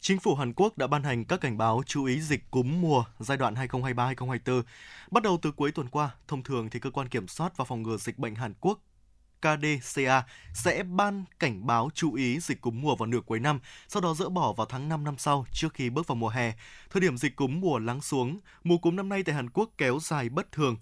[0.00, 3.04] Chính phủ Hàn Quốc đã ban hành các cảnh báo chú ý dịch cúm mùa
[3.18, 4.62] giai đoạn 2023-2024.
[5.10, 7.82] Bắt đầu từ cuối tuần qua, thông thường thì cơ quan kiểm soát và phòng
[7.82, 8.78] ngừa dịch bệnh Hàn Quốc
[9.42, 14.02] KDCA sẽ ban cảnh báo chú ý dịch cúm mùa vào nửa cuối năm, sau
[14.02, 16.52] đó dỡ bỏ vào tháng 5 năm sau trước khi bước vào mùa hè.
[16.90, 19.98] Thời điểm dịch cúm mùa lắng xuống, mùa cúm năm nay tại Hàn Quốc kéo
[20.02, 20.76] dài bất thường,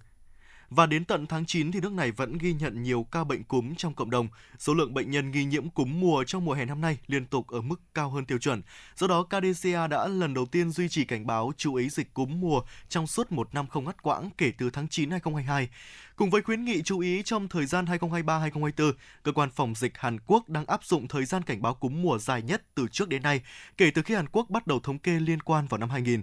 [0.71, 3.75] và đến tận tháng 9 thì nước này vẫn ghi nhận nhiều ca bệnh cúm
[3.75, 4.29] trong cộng đồng.
[4.59, 7.49] Số lượng bệnh nhân nghi nhiễm cúm mùa trong mùa hè năm nay liên tục
[7.49, 8.63] ở mức cao hơn tiêu chuẩn.
[8.97, 12.41] Do đó, KDCA đã lần đầu tiên duy trì cảnh báo chú ý dịch cúm
[12.41, 15.69] mùa trong suốt một năm không ngắt quãng kể từ tháng 9 2022.
[16.17, 20.19] Cùng với khuyến nghị chú ý trong thời gian 2023-2024, cơ quan phòng dịch Hàn
[20.27, 23.23] Quốc đang áp dụng thời gian cảnh báo cúm mùa dài nhất từ trước đến
[23.23, 23.41] nay,
[23.77, 26.23] kể từ khi Hàn Quốc bắt đầu thống kê liên quan vào năm 2000.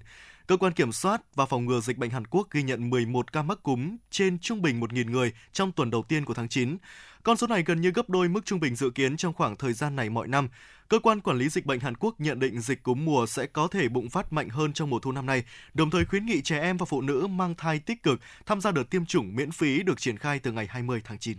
[0.54, 3.42] Cơ quan kiểm soát và phòng ngừa dịch bệnh Hàn Quốc ghi nhận 11 ca
[3.42, 6.78] mắc cúm trên trung bình 1.000 người trong tuần đầu tiên của tháng 9.
[7.24, 9.74] Con số này gần như gấp đôi mức trung bình dự kiến trong khoảng thời
[9.74, 10.50] gian này mọi năm.
[10.88, 13.68] Cơ quan quản lý dịch bệnh Hàn Quốc nhận định dịch cúm mùa sẽ có
[13.68, 15.44] thể bùng phát mạnh hơn trong mùa thu năm nay,
[15.74, 18.72] đồng thời khuyến nghị trẻ em và phụ nữ mang thai tích cực tham gia
[18.72, 21.38] đợt tiêm chủng miễn phí được triển khai từ ngày 20 tháng 9.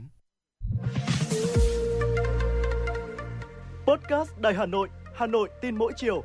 [3.86, 6.24] Podcast Đài Hà Nội, Hà Nội tin mỗi chiều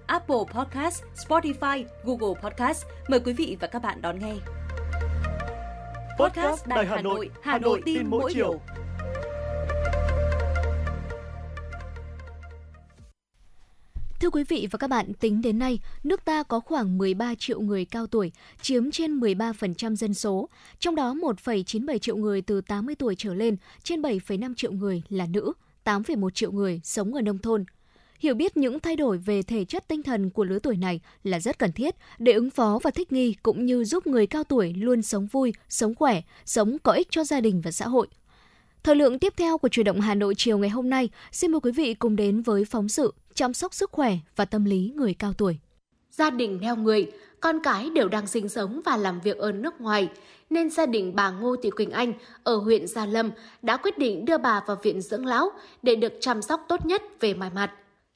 [0.11, 2.85] Apple Podcast, Spotify, Google Podcast.
[3.07, 4.33] Mời quý vị và các bạn đón nghe.
[6.19, 8.61] Podcast Đài Hà Nội, Hà Nội tin mỗi chiều.
[14.19, 17.61] Thưa quý vị và các bạn, tính đến nay, nước ta có khoảng 13 triệu
[17.61, 18.31] người cao tuổi,
[18.61, 20.49] chiếm trên 13% dân số.
[20.79, 25.25] Trong đó 1,97 triệu người từ 80 tuổi trở lên, trên 7,5 triệu người là
[25.25, 25.53] nữ,
[25.85, 27.65] 8,1 triệu người sống ở nông thôn.
[28.21, 31.39] Hiểu biết những thay đổi về thể chất tinh thần của lứa tuổi này là
[31.39, 34.73] rất cần thiết để ứng phó và thích nghi cũng như giúp người cao tuổi
[34.73, 38.07] luôn sống vui, sống khỏe, sống có ích cho gia đình và xã hội.
[38.83, 41.61] Thời lượng tiếp theo của truyền động Hà Nội chiều ngày hôm nay, xin mời
[41.61, 45.13] quý vị cùng đến với phóng sự chăm sóc sức khỏe và tâm lý người
[45.13, 45.57] cao tuổi.
[46.11, 49.81] Gia đình neo người, con cái đều đang sinh sống và làm việc ở nước
[49.81, 50.09] ngoài,
[50.49, 53.31] nên gia đình bà Ngô Thị Quỳnh Anh ở huyện Gia Lâm
[53.61, 55.49] đã quyết định đưa bà vào viện dưỡng lão
[55.83, 57.71] để được chăm sóc tốt nhất về mọi mặt.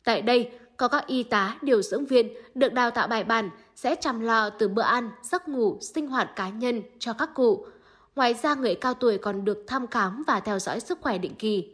[0.05, 3.95] Tại đây, có các y tá, điều dưỡng viên được đào tạo bài bản sẽ
[3.95, 7.65] chăm lo từ bữa ăn, giấc ngủ, sinh hoạt cá nhân cho các cụ.
[8.15, 11.35] Ngoài ra, người cao tuổi còn được thăm khám và theo dõi sức khỏe định
[11.35, 11.69] kỳ.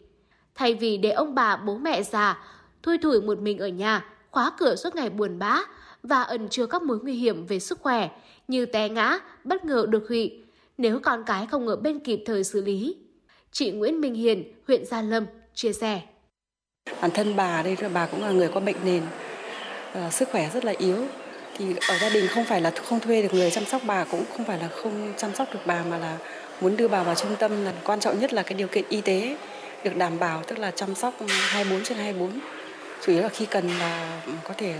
[0.56, 2.44] Thay vì để ông bà, bố mẹ già
[2.84, 5.60] thui thủi một mình ở nhà, khóa cửa suốt ngày buồn bã
[6.04, 8.10] và ẩn chứa các mối nguy hiểm về sức khỏe
[8.48, 10.32] như té ngã, bất ngờ đột quỵ
[10.78, 12.98] nếu con cái không ở bên kịp thời xử lý.
[13.52, 16.02] Chị Nguyễn Minh Hiền, huyện Gia Lâm chia sẻ.
[17.02, 19.04] Bản thân bà đây bà cũng là người có bệnh nền,
[20.08, 20.98] uh, sức khỏe rất là yếu.
[21.58, 24.24] Thì ở gia đình không phải là không thuê được người chăm sóc bà cũng
[24.38, 26.18] không phải là không chăm sóc được bà mà là
[26.62, 29.02] muốn đưa bà vào trung tâm là quan trọng nhất là cái điều kiện y
[29.02, 29.38] tế
[29.84, 32.40] được đảm bảo tức là chăm sóc 24 trên 24.
[33.06, 34.76] Chủ yếu là khi cần là có thể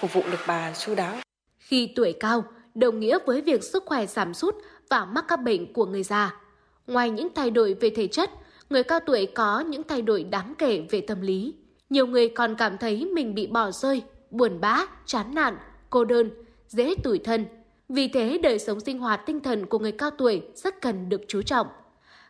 [0.00, 1.14] phục vụ được bà chu đáo.
[1.58, 2.44] Khi tuổi cao,
[2.74, 4.54] đồng nghĩa với việc sức khỏe giảm sút
[4.90, 6.30] và mắc các bệnh của người già.
[6.86, 8.30] Ngoài những thay đổi về thể chất,
[8.70, 11.54] người cao tuổi có những thay đổi đáng kể về tâm lý.
[11.90, 15.56] Nhiều người còn cảm thấy mình bị bỏ rơi, buồn bã, chán nản,
[15.90, 16.30] cô đơn,
[16.68, 17.46] dễ tủi thân.
[17.88, 21.20] Vì thế, đời sống sinh hoạt tinh thần của người cao tuổi rất cần được
[21.28, 21.66] chú trọng.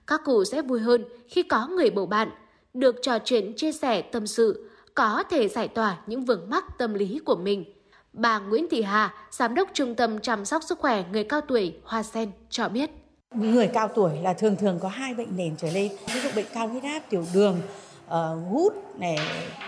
[0.07, 2.31] Các cụ sẽ vui hơn khi có người bầu bạn,
[2.75, 6.95] được trò chuyện chia sẻ tâm sự, có thể giải tỏa những vướng mắc tâm
[6.95, 7.65] lý của mình–
[8.13, 11.75] Bà Nguyễn Thị Hà, Giám đốc Trung tâm Chăm sóc Sức khỏe người cao tuổi
[11.85, 12.91] Hoa Sen cho biết.
[13.35, 16.47] Người cao tuổi là thường thường có hai bệnh nền trở lên, ví dụ bệnh
[16.55, 17.61] cao huyết áp, tiểu đường,
[18.07, 18.13] uh,
[18.51, 19.19] gút, này,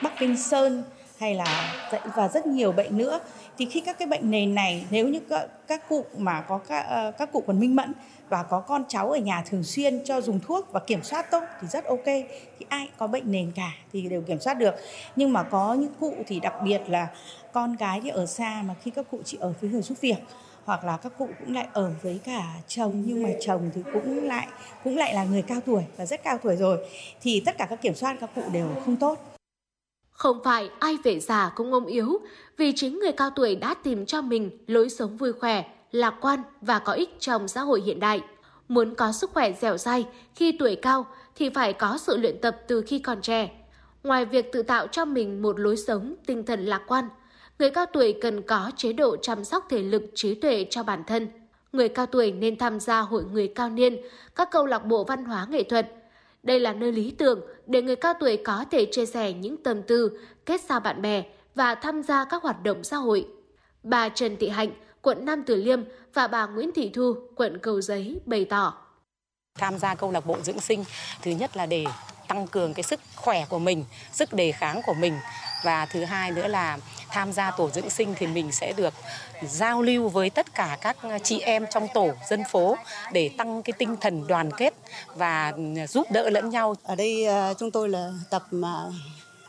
[0.02, 0.82] Bắc Kinh Sơn
[1.18, 1.74] hay là
[2.14, 3.20] và rất nhiều bệnh nữa.
[3.58, 6.80] Thì khi các cái bệnh nền này nếu như các, các cụ mà có các,
[6.80, 7.92] ờ, các cụ còn minh mẫn
[8.28, 11.42] và có con cháu ở nhà thường xuyên cho dùng thuốc và kiểm soát tốt
[11.60, 12.04] thì rất ok.
[12.58, 14.74] Thì ai có bệnh nền cả thì đều kiểm soát được.
[15.16, 17.08] Nhưng mà có những cụ thì đặc biệt là
[17.52, 20.18] con gái thì ở xa mà khi các cụ chỉ ở với người giúp việc
[20.64, 24.24] hoặc là các cụ cũng lại ở với cả chồng nhưng mà chồng thì cũng
[24.24, 24.48] lại
[24.84, 26.88] cũng lại là người cao tuổi và rất cao tuổi rồi
[27.20, 29.18] thì tất cả các kiểm soát các cụ đều không tốt
[30.20, 32.18] không phải ai về già cũng ôm yếu,
[32.56, 36.42] vì chính người cao tuổi đã tìm cho mình lối sống vui khỏe, lạc quan
[36.60, 38.20] và có ích trong xã hội hiện đại.
[38.68, 41.06] Muốn có sức khỏe dẻo dai khi tuổi cao
[41.36, 43.50] thì phải có sự luyện tập từ khi còn trẻ.
[44.04, 47.08] Ngoài việc tự tạo cho mình một lối sống tinh thần lạc quan,
[47.60, 51.04] người cao tuổi cần có chế độ chăm sóc thể lực trí tuệ cho bản
[51.06, 51.28] thân.
[51.72, 53.96] Người cao tuổi nên tham gia hội người cao niên,
[54.36, 55.92] các câu lạc bộ văn hóa nghệ thuật.
[56.42, 59.82] Đây là nơi lý tưởng để người cao tuổi có thể chia sẻ những tâm
[59.82, 61.22] tư, kết giao bạn bè
[61.54, 63.26] và tham gia các hoạt động xã hội.
[63.82, 64.70] Bà Trần Thị Hạnh,
[65.02, 65.82] quận Nam Từ Liêm
[66.14, 68.74] và bà Nguyễn Thị Thu, quận Cầu Giấy bày tỏ.
[69.58, 70.84] Tham gia câu lạc bộ dưỡng sinh,
[71.22, 71.84] thứ nhất là để
[72.28, 75.14] tăng cường cái sức khỏe của mình, sức đề kháng của mình
[75.62, 76.78] và thứ hai nữa là
[77.08, 78.94] tham gia tổ dưỡng sinh thì mình sẽ được
[79.42, 82.76] giao lưu với tất cả các chị em trong tổ dân phố
[83.12, 84.74] để tăng cái tinh thần đoàn kết
[85.14, 85.52] và
[85.88, 86.76] giúp đỡ lẫn nhau.
[86.82, 88.42] Ở đây ờ, chúng tôi là tập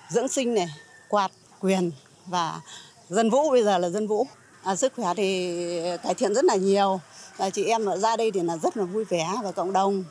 [0.10, 0.68] dưỡng sinh này,
[1.10, 1.92] quạt, quyền
[2.26, 2.62] và
[3.10, 4.28] dân vũ bây giờ là dân vũ.
[4.64, 5.56] À, sức khỏe thì
[6.04, 7.00] cải thiện rất là nhiều.
[7.38, 10.04] và chị em ra đây thì là rất là vui vẻ và cộng đồng.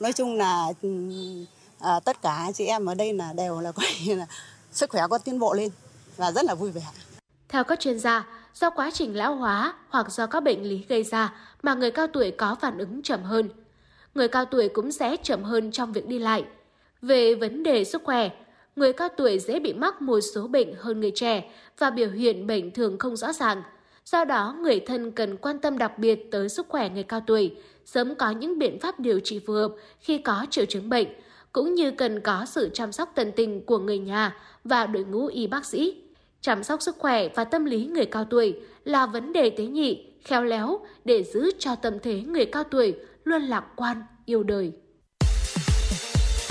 [0.00, 0.88] Nói chung là ừ,
[1.80, 4.26] à, tất cả chị em ở đây là đều là coi là
[4.76, 5.70] sức khỏe có tiến bộ lên
[6.16, 6.82] và rất là vui vẻ.
[7.48, 11.02] Theo các chuyên gia, do quá trình lão hóa hoặc do các bệnh lý gây
[11.02, 13.48] ra mà người cao tuổi có phản ứng chậm hơn.
[14.14, 16.44] Người cao tuổi cũng sẽ chậm hơn trong việc đi lại.
[17.02, 18.30] Về vấn đề sức khỏe,
[18.76, 22.46] người cao tuổi dễ bị mắc một số bệnh hơn người trẻ và biểu hiện
[22.46, 23.62] bệnh thường không rõ ràng.
[24.04, 27.56] Do đó, người thân cần quan tâm đặc biệt tới sức khỏe người cao tuổi,
[27.84, 31.08] sớm có những biện pháp điều trị phù hợp khi có triệu chứng bệnh,
[31.56, 35.26] cũng như cần có sự chăm sóc tận tình của người nhà và đội ngũ
[35.26, 36.02] y bác sĩ.
[36.40, 38.54] Chăm sóc sức khỏe và tâm lý người cao tuổi
[38.84, 42.94] là vấn đề tế nhị, khéo léo để giữ cho tâm thế người cao tuổi
[43.24, 44.72] luôn lạc quan, yêu đời.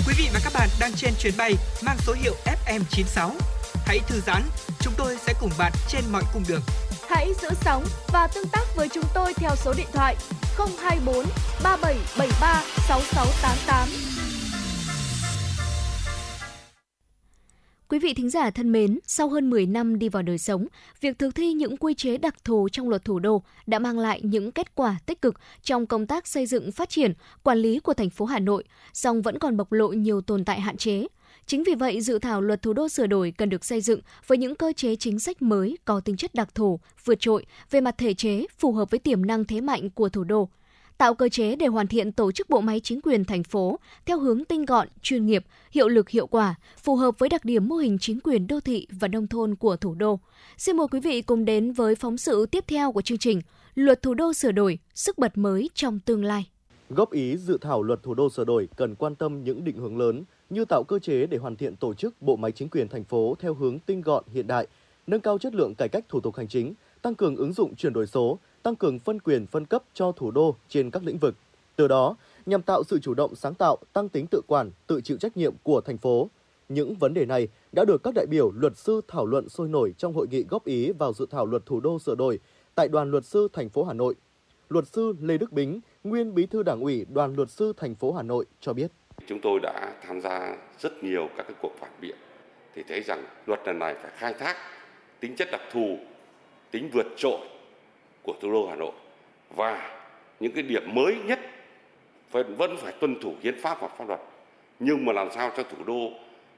[0.06, 1.52] Quý vị và các bạn đang trên chuyến bay
[1.86, 3.30] mang số hiệu FM96.
[3.86, 4.42] Hãy thư giãn,
[4.80, 6.62] chúng tôi sẽ cùng bạn trên mọi cung đường.
[7.08, 10.16] Hãy giữ sóng và tương tác với chúng tôi theo số điện thoại
[10.82, 11.26] 024
[11.62, 14.35] 3773 6688.
[17.88, 20.66] Quý vị thính giả thân mến, sau hơn 10 năm đi vào đời sống,
[21.00, 24.20] việc thực thi những quy chế đặc thù trong luật thủ đô đã mang lại
[24.22, 27.94] những kết quả tích cực trong công tác xây dựng phát triển, quản lý của
[27.94, 31.06] thành phố Hà Nội, song vẫn còn bộc lộ nhiều tồn tại hạn chế.
[31.46, 34.38] Chính vì vậy, dự thảo luật thủ đô sửa đổi cần được xây dựng với
[34.38, 37.98] những cơ chế chính sách mới có tính chất đặc thù, vượt trội về mặt
[37.98, 40.48] thể chế, phù hợp với tiềm năng thế mạnh của thủ đô
[40.98, 44.18] tạo cơ chế để hoàn thiện tổ chức bộ máy chính quyền thành phố theo
[44.18, 47.76] hướng tinh gọn, chuyên nghiệp, hiệu lực hiệu quả, phù hợp với đặc điểm mô
[47.76, 50.20] hình chính quyền đô thị và nông thôn của thủ đô.
[50.56, 53.40] Xin mời quý vị cùng đến với phóng sự tiếp theo của chương trình
[53.74, 56.46] Luật thủ đô sửa đổi, sức bật mới trong tương lai.
[56.90, 59.98] Góp ý dự thảo luật thủ đô sửa đổi cần quan tâm những định hướng
[59.98, 63.04] lớn như tạo cơ chế để hoàn thiện tổ chức bộ máy chính quyền thành
[63.04, 64.66] phố theo hướng tinh gọn hiện đại,
[65.06, 67.92] nâng cao chất lượng cải cách thủ tục hành chính, tăng cường ứng dụng chuyển
[67.92, 71.34] đổi số, tăng cường phân quyền phân cấp cho thủ đô trên các lĩnh vực.
[71.76, 72.16] Từ đó,
[72.46, 75.54] nhằm tạo sự chủ động sáng tạo, tăng tính tự quản, tự chịu trách nhiệm
[75.62, 76.28] của thành phố.
[76.68, 79.94] Những vấn đề này đã được các đại biểu luật sư thảo luận sôi nổi
[79.98, 82.38] trong hội nghị góp ý vào dự thảo luật thủ đô sửa đổi
[82.74, 84.14] tại đoàn luật sư thành phố Hà Nội.
[84.68, 88.12] Luật sư Lê Đức Bính, nguyên bí thư đảng ủy đoàn luật sư thành phố
[88.12, 88.90] Hà Nội cho biết.
[89.26, 92.16] Chúng tôi đã tham gia rất nhiều các cái cuộc phản biện
[92.74, 94.56] thì thấy rằng luật lần này phải khai thác
[95.20, 95.98] tính chất đặc thù,
[96.70, 97.38] tính vượt trội
[98.26, 98.92] của thủ đô Hà Nội
[99.56, 99.98] và
[100.40, 101.40] những cái điểm mới nhất
[102.30, 104.20] vẫn vẫn phải tuân thủ hiến pháp và pháp luật
[104.78, 106.10] nhưng mà làm sao cho thủ đô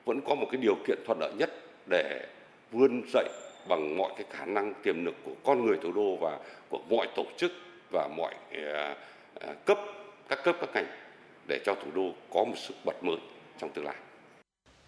[0.04, 1.50] vẫn có một cái điều kiện thuận lợi nhất
[1.86, 2.26] để
[2.72, 3.28] vươn dậy
[3.68, 6.38] bằng mọi cái khả năng tiềm lực của con người thủ đô và
[6.68, 7.52] của mọi tổ chức
[7.92, 8.94] và mọi ờ,
[9.34, 9.78] ờ, cấp,
[10.28, 10.86] các cấp, các ngành
[11.48, 13.16] để cho thủ đô có một sức bật mới
[13.58, 13.94] trong tương lai.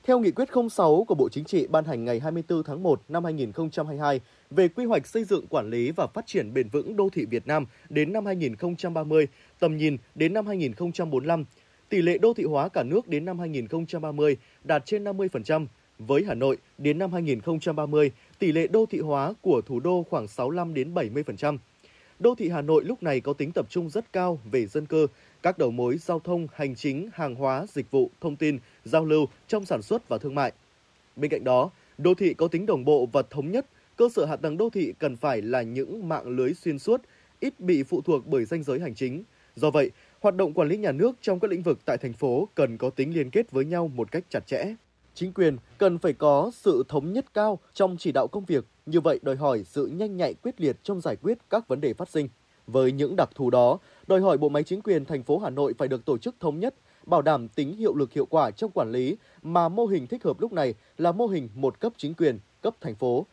[0.05, 3.25] Theo nghị quyết 06 của Bộ Chính trị ban hành ngày 24 tháng 1 năm
[3.25, 4.21] 2022
[4.51, 7.47] về quy hoạch xây dựng quản lý và phát triển bền vững đô thị Việt
[7.47, 9.29] Nam đến năm 2030,
[9.59, 11.45] tầm nhìn đến năm 2045,
[11.89, 15.67] tỷ lệ đô thị hóa cả nước đến năm 2030 đạt trên 50%.
[15.99, 20.29] Với Hà Nội, đến năm 2030, tỷ lệ đô thị hóa của thủ đô khoảng
[20.29, 21.59] 65 đến 70%.
[22.21, 25.07] Đô thị Hà Nội lúc này có tính tập trung rất cao về dân cư,
[25.43, 29.27] các đầu mối giao thông, hành chính, hàng hóa, dịch vụ, thông tin, giao lưu
[29.49, 30.53] trong sản xuất và thương mại.
[31.17, 33.67] Bên cạnh đó, đô thị có tính đồng bộ và thống nhất,
[33.97, 37.01] cơ sở hạ tầng đô thị cần phải là những mạng lưới xuyên suốt,
[37.41, 39.23] ít bị phụ thuộc bởi danh giới hành chính.
[39.57, 39.91] Do vậy,
[40.21, 42.91] hoạt động quản lý nhà nước trong các lĩnh vực tại thành phố cần có
[42.91, 44.75] tính liên kết với nhau một cách chặt chẽ.
[45.21, 49.01] Chính quyền cần phải có sự thống nhất cao trong chỉ đạo công việc, như
[49.01, 52.09] vậy đòi hỏi sự nhanh nhạy quyết liệt trong giải quyết các vấn đề phát
[52.09, 52.29] sinh.
[52.67, 55.75] Với những đặc thù đó, đòi hỏi bộ máy chính quyền thành phố Hà Nội
[55.79, 56.75] phải được tổ chức thống nhất,
[57.07, 60.41] bảo đảm tính hiệu lực hiệu quả trong quản lý mà mô hình thích hợp
[60.41, 63.27] lúc này là mô hình một cấp chính quyền, cấp thành phố.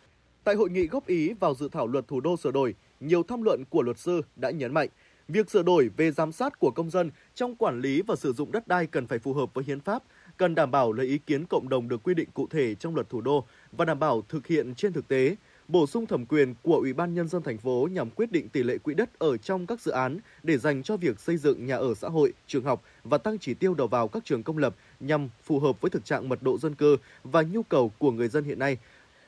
[0.43, 3.41] Tại hội nghị góp ý vào dự thảo luật thủ đô sửa đổi, nhiều tham
[3.41, 4.89] luận của luật sư đã nhấn mạnh
[5.27, 8.51] Việc sửa đổi về giám sát của công dân trong quản lý và sử dụng
[8.51, 10.03] đất đai cần phải phù hợp với hiến pháp,
[10.37, 13.09] cần đảm bảo lấy ý kiến cộng đồng được quy định cụ thể trong luật
[13.09, 15.35] thủ đô và đảm bảo thực hiện trên thực tế,
[15.67, 18.63] bổ sung thẩm quyền của Ủy ban nhân dân thành phố nhằm quyết định tỷ
[18.63, 21.75] lệ quỹ đất ở trong các dự án để dành cho việc xây dựng nhà
[21.75, 24.75] ở xã hội, trường học và tăng chỉ tiêu đầu vào các trường công lập
[24.99, 28.27] nhằm phù hợp với thực trạng mật độ dân cư và nhu cầu của người
[28.27, 28.77] dân hiện nay.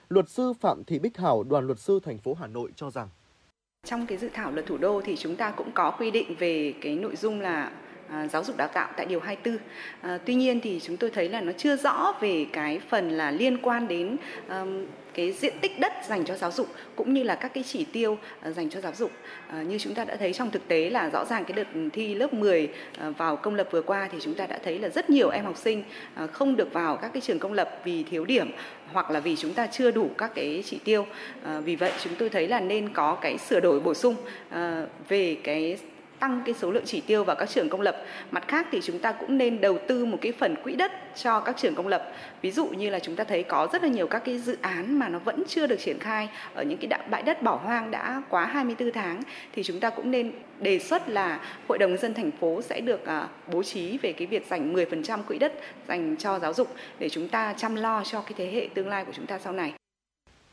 [0.10, 3.08] Luật sư Phạm Thị Bích Hảo, đoàn luật sư thành phố Hà Nội cho rằng
[3.84, 6.74] trong cái dự thảo luật thủ đô thì chúng ta cũng có quy định về
[6.82, 7.72] cái nội dung là
[8.12, 9.58] À, giáo dục đào tạo tại điều 24.
[10.02, 13.32] À, tuy nhiên thì chúng tôi thấy là nó chưa rõ về cái phần là
[13.32, 14.18] liên quan đến
[14.50, 17.86] um, cái diện tích đất dành cho giáo dục cũng như là các cái chỉ
[17.94, 18.18] tiêu
[18.50, 19.12] uh, dành cho giáo dục.
[19.50, 22.16] Uh, như chúng ta đã thấy trong thực tế là rõ ràng cái đợt thi
[22.16, 22.70] lớp 10
[23.08, 25.46] uh, vào công lập vừa qua thì chúng ta đã thấy là rất nhiều em
[25.46, 25.84] học sinh
[26.24, 28.52] uh, không được vào các cái trường công lập vì thiếu điểm
[28.94, 31.02] hoặc là vì chúng ta chưa đủ các cái chỉ tiêu.
[31.02, 34.16] Uh, vì vậy chúng tôi thấy là nên có cái sửa đổi bổ sung
[34.50, 34.56] uh,
[35.10, 35.78] về cái
[36.20, 37.98] tăng cái số lượng chỉ tiêu vào các trường công lập.
[38.32, 41.40] Mặt khác thì chúng ta cũng nên đầu tư một cái phần quỹ đất cho
[41.40, 42.12] các trường công lập.
[42.42, 45.00] Ví dụ như là chúng ta thấy có rất là nhiều các cái dự án
[45.00, 48.22] mà nó vẫn chưa được triển khai ở những cái bãi đất bỏ hoang đã
[48.30, 49.22] quá 24 tháng,
[49.54, 53.06] thì chúng ta cũng nên đề xuất là Hội đồng dân thành phố sẽ được
[53.06, 55.54] à, bố trí về cái việc dành 10% quỹ đất
[55.88, 59.06] dành cho giáo dục để chúng ta chăm lo cho cái thế hệ tương lai
[59.06, 59.79] của chúng ta sau này.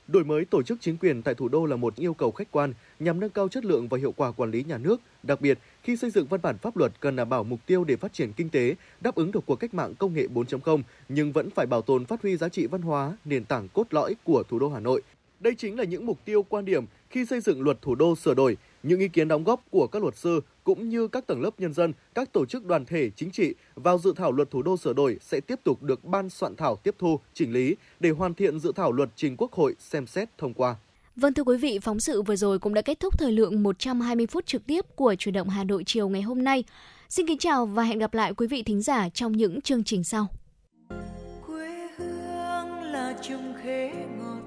[0.09, 2.73] Đổi mới tổ chức chính quyền tại thủ đô là một yêu cầu khách quan
[2.99, 5.97] nhằm nâng cao chất lượng và hiệu quả quản lý nhà nước, đặc biệt khi
[5.97, 8.49] xây dựng văn bản pháp luật cần đảm bảo mục tiêu để phát triển kinh
[8.49, 12.05] tế, đáp ứng được cuộc cách mạng công nghệ 4.0 nhưng vẫn phải bảo tồn
[12.05, 15.03] phát huy giá trị văn hóa, nền tảng cốt lõi của thủ đô Hà Nội.
[15.41, 18.35] Đây chính là những mục tiêu quan điểm khi xây dựng luật thủ đô sửa
[18.35, 21.51] đổi, những ý kiến đóng góp của các luật sư cũng như các tầng lớp
[21.59, 24.77] nhân dân, các tổ chức đoàn thể chính trị vào dự thảo luật thủ đô
[24.77, 28.35] sửa đổi sẽ tiếp tục được ban soạn thảo tiếp thu, chỉnh lý để hoàn
[28.35, 30.77] thiện dự thảo luật trình Quốc hội xem xét thông qua.
[31.17, 34.27] Vâng thưa quý vị, phóng sự vừa rồi cũng đã kết thúc thời lượng 120
[34.27, 36.65] phút trực tiếp của Chủ động Hà Nội chiều ngày hôm nay.
[37.09, 40.05] Xin kính chào và hẹn gặp lại quý vị thính giả trong những chương trình
[40.05, 40.27] sau.
[41.47, 44.43] Quê hương là chung khế ngọt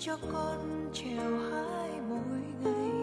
[0.00, 3.01] cho con trèo hai mỗi ngày.